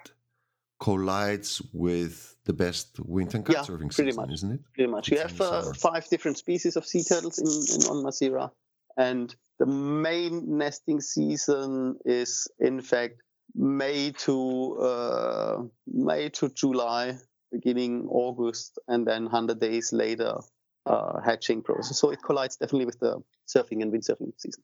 collides 0.80 1.62
with 1.74 2.35
the 2.46 2.54
best 2.54 3.00
winter 3.00 3.38
and 3.38 3.46
kitesurfing 3.46 3.84
yeah, 3.84 4.06
season, 4.06 4.16
much. 4.16 4.32
isn't 4.32 4.52
it? 4.52 4.60
Pretty 4.74 4.90
much. 4.90 5.10
You 5.10 5.18
have 5.20 5.40
uh, 5.42 5.74
five 5.74 6.08
different 6.10 6.38
species 6.38 6.76
of 6.76 6.86
sea 6.86 7.04
turtles 7.04 7.40
in, 7.40 7.48
in 7.48 7.88
on 7.90 8.04
Masira, 8.04 8.52
and 8.98 9.36
the 9.60 9.66
main 9.66 10.58
nesting 10.58 11.02
season 11.02 11.98
is, 12.06 12.48
in 12.60 12.82
fact, 12.82 13.16
May 13.56 14.12
to 14.12 14.78
uh, 14.80 15.64
May 15.88 16.30
to 16.30 16.50
July, 16.50 17.18
beginning 17.52 18.08
August, 18.10 18.80
and 18.88 19.08
then 19.08 19.24
100 19.24 19.60
days 19.60 19.92
later, 19.94 20.38
uh, 20.86 21.22
hatching 21.22 21.62
process. 21.62 22.00
So 22.00 22.12
it 22.12 22.20
collides 22.22 22.58
definitely 22.58 22.86
with 22.86 23.00
the 23.00 23.22
surfing 23.48 23.82
and 23.82 23.92
windsurfing 23.92 24.34
season. 24.38 24.64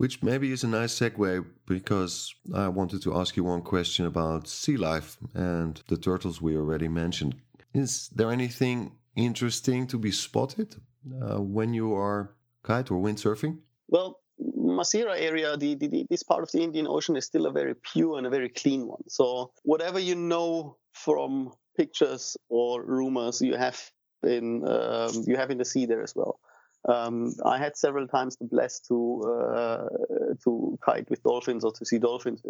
Which 0.00 0.22
maybe 0.22 0.50
is 0.50 0.64
a 0.64 0.66
nice 0.66 0.98
segue 0.98 1.44
because 1.66 2.34
I 2.54 2.68
wanted 2.68 3.02
to 3.02 3.18
ask 3.20 3.36
you 3.36 3.44
one 3.44 3.60
question 3.60 4.06
about 4.06 4.48
sea 4.48 4.78
life 4.78 5.18
and 5.34 5.82
the 5.88 5.98
turtles 5.98 6.40
we 6.40 6.56
already 6.56 6.88
mentioned. 6.88 7.34
Is 7.74 8.08
there 8.08 8.30
anything 8.30 8.92
interesting 9.14 9.86
to 9.88 9.98
be 9.98 10.10
spotted 10.10 10.76
uh, 11.22 11.42
when 11.42 11.74
you 11.74 11.92
are 11.94 12.34
kite 12.62 12.90
or 12.90 12.98
windsurfing? 12.98 13.58
Well, 13.88 14.20
Masira 14.56 15.20
area, 15.20 15.58
the, 15.58 15.74
the, 15.74 16.06
this 16.08 16.22
part 16.22 16.42
of 16.44 16.50
the 16.50 16.62
Indian 16.62 16.86
Ocean 16.86 17.14
is 17.18 17.26
still 17.26 17.44
a 17.44 17.52
very 17.52 17.74
pure 17.74 18.16
and 18.16 18.26
a 18.26 18.30
very 18.30 18.48
clean 18.48 18.86
one. 18.86 19.02
So 19.06 19.52
whatever 19.64 19.98
you 19.98 20.14
know 20.14 20.78
from 20.92 21.52
pictures 21.76 22.38
or 22.48 22.82
rumors, 22.82 23.42
you 23.42 23.54
have 23.54 23.78
in 24.22 24.66
um, 24.66 25.24
you 25.26 25.36
have 25.36 25.50
in 25.50 25.58
the 25.58 25.66
sea 25.66 25.84
there 25.84 26.02
as 26.02 26.16
well. 26.16 26.40
Um, 26.88 27.34
I 27.44 27.58
had 27.58 27.76
several 27.76 28.08
times 28.08 28.36
the 28.36 28.46
bless 28.46 28.80
to 28.88 29.22
uh, 29.22 29.88
to 30.44 30.78
kite 30.84 31.10
with 31.10 31.22
dolphins 31.22 31.64
or 31.64 31.72
to 31.72 31.84
see 31.84 31.98
dolphins, 31.98 32.42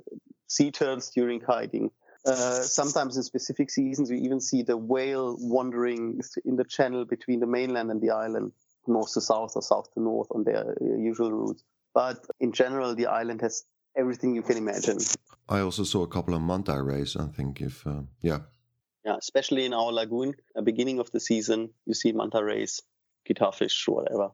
sea 0.47 0.70
turtles 0.70 1.11
during 1.11 1.41
kiting. 1.41 1.91
Uh, 2.24 2.61
sometimes 2.61 3.16
in 3.16 3.22
specific 3.22 3.70
seasons, 3.70 4.11
we 4.11 4.18
even 4.18 4.41
see 4.41 4.62
the 4.62 4.76
whale 4.76 5.37
wandering 5.41 6.20
in 6.45 6.57
the 6.57 6.64
channel 6.64 7.05
between 7.05 7.41
the 7.41 7.47
mainland 7.47 7.91
and 7.91 8.01
the 8.01 8.11
island, 8.11 8.53
north 8.87 9.12
to 9.14 9.20
south 9.20 9.53
or 9.57 9.62
south 9.62 9.93
to 9.95 10.01
north 10.01 10.28
on 10.31 10.45
their 10.45 10.76
uh, 10.81 10.97
usual 10.97 11.33
routes. 11.33 11.64
But 11.93 12.24
in 12.39 12.53
general, 12.53 12.95
the 12.95 13.07
island 13.07 13.41
has 13.41 13.64
everything 13.97 14.35
you 14.35 14.43
can 14.43 14.59
imagine. 14.59 14.99
I 15.49 15.61
also 15.61 15.83
saw 15.83 16.03
a 16.03 16.09
couple 16.09 16.35
of 16.35 16.43
manta 16.43 16.81
rays. 16.81 17.16
I 17.16 17.26
think 17.26 17.61
if 17.61 17.85
uh, 17.85 18.03
yeah, 18.22 18.41
yeah, 19.05 19.16
especially 19.18 19.64
in 19.64 19.72
our 19.72 19.91
lagoon, 19.91 20.35
at 20.57 20.64
beginning 20.64 21.01
of 21.01 21.11
the 21.11 21.18
season, 21.18 21.70
you 21.87 21.95
see 21.95 22.12
manta 22.12 22.45
rays 22.45 22.81
guitarfish, 23.31 23.89
whatever. 23.89 24.28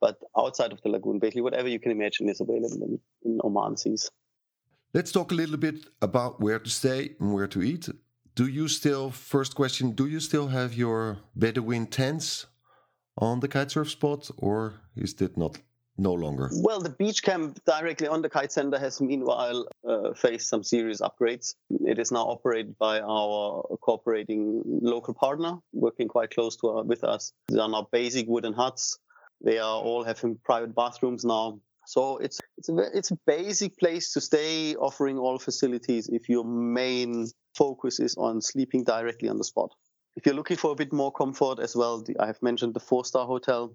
But 0.00 0.18
outside 0.36 0.72
of 0.72 0.80
the 0.82 0.90
lagoon, 0.90 1.18
basically 1.18 1.42
whatever 1.42 1.68
you 1.68 1.80
can 1.80 1.92
imagine 1.92 2.28
is 2.28 2.40
available 2.40 2.82
in, 2.82 3.00
in 3.24 3.40
Oman 3.44 3.76
seas. 3.76 4.10
Let's 4.94 5.12
talk 5.12 5.32
a 5.32 5.34
little 5.34 5.56
bit 5.56 5.86
about 6.00 6.40
where 6.40 6.58
to 6.58 6.70
stay 6.70 7.16
and 7.20 7.34
where 7.34 7.48
to 7.48 7.62
eat. 7.62 7.88
Do 8.34 8.46
you 8.46 8.68
still, 8.68 9.10
first 9.10 9.54
question, 9.54 9.92
do 9.92 10.06
you 10.06 10.20
still 10.20 10.48
have 10.48 10.72
your 10.74 11.18
Bedouin 11.34 11.86
tents 11.86 12.46
on 13.16 13.40
the 13.40 13.48
kitesurf 13.48 13.88
spot 13.88 14.30
or 14.36 14.74
is 14.96 15.14
that 15.14 15.36
not 15.36 15.58
no 15.98 16.14
longer? 16.14 16.48
Well, 16.52 16.80
the 16.80 16.90
beach 16.90 17.22
camp 17.22 17.60
directly 17.66 18.06
on 18.06 18.22
the 18.22 18.30
kite 18.30 18.52
center 18.52 18.78
has 18.78 19.00
meanwhile 19.00 19.66
uh, 19.86 20.14
faced 20.14 20.48
some 20.48 20.62
serious 20.62 21.00
upgrades. 21.00 21.54
It 21.70 21.98
is 21.98 22.12
now 22.12 22.26
operated 22.26 22.78
by 22.78 23.00
our 23.00 23.62
cooperating 23.82 24.62
local 24.64 25.14
partner, 25.14 25.58
working 25.72 26.08
quite 26.08 26.30
close 26.30 26.56
to 26.58 26.68
our, 26.68 26.84
with 26.84 27.04
us. 27.04 27.32
They 27.48 27.58
are 27.58 27.68
now 27.68 27.88
basic 27.90 28.28
wooden 28.28 28.52
huts. 28.52 28.98
They 29.44 29.58
are 29.58 29.80
all 29.82 30.04
having 30.04 30.38
private 30.44 30.74
bathrooms 30.74 31.24
now. 31.24 31.60
So 31.86 32.18
it's 32.18 32.38
it's 32.58 32.68
a 32.68 32.76
it's 32.94 33.10
a 33.10 33.18
basic 33.26 33.78
place 33.78 34.12
to 34.12 34.20
stay, 34.20 34.74
offering 34.76 35.18
all 35.18 35.38
facilities. 35.38 36.08
If 36.08 36.28
your 36.28 36.44
main 36.44 37.26
focus 37.56 37.98
is 37.98 38.14
on 38.16 38.42
sleeping 38.42 38.84
directly 38.84 39.28
on 39.28 39.38
the 39.38 39.44
spot. 39.44 39.70
If 40.16 40.26
you're 40.26 40.34
looking 40.34 40.56
for 40.56 40.72
a 40.72 40.74
bit 40.74 40.92
more 40.92 41.12
comfort 41.12 41.60
as 41.60 41.76
well, 41.76 42.04
I 42.18 42.26
have 42.26 42.42
mentioned 42.42 42.74
the 42.74 42.80
four 42.80 43.04
star 43.04 43.26
hotel 43.26 43.74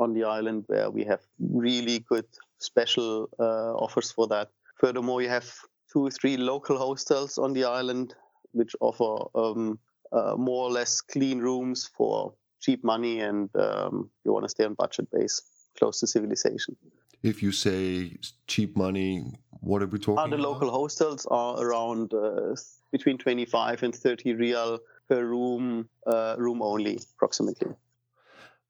on 0.00 0.14
the 0.14 0.24
island 0.24 0.64
where 0.66 0.90
we 0.90 1.04
have 1.04 1.20
really 1.38 2.00
good 2.08 2.26
special 2.58 3.28
uh, 3.38 3.72
offers 3.74 4.10
for 4.10 4.26
that. 4.28 4.48
Furthermore, 4.78 5.22
you 5.22 5.28
have 5.28 5.48
two 5.92 6.06
or 6.06 6.10
three 6.10 6.36
local 6.36 6.78
hostels 6.78 7.38
on 7.38 7.52
the 7.52 7.64
island 7.64 8.14
which 8.52 8.74
offer 8.80 9.28
um, 9.34 9.78
uh, 10.12 10.34
more 10.36 10.64
or 10.66 10.70
less 10.70 11.00
clean 11.00 11.38
rooms 11.38 11.88
for 11.96 12.34
cheap 12.60 12.82
money 12.82 13.20
and 13.20 13.48
um, 13.56 14.10
you 14.24 14.32
want 14.32 14.44
to 14.44 14.48
stay 14.48 14.64
on 14.64 14.74
budget 14.74 15.08
base, 15.12 15.42
close 15.78 16.00
to 16.00 16.06
civilization. 16.06 16.76
If 17.22 17.42
you 17.42 17.52
say 17.52 18.16
cheap 18.46 18.76
money, 18.76 19.24
what 19.60 19.82
are 19.82 19.86
we 19.86 19.98
talking 19.98 20.18
uh, 20.18 20.26
the 20.26 20.34
about? 20.36 20.52
local 20.52 20.70
hostels 20.70 21.26
are 21.30 21.62
around 21.62 22.14
uh, 22.14 22.54
between 22.92 23.18
25 23.18 23.82
and 23.82 23.94
30 23.94 24.34
rial 24.34 24.78
per 25.08 25.24
room, 25.24 25.88
uh, 26.06 26.36
room 26.38 26.62
only, 26.62 26.98
approximately. 27.16 27.72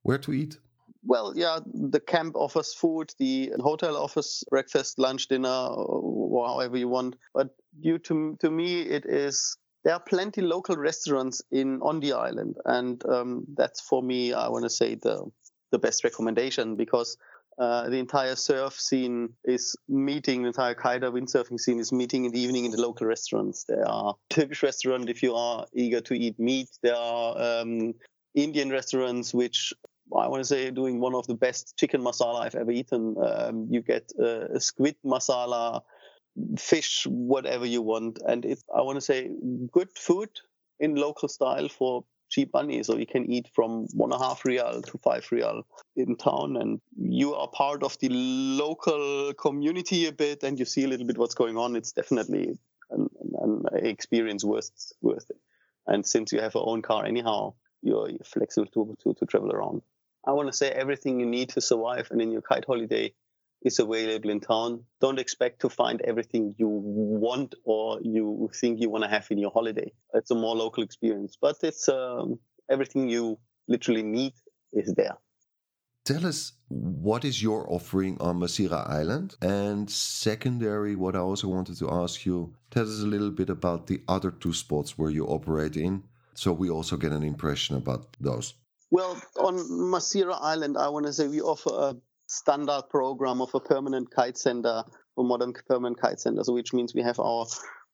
Where 0.02 0.18
to 0.18 0.32
eat? 0.32 0.58
Well, 1.02 1.32
yeah, 1.34 1.60
the 1.66 2.00
camp 2.00 2.36
offers 2.36 2.74
food, 2.74 3.12
the 3.18 3.52
hotel 3.58 3.96
offers 3.96 4.44
breakfast, 4.50 4.98
lunch, 4.98 5.28
dinner, 5.28 5.48
or 5.48 6.46
however 6.46 6.76
you 6.76 6.88
want. 6.88 7.16
But 7.34 7.48
due 7.80 7.98
to 7.98 8.36
to 8.40 8.50
me, 8.50 8.82
it 8.82 9.06
is 9.06 9.56
there 9.84 9.94
are 9.94 10.00
plenty 10.00 10.42
local 10.42 10.76
restaurants 10.76 11.40
in 11.50 11.80
on 11.80 12.00
the 12.00 12.12
island, 12.12 12.56
and 12.66 13.02
um, 13.06 13.46
that's 13.56 13.80
for 13.80 14.02
me, 14.02 14.34
I 14.34 14.48
want 14.48 14.64
to 14.64 14.70
say 14.70 14.94
the 14.94 15.30
the 15.72 15.78
best 15.78 16.04
recommendation 16.04 16.76
because 16.76 17.16
uh, 17.58 17.88
the 17.88 17.98
entire 17.98 18.36
surf 18.36 18.74
scene 18.74 19.30
is 19.44 19.76
meeting, 19.88 20.42
the 20.42 20.48
entire 20.48 20.74
kiter 20.74 21.10
windsurfing 21.10 21.60
scene 21.60 21.78
is 21.78 21.92
meeting 21.92 22.24
in 22.24 22.32
the 22.32 22.40
evening 22.40 22.64
in 22.64 22.70
the 22.70 22.80
local 22.80 23.06
restaurants. 23.06 23.64
There 23.68 23.86
are 23.86 24.14
Turkish 24.30 24.62
restaurants 24.62 25.10
if 25.10 25.22
you 25.22 25.34
are 25.34 25.66
eager 25.74 26.00
to 26.02 26.14
eat 26.14 26.38
meat. 26.38 26.68
There 26.82 26.96
are 26.96 27.60
um, 27.60 27.94
Indian 28.34 28.70
restaurants 28.70 29.34
which 29.34 29.72
I 30.16 30.28
want 30.28 30.40
to 30.40 30.46
say 30.46 30.70
doing 30.70 31.00
one 31.00 31.14
of 31.14 31.26
the 31.26 31.34
best 31.34 31.76
chicken 31.76 32.02
masala 32.02 32.42
I've 32.42 32.54
ever 32.54 32.70
eaten. 32.70 33.16
Um, 33.22 33.68
you 33.70 33.82
get 33.82 34.10
uh, 34.18 34.58
squid 34.58 34.96
masala, 35.04 35.82
fish, 36.58 37.06
whatever 37.08 37.66
you 37.66 37.82
want, 37.82 38.18
and 38.26 38.44
it's 38.44 38.64
I 38.74 38.82
want 38.82 38.96
to 38.96 39.00
say 39.00 39.30
good 39.72 39.88
food 39.96 40.30
in 40.78 40.94
local 40.94 41.28
style 41.28 41.68
for 41.68 42.04
cheap 42.30 42.52
money. 42.54 42.82
So 42.82 42.96
you 42.96 43.06
can 43.06 43.30
eat 43.30 43.48
from 43.54 43.86
one 43.92 44.12
and 44.12 44.20
a 44.20 44.24
half 44.24 44.44
rial 44.44 44.82
to 44.82 44.98
five 44.98 45.26
rial 45.30 45.62
in 45.96 46.16
town, 46.16 46.56
and 46.56 46.80
you 46.96 47.34
are 47.34 47.48
part 47.48 47.82
of 47.82 47.98
the 48.00 48.08
local 48.10 49.34
community 49.34 50.06
a 50.06 50.12
bit, 50.12 50.42
and 50.42 50.58
you 50.58 50.64
see 50.64 50.84
a 50.84 50.88
little 50.88 51.06
bit 51.06 51.18
what's 51.18 51.34
going 51.34 51.56
on. 51.56 51.76
It's 51.76 51.92
definitely 51.92 52.58
an, 52.90 53.08
an 53.40 53.64
experience 53.74 54.44
worth 54.44 54.70
worth 55.02 55.30
it. 55.30 55.38
And 55.86 56.06
since 56.06 56.32
you 56.32 56.40
have 56.40 56.54
your 56.54 56.68
own 56.68 56.82
car 56.82 57.04
anyhow, 57.04 57.54
you're 57.82 58.10
flexible 58.24 58.68
to, 58.74 58.96
to, 59.02 59.14
to 59.14 59.26
travel 59.26 59.50
around. 59.50 59.82
I 60.26 60.32
want 60.32 60.48
to 60.48 60.56
say 60.56 60.70
everything 60.70 61.18
you 61.18 61.26
need 61.26 61.50
to 61.50 61.60
survive 61.60 62.08
and 62.10 62.20
in 62.20 62.30
your 62.30 62.42
kite 62.42 62.64
holiday 62.66 63.12
is 63.62 63.78
available 63.78 64.30
in 64.30 64.40
town. 64.40 64.84
Don't 65.00 65.18
expect 65.18 65.60
to 65.60 65.68
find 65.68 66.00
everything 66.02 66.54
you 66.58 66.68
want 66.68 67.54
or 67.64 68.00
you 68.02 68.50
think 68.54 68.80
you 68.80 68.90
want 68.90 69.04
to 69.04 69.10
have 69.10 69.26
in 69.30 69.38
your 69.38 69.50
holiday. 69.50 69.92
It's 70.14 70.30
a 70.30 70.34
more 70.34 70.56
local 70.56 70.82
experience, 70.82 71.36
but 71.40 71.56
it's 71.62 71.88
um, 71.88 72.38
everything 72.70 73.08
you 73.08 73.38
literally 73.68 74.02
need 74.02 74.32
is 74.72 74.94
there. 74.94 75.16
Tell 76.04 76.26
us 76.26 76.52
what 76.68 77.24
is 77.24 77.42
your 77.42 77.70
offering 77.72 78.16
on 78.20 78.40
Masira 78.40 78.88
Island? 78.88 79.36
And 79.42 79.90
secondary, 79.90 80.96
what 80.96 81.14
I 81.14 81.18
also 81.18 81.48
wanted 81.48 81.76
to 81.78 81.90
ask 81.90 82.24
you, 82.24 82.54
tell 82.70 82.84
us 82.84 83.00
a 83.00 83.06
little 83.06 83.30
bit 83.30 83.50
about 83.50 83.86
the 83.86 84.02
other 84.08 84.30
two 84.30 84.54
spots 84.54 84.96
where 84.96 85.10
you 85.10 85.26
operate 85.26 85.76
in, 85.76 86.02
so 86.34 86.52
we 86.52 86.70
also 86.70 86.96
get 86.96 87.12
an 87.12 87.22
impression 87.22 87.76
about 87.76 88.16
those. 88.18 88.54
Well, 88.90 89.20
on 89.38 89.56
Masira 89.56 90.36
Island, 90.40 90.76
I 90.76 90.88
want 90.88 91.06
to 91.06 91.12
say 91.12 91.28
we 91.28 91.40
offer 91.40 91.70
a 91.72 91.96
standard 92.26 92.82
program 92.90 93.40
of 93.40 93.54
a 93.54 93.60
permanent 93.60 94.10
kite 94.10 94.36
center, 94.36 94.82
a 95.18 95.22
modern 95.22 95.52
permanent 95.68 96.00
kite 96.00 96.20
center, 96.20 96.42
so 96.42 96.52
which 96.54 96.72
means 96.72 96.94
we 96.94 97.02
have 97.02 97.20
our 97.20 97.46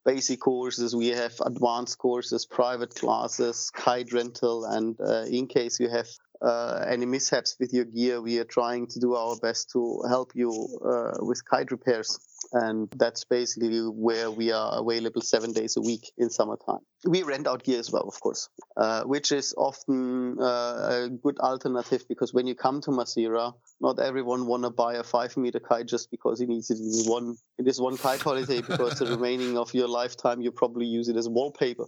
basic 0.07 0.41
courses, 0.41 0.95
we 0.95 1.09
have 1.09 1.35
advanced 1.45 1.99
courses, 1.99 2.47
private 2.47 2.95
classes, 2.95 3.71
kite 3.75 4.13
rental, 4.13 4.65
and 4.65 4.97
uh, 5.01 5.25
in 5.25 5.47
case 5.47 5.81
you 5.81 5.89
have 5.89 6.07
uh, 6.43 6.85
any 6.87 7.07
mishaps 7.07 7.57
with 7.59 7.73
your 7.73 7.85
gear, 7.85 8.21
we 8.21 8.39
are 8.39 8.45
trying 8.45 8.87
to 8.89 9.01
do 9.01 9.15
our 9.15 9.37
best 9.37 9.71
to 9.73 10.03
help 10.09 10.33
you 10.35 10.51
uh, 10.85 11.25
with 11.25 11.43
kite 11.45 11.71
repairs. 11.71 12.19
And 12.53 12.89
that's 12.97 13.25
basically 13.25 13.81
where 13.81 14.31
we 14.31 14.53
are 14.53 14.81
available 14.81 15.21
seven 15.21 15.53
days 15.53 15.77
a 15.77 15.81
week 15.81 16.13
in 16.17 16.31
summertime. 16.31 16.79
We 17.05 17.23
rent 17.23 17.47
out 17.47 17.65
gear 17.65 17.79
as 17.79 17.91
well, 17.91 18.05
of 18.07 18.21
course, 18.21 18.49
uh, 18.77 19.03
which 19.05 19.33
is 19.33 19.55
often 19.57 20.39
uh, 20.41 21.07
a 21.07 21.11
good 21.11 21.39
alternative 21.39 22.05
because 22.09 22.33
when 22.33 22.47
you 22.47 22.55
come 22.55 22.81
to 22.83 22.91
Masirah, 22.91 23.55
not 23.81 23.99
everyone 23.99 24.47
want 24.47 24.65
to 24.65 24.71
buy 24.71 24.95
a 24.95 25.03
five 25.03 25.37
meter 25.37 25.61
kite 25.61 25.87
just 25.87 26.11
because 26.11 26.39
he 26.41 26.47
needs 26.47 26.71
it 26.71 26.79
in 26.79 27.11
one 27.11 27.37
in 27.59 27.65
this 27.65 27.79
one 27.79 27.97
kite 27.97 28.23
holiday 28.23 28.61
because 28.61 28.99
the 28.99 29.07
remaining 29.07 29.59
of 29.59 29.75
your 29.75 29.89
lifetime 29.89 30.41
you 30.41 30.51
probably 30.51 30.87
use 30.87 31.09
it 31.09 31.17
as 31.17 31.29
wallpaper. 31.29 31.87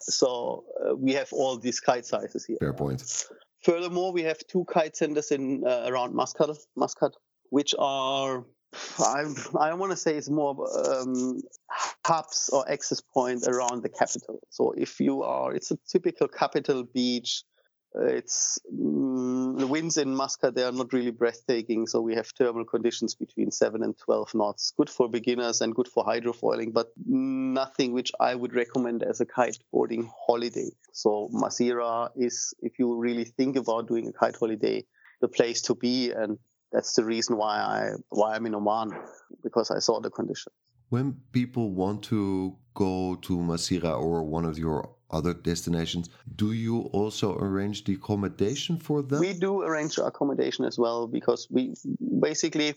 So 0.00 0.64
uh, 0.84 0.94
we 0.94 1.12
have 1.14 1.32
all 1.32 1.58
these 1.58 1.80
kite 1.80 2.06
sizes 2.06 2.44
here. 2.44 2.58
Fair 2.60 2.72
point. 2.72 3.02
Furthermore, 3.64 4.12
we 4.12 4.22
have 4.22 4.38
two 4.46 4.64
kite 4.66 4.96
centers 4.96 5.30
in 5.30 5.64
uh, 5.66 5.84
around 5.86 6.14
Muscat, 6.14 6.50
Muscat, 6.76 7.12
which 7.50 7.74
are 7.78 8.44
I, 8.98 9.24
I 9.58 9.74
want 9.74 9.92
to 9.92 9.96
say 9.96 10.16
it's 10.16 10.28
more 10.28 10.54
um, 10.86 11.40
hubs 12.04 12.50
or 12.52 12.68
access 12.70 13.00
point 13.00 13.46
around 13.46 13.82
the 13.82 13.88
capital. 13.88 14.40
So 14.50 14.74
if 14.76 15.00
you 15.00 15.22
are, 15.22 15.54
it's 15.54 15.70
a 15.70 15.78
typical 15.88 16.28
capital 16.28 16.82
beach 16.82 17.44
it's 17.94 18.58
mm, 18.72 19.13
the 19.56 19.66
winds 19.66 19.96
in 19.96 20.14
Muscat 20.14 20.54
they 20.54 20.62
are 20.62 20.72
not 20.72 20.92
really 20.92 21.10
breathtaking, 21.10 21.86
so 21.86 22.00
we 22.00 22.14
have 22.14 22.26
thermal 22.26 22.64
conditions 22.64 23.14
between 23.14 23.50
seven 23.50 23.82
and 23.82 23.96
twelve 23.96 24.34
knots. 24.34 24.72
Good 24.76 24.90
for 24.90 25.08
beginners 25.08 25.60
and 25.60 25.74
good 25.74 25.88
for 25.88 26.04
hydrofoiling, 26.04 26.72
but 26.72 26.88
nothing 27.06 27.92
which 27.92 28.12
I 28.18 28.34
would 28.34 28.54
recommend 28.54 29.02
as 29.02 29.20
a 29.20 29.26
kiteboarding 29.26 30.08
holiday. 30.26 30.70
So 30.92 31.30
Masira 31.32 32.10
is, 32.16 32.54
if 32.60 32.78
you 32.78 32.96
really 32.96 33.24
think 33.24 33.56
about 33.56 33.88
doing 33.88 34.08
a 34.08 34.12
kite 34.12 34.36
holiday, 34.36 34.84
the 35.20 35.28
place 35.28 35.62
to 35.62 35.74
be, 35.74 36.10
and 36.10 36.38
that's 36.72 36.94
the 36.94 37.04
reason 37.04 37.36
why 37.36 37.56
I 37.56 37.90
why 38.10 38.34
I'm 38.34 38.46
in 38.46 38.54
Oman 38.54 38.92
because 39.42 39.70
I 39.70 39.78
saw 39.78 40.00
the 40.00 40.10
conditions. 40.10 40.54
When 40.90 41.16
people 41.32 41.70
want 41.70 42.02
to 42.04 42.56
go 42.74 43.16
to 43.22 43.36
Masira 43.38 43.98
or 43.98 44.22
one 44.24 44.44
of 44.44 44.58
your 44.58 44.94
other 45.14 45.32
destinations. 45.32 46.10
Do 46.36 46.52
you 46.52 46.80
also 46.92 47.38
arrange 47.38 47.84
the 47.84 47.94
accommodation 47.94 48.78
for 48.78 49.02
them? 49.02 49.20
We 49.20 49.32
do 49.32 49.62
arrange 49.62 49.96
accommodation 49.98 50.64
as 50.64 50.76
well 50.78 51.06
because 51.06 51.46
we 51.50 51.74
basically 52.20 52.74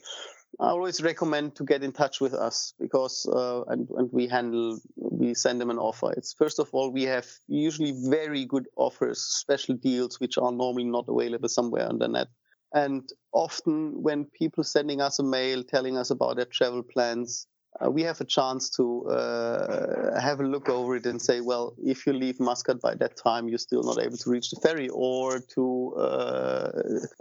I 0.60 0.70
always 0.70 1.04
recommend 1.04 1.56
to 1.56 1.64
get 1.64 1.84
in 1.84 1.92
touch 1.92 2.20
with 2.20 2.34
us 2.34 2.74
because 2.80 3.26
uh, 3.32 3.64
and, 3.68 3.88
and 3.98 4.10
we 4.12 4.28
handle 4.28 4.80
we 4.96 5.34
send 5.34 5.62
them 5.62 5.70
an 5.70 5.78
offer. 5.78 6.12
It's 6.14 6.34
first 6.34 6.60
of 6.60 6.70
all 6.72 6.92
we 6.92 7.04
have 7.04 7.28
usually 7.48 7.94
very 8.10 8.46
good 8.46 8.68
offers, 8.76 9.22
special 9.22 9.76
deals 9.76 10.20
which 10.20 10.38
are 10.38 10.52
normally 10.52 10.86
not 10.86 11.06
available 11.08 11.50
somewhere 11.50 11.88
on 11.88 12.00
the 12.00 12.08
net. 12.08 12.28
And 12.74 13.08
often 13.34 14.02
when 14.02 14.26
people 14.26 14.64
sending 14.64 15.00
us 15.00 15.20
a 15.20 15.24
mail 15.24 15.64
telling 15.64 15.98
us 15.98 16.10
about 16.10 16.38
their 16.38 16.46
travel 16.46 16.84
plans, 16.84 17.48
uh, 17.84 17.92
we 17.92 18.02
have 18.04 18.20
a 18.22 18.26
chance 18.26 18.70
to 18.72 19.06
uh, 19.08 20.20
have 20.20 20.40
a 20.40 20.44
look 20.44 20.70
over 20.70 20.96
it 20.96 21.06
and 21.06 21.22
say, 21.22 21.42
well, 21.42 21.76
if 21.84 22.08
you 22.08 22.14
leave 22.14 22.40
Muscat 22.40 22.82
by 22.82 22.96
that 22.96 23.16
time, 23.18 23.48
you're 23.48 23.58
still 23.58 23.84
not 23.84 24.02
able 24.02 24.18
to 24.18 24.30
reach 24.30 24.50
the 24.50 24.60
ferry, 24.62 24.90
or 24.90 25.40
to 25.40 25.94
uh, 25.98 26.72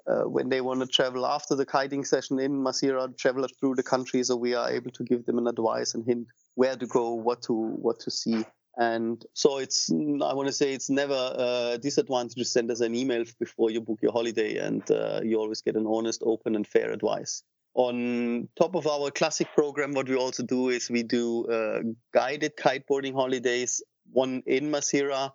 uh 0.07 0.23
when 0.29 0.49
they 0.49 0.61
want 0.61 0.81
to 0.81 0.87
travel 0.87 1.27
after 1.27 1.55
the 1.55 1.67
kiting 1.67 2.05
session 2.05 2.39
in 2.39 2.53
Masira, 2.53 3.17
travel 3.17 3.47
through 3.61 3.75
the 3.75 3.83
country, 3.83 4.23
so 4.23 4.37
we 4.37 4.55
are 4.55 4.71
able 4.71 4.91
to 4.91 5.05
give 5.05 5.27
them 5.27 5.39
an 5.39 5.47
advice 5.47 5.95
and 5.95 6.05
hint 6.07 6.27
where 6.55 6.77
to 6.77 6.87
go, 6.87 7.13
what 7.13 7.43
to 7.43 7.53
what 7.53 8.01
to 8.01 8.11
see. 8.11 8.45
And 8.79 9.25
so 9.33 9.57
it's, 9.57 9.91
I 9.91 10.35
want 10.35 10.49
to 10.49 10.53
say 10.53 10.75
it's 10.75 10.91
never 10.91 11.33
a 11.35 11.79
disadvantage 11.79 12.35
to 12.35 12.45
send 12.45 12.71
us 12.71 12.81
an 12.81 12.95
email 12.95 13.25
before 13.41 13.71
you 13.71 13.81
book 13.81 14.01
your 14.03 14.13
holiday, 14.13 14.59
and 14.59 14.89
uh, 14.91 15.21
you 15.25 15.39
always 15.39 15.63
get 15.63 15.77
an 15.77 15.87
honest, 15.87 16.23
open, 16.25 16.55
and 16.55 16.67
fair 16.67 16.91
advice. 16.91 17.43
On 17.77 18.49
top 18.59 18.75
of 18.75 18.87
our 18.87 19.11
classic 19.11 19.49
program, 19.55 19.93
what 19.93 20.09
we 20.09 20.17
also 20.17 20.43
do 20.43 20.71
is 20.71 20.89
we 20.89 21.03
do 21.03 21.45
uh, 21.45 21.81
guided 22.15 22.57
kiteboarding 22.57 23.13
holidays. 23.13 23.83
One 24.13 24.43
in 24.47 24.71
Masira, 24.71 25.33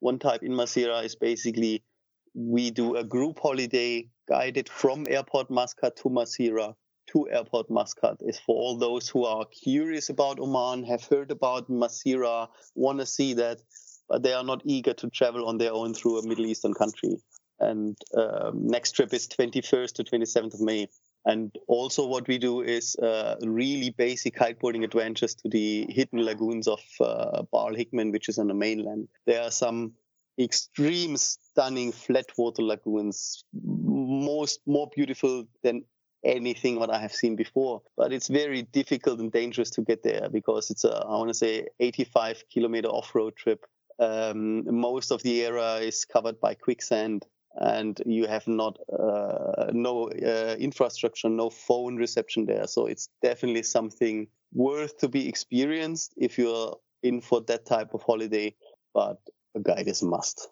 one 0.00 0.18
type 0.18 0.42
in 0.42 0.50
Masira 0.50 1.04
is 1.04 1.14
basically 1.14 1.84
we 2.34 2.72
do 2.72 2.96
a 2.96 3.04
group 3.04 3.38
holiday 3.38 4.08
guided 4.28 4.68
from 4.68 5.06
Airport 5.08 5.48
Muscat 5.48 5.94
to 5.98 6.08
Masira 6.08 6.74
to 7.12 7.30
Airport 7.30 7.70
Muscat. 7.70 8.16
Is 8.20 8.40
for 8.40 8.56
all 8.56 8.78
those 8.78 9.08
who 9.08 9.24
are 9.24 9.44
curious 9.44 10.08
about 10.10 10.40
Oman, 10.40 10.82
have 10.86 11.04
heard 11.04 11.30
about 11.30 11.70
Masira, 11.70 12.48
want 12.74 12.98
to 12.98 13.06
see 13.06 13.34
that, 13.34 13.62
but 14.08 14.24
they 14.24 14.32
are 14.32 14.42
not 14.42 14.60
eager 14.64 14.94
to 14.94 15.08
travel 15.10 15.46
on 15.46 15.58
their 15.58 15.72
own 15.72 15.94
through 15.94 16.18
a 16.18 16.26
Middle 16.26 16.46
Eastern 16.46 16.74
country. 16.74 17.16
And 17.60 17.96
um, 18.16 18.66
next 18.66 18.96
trip 18.96 19.14
is 19.14 19.28
21st 19.28 19.92
to 19.94 20.04
27th 20.04 20.54
of 20.54 20.60
May. 20.60 20.88
And 21.26 21.52
also, 21.66 22.06
what 22.06 22.28
we 22.28 22.38
do 22.38 22.62
is 22.62 22.94
uh, 22.94 23.34
really 23.42 23.90
basic 23.90 24.36
kiteboarding 24.36 24.84
adventures 24.84 25.34
to 25.34 25.48
the 25.48 25.84
hidden 25.88 26.24
lagoons 26.24 26.68
of 26.68 26.80
uh, 27.00 27.42
Bahr 27.50 27.72
Hikman, 27.72 28.12
which 28.12 28.28
is 28.28 28.38
on 28.38 28.46
the 28.46 28.54
mainland. 28.54 29.08
There 29.26 29.42
are 29.42 29.50
some 29.50 29.94
extreme, 30.38 31.16
stunning 31.16 31.90
flatwater 31.92 32.60
lagoons, 32.60 33.42
most 33.52 34.60
more 34.66 34.88
beautiful 34.94 35.48
than 35.64 35.82
anything 36.24 36.78
what 36.78 36.90
I 36.90 37.00
have 37.00 37.12
seen 37.12 37.34
before. 37.34 37.82
But 37.96 38.12
it's 38.12 38.28
very 38.28 38.62
difficult 38.62 39.18
and 39.18 39.32
dangerous 39.32 39.70
to 39.70 39.82
get 39.82 40.04
there 40.04 40.28
because 40.30 40.70
it's 40.70 40.84
a, 40.84 41.04
I 41.08 41.16
want 41.16 41.28
to 41.28 41.34
say, 41.34 41.66
85 41.80 42.44
kilometer 42.52 42.88
off-road 42.88 43.34
trip. 43.34 43.66
Um, 43.98 44.64
most 44.80 45.10
of 45.10 45.22
the 45.24 45.44
area 45.44 45.76
is 45.78 46.04
covered 46.04 46.38
by 46.38 46.54
quicksand 46.54 47.24
and 47.56 48.00
you 48.06 48.26
have 48.26 48.46
not 48.46 48.78
uh, 48.92 49.70
no 49.72 50.10
uh, 50.10 50.56
infrastructure, 50.58 51.28
no 51.28 51.50
phone 51.50 51.96
reception 51.96 52.46
there. 52.46 52.66
So 52.66 52.86
it's 52.86 53.08
definitely 53.22 53.62
something 53.62 54.28
worth 54.52 54.98
to 54.98 55.08
be 55.08 55.28
experienced 55.28 56.14
if 56.16 56.38
you're 56.38 56.76
in 57.02 57.20
for 57.20 57.40
that 57.42 57.66
type 57.66 57.94
of 57.94 58.02
holiday. 58.02 58.54
But 58.94 59.18
a 59.54 59.60
guide 59.60 59.88
is 59.88 60.02
a 60.02 60.06
must. 60.06 60.48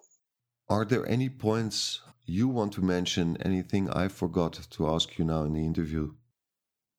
Are 0.68 0.84
there 0.84 1.06
any 1.06 1.28
points 1.28 2.00
you 2.24 2.48
want 2.48 2.72
to 2.74 2.82
mention? 2.82 3.36
Anything 3.42 3.90
I 3.90 4.08
forgot 4.08 4.54
to 4.70 4.88
ask 4.88 5.18
you 5.18 5.24
now 5.24 5.44
in 5.44 5.52
the 5.52 5.64
interview? 5.64 6.12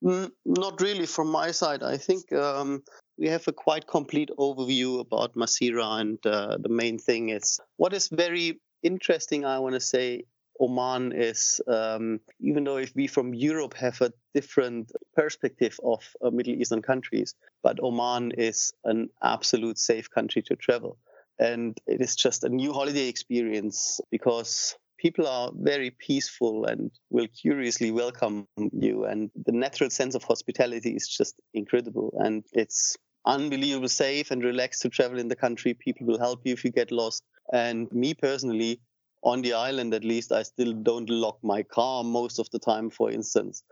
Mm, 0.03 0.31
not 0.45 0.81
really 0.81 1.07
from 1.07 1.29
my 1.29 1.49
side. 1.51 1.81
I 1.81 1.97
think 1.97 2.31
um, 2.31 2.83
we 3.17 3.27
have 3.27 3.47
a 3.47 3.53
quite 3.53 3.87
complete 3.87 4.29
overview 4.37 4.99
about 4.99 5.33
Masira, 5.35 5.99
and 5.99 6.19
uh, 6.25 6.57
the 6.59 6.69
main 6.69 6.99
thing 6.99 7.29
is 7.29 7.59
what 7.77 7.93
is 7.93 8.09
very 8.09 8.59
interesting, 8.85 9.45
I 9.45 9.59
want 9.59 9.75
to 9.75 9.81
say, 9.81 10.25
Oman 10.59 11.11
is, 11.11 11.59
um, 11.67 12.21
even 12.39 12.63
though 12.63 12.77
if 12.77 12.95
we 12.95 13.07
from 13.07 13.33
Europe 13.33 13.73
have 13.73 13.99
a 14.01 14.13
different 14.33 14.91
perspective 15.15 15.77
of 15.83 16.01
uh, 16.23 16.29
Middle 16.29 16.53
Eastern 16.53 16.81
countries, 16.81 17.35
but 17.61 17.81
Oman 17.83 18.31
is 18.37 18.73
an 18.85 19.09
absolute 19.21 19.77
safe 19.77 20.09
country 20.09 20.41
to 20.43 20.55
travel. 20.55 20.97
And 21.37 21.77
it 21.85 21.99
is 21.99 22.15
just 22.15 22.45
a 22.45 22.49
new 22.49 22.71
holiday 22.71 23.09
experience 23.09 23.99
because 24.11 24.77
people 24.97 25.27
are 25.27 25.51
very 25.53 25.91
peaceful 25.91 26.65
and 26.65 26.91
will 27.09 27.27
curiously 27.27 27.91
welcome 27.91 28.47
you. 28.71 29.03
And 29.03 29.29
the 29.35 29.51
natural 29.51 29.89
sense 29.89 30.15
of 30.15 30.23
hospitality 30.23 30.91
is 30.91 31.07
just 31.09 31.35
incredible. 31.53 32.13
And 32.17 32.45
it's 32.53 32.95
unbelievable 33.25 33.89
safe 33.89 34.31
and 34.31 34.43
relaxed 34.43 34.83
to 34.83 34.89
travel 34.89 35.19
in 35.19 35.27
the 35.27 35.35
country. 35.35 35.73
People 35.73 36.07
will 36.07 36.19
help 36.19 36.41
you 36.45 36.53
if 36.53 36.63
you 36.63 36.71
get 36.71 36.91
lost. 36.91 37.23
And 37.51 37.91
me 37.91 38.13
personally, 38.13 38.79
on 39.23 39.41
the 39.41 39.53
island 39.53 39.93
at 39.93 40.03
least, 40.03 40.31
I 40.31 40.43
still 40.43 40.73
don't 40.73 41.09
lock 41.09 41.39
my 41.43 41.63
car 41.63 42.03
most 42.03 42.39
of 42.39 42.49
the 42.51 42.59
time, 42.59 42.89
for 42.89 43.11
instance. 43.11 43.63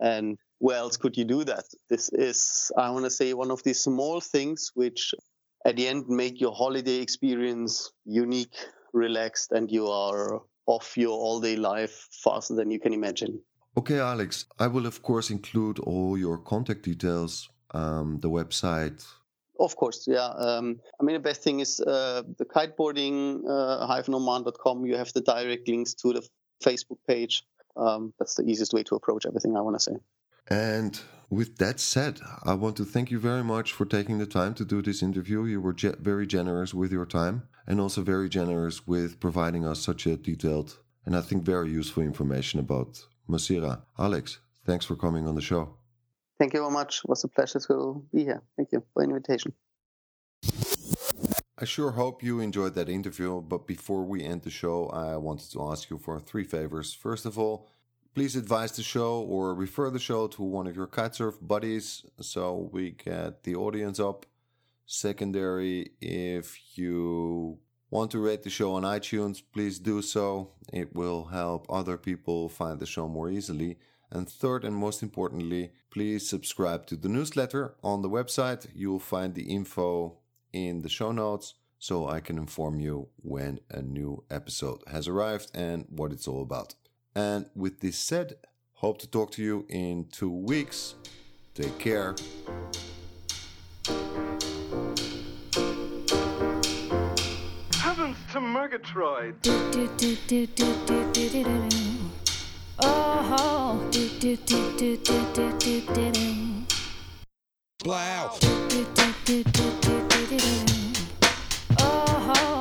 And 0.00 0.38
where 0.58 0.76
else 0.76 0.96
could 0.96 1.16
you 1.16 1.24
do 1.24 1.44
that? 1.44 1.64
This 1.88 2.10
is, 2.12 2.70
I 2.76 2.90
want 2.90 3.04
to 3.04 3.10
say, 3.10 3.34
one 3.34 3.50
of 3.50 3.62
these 3.62 3.80
small 3.80 4.20
things 4.20 4.70
which 4.74 5.14
at 5.66 5.76
the 5.76 5.88
end 5.88 6.08
make 6.08 6.40
your 6.40 6.54
holiday 6.54 7.00
experience 7.00 7.92
unique, 8.04 8.56
relaxed, 8.92 9.52
and 9.52 9.70
you 9.70 9.88
are 9.88 10.40
off 10.66 10.96
your 10.96 11.10
all 11.10 11.40
day 11.40 11.56
life 11.56 12.08
faster 12.12 12.54
than 12.54 12.70
you 12.70 12.78
can 12.78 12.92
imagine. 12.92 13.40
Okay, 13.76 13.98
Alex, 13.98 14.46
I 14.58 14.66
will 14.66 14.86
of 14.86 15.02
course 15.02 15.30
include 15.30 15.78
all 15.78 16.18
your 16.18 16.38
contact 16.38 16.82
details, 16.82 17.48
um, 17.72 18.18
the 18.20 18.30
website. 18.30 19.04
Of 19.60 19.76
course, 19.76 20.06
yeah. 20.08 20.26
Um, 20.26 20.80
I 20.98 21.04
mean, 21.04 21.14
the 21.14 21.20
best 21.20 21.42
thing 21.42 21.60
is 21.60 21.80
uh, 21.80 22.22
the 22.38 22.46
kiteboarding, 22.46 23.44
uh, 23.46 24.84
You 24.86 24.96
have 24.96 25.12
the 25.12 25.20
direct 25.20 25.68
links 25.68 25.94
to 25.94 26.14
the 26.14 26.26
Facebook 26.64 26.98
page. 27.06 27.44
Um, 27.76 28.12
that's 28.18 28.34
the 28.34 28.44
easiest 28.44 28.72
way 28.72 28.82
to 28.84 28.94
approach 28.94 29.26
everything 29.26 29.56
I 29.56 29.60
want 29.60 29.76
to 29.78 29.82
say. 29.82 29.96
And 30.48 30.98
with 31.28 31.58
that 31.58 31.78
said, 31.78 32.20
I 32.42 32.54
want 32.54 32.76
to 32.78 32.84
thank 32.84 33.10
you 33.10 33.20
very 33.20 33.44
much 33.44 33.72
for 33.72 33.84
taking 33.84 34.18
the 34.18 34.26
time 34.26 34.54
to 34.54 34.64
do 34.64 34.82
this 34.82 35.02
interview. 35.02 35.44
You 35.44 35.60
were 35.60 35.74
ge- 35.74 35.98
very 36.00 36.26
generous 36.26 36.74
with 36.74 36.90
your 36.90 37.06
time 37.06 37.48
and 37.66 37.80
also 37.80 38.02
very 38.02 38.28
generous 38.28 38.86
with 38.86 39.20
providing 39.20 39.66
us 39.66 39.80
such 39.80 40.06
a 40.06 40.16
detailed 40.16 40.78
and 41.06 41.16
I 41.16 41.22
think 41.22 41.44
very 41.44 41.70
useful 41.70 42.02
information 42.02 42.60
about 42.60 43.04
Masira. 43.28 43.82
Alex, 43.98 44.38
thanks 44.64 44.84
for 44.84 44.96
coming 44.96 45.26
on 45.26 45.34
the 45.34 45.40
show. 45.40 45.79
Thank 46.40 46.54
you 46.54 46.60
very 46.60 46.72
much. 46.72 47.00
It 47.04 47.08
was 47.10 47.22
a 47.22 47.28
pleasure 47.28 47.60
to 47.60 48.02
be 48.14 48.24
here. 48.24 48.42
Thank 48.56 48.72
you 48.72 48.82
for 48.94 49.02
the 49.02 49.10
invitation. 49.10 49.52
I 51.58 51.66
sure 51.66 51.90
hope 51.90 52.22
you 52.22 52.40
enjoyed 52.40 52.74
that 52.76 52.88
interview, 52.88 53.42
but 53.42 53.66
before 53.66 54.04
we 54.06 54.24
end 54.24 54.40
the 54.40 54.50
show, 54.50 54.86
I 54.86 55.18
wanted 55.18 55.52
to 55.52 55.70
ask 55.70 55.90
you 55.90 55.98
for 55.98 56.18
three 56.18 56.44
favors. 56.44 56.94
First 56.94 57.26
of 57.26 57.38
all, 57.38 57.68
please 58.14 58.36
advise 58.36 58.72
the 58.72 58.82
show 58.82 59.20
or 59.20 59.54
refer 59.54 59.90
the 59.90 59.98
show 59.98 60.28
to 60.28 60.42
one 60.42 60.66
of 60.66 60.74
your 60.74 60.86
kitesurf 60.86 61.34
buddies 61.42 62.06
so 62.22 62.70
we 62.72 62.92
get 62.92 63.42
the 63.42 63.54
audience 63.54 64.00
up. 64.00 64.24
Secondary, 64.86 65.90
if 66.00 66.58
you 66.78 67.58
want 67.90 68.12
to 68.12 68.18
rate 68.18 68.44
the 68.44 68.48
show 68.48 68.72
on 68.72 68.84
iTunes, 68.84 69.42
please 69.52 69.78
do 69.78 70.00
so. 70.00 70.52
It 70.72 70.94
will 70.94 71.24
help 71.26 71.66
other 71.68 71.98
people 71.98 72.48
find 72.48 72.80
the 72.80 72.86
show 72.86 73.08
more 73.08 73.28
easily. 73.28 73.76
And 74.12 74.28
third, 74.28 74.64
and 74.64 74.74
most 74.74 75.02
importantly, 75.02 75.70
please 75.90 76.28
subscribe 76.28 76.86
to 76.86 76.96
the 76.96 77.08
newsletter 77.08 77.74
on 77.82 78.02
the 78.02 78.10
website. 78.10 78.66
You'll 78.74 78.98
find 78.98 79.34
the 79.34 79.44
info 79.44 80.18
in 80.52 80.82
the 80.82 80.88
show 80.88 81.12
notes 81.12 81.54
so 81.78 82.08
I 82.08 82.20
can 82.20 82.36
inform 82.36 82.80
you 82.80 83.08
when 83.16 83.60
a 83.70 83.82
new 83.82 84.24
episode 84.30 84.82
has 84.86 85.08
arrived 85.08 85.50
and 85.54 85.86
what 85.88 86.12
it's 86.12 86.28
all 86.28 86.42
about. 86.42 86.74
And 87.14 87.46
with 87.54 87.80
this 87.80 87.98
said, 87.98 88.34
hope 88.74 88.98
to 88.98 89.06
talk 89.06 89.30
to 89.32 89.42
you 89.42 89.66
in 89.68 90.08
two 90.12 90.30
weeks. 90.30 90.94
Take 91.54 91.78
care. 91.78 92.14
Heavens 97.80 98.16
to 98.32 98.40
Murgatroyd! 98.40 99.36
Oh, 102.82 103.78
do 103.90 104.08
do 104.20 104.36
do 104.36 104.58
do 104.78 104.96
do 104.96 105.16
do 105.34 105.58
do 105.58 105.80
do 105.80 106.12
do. 106.12 106.20
Oh, 111.78 112.60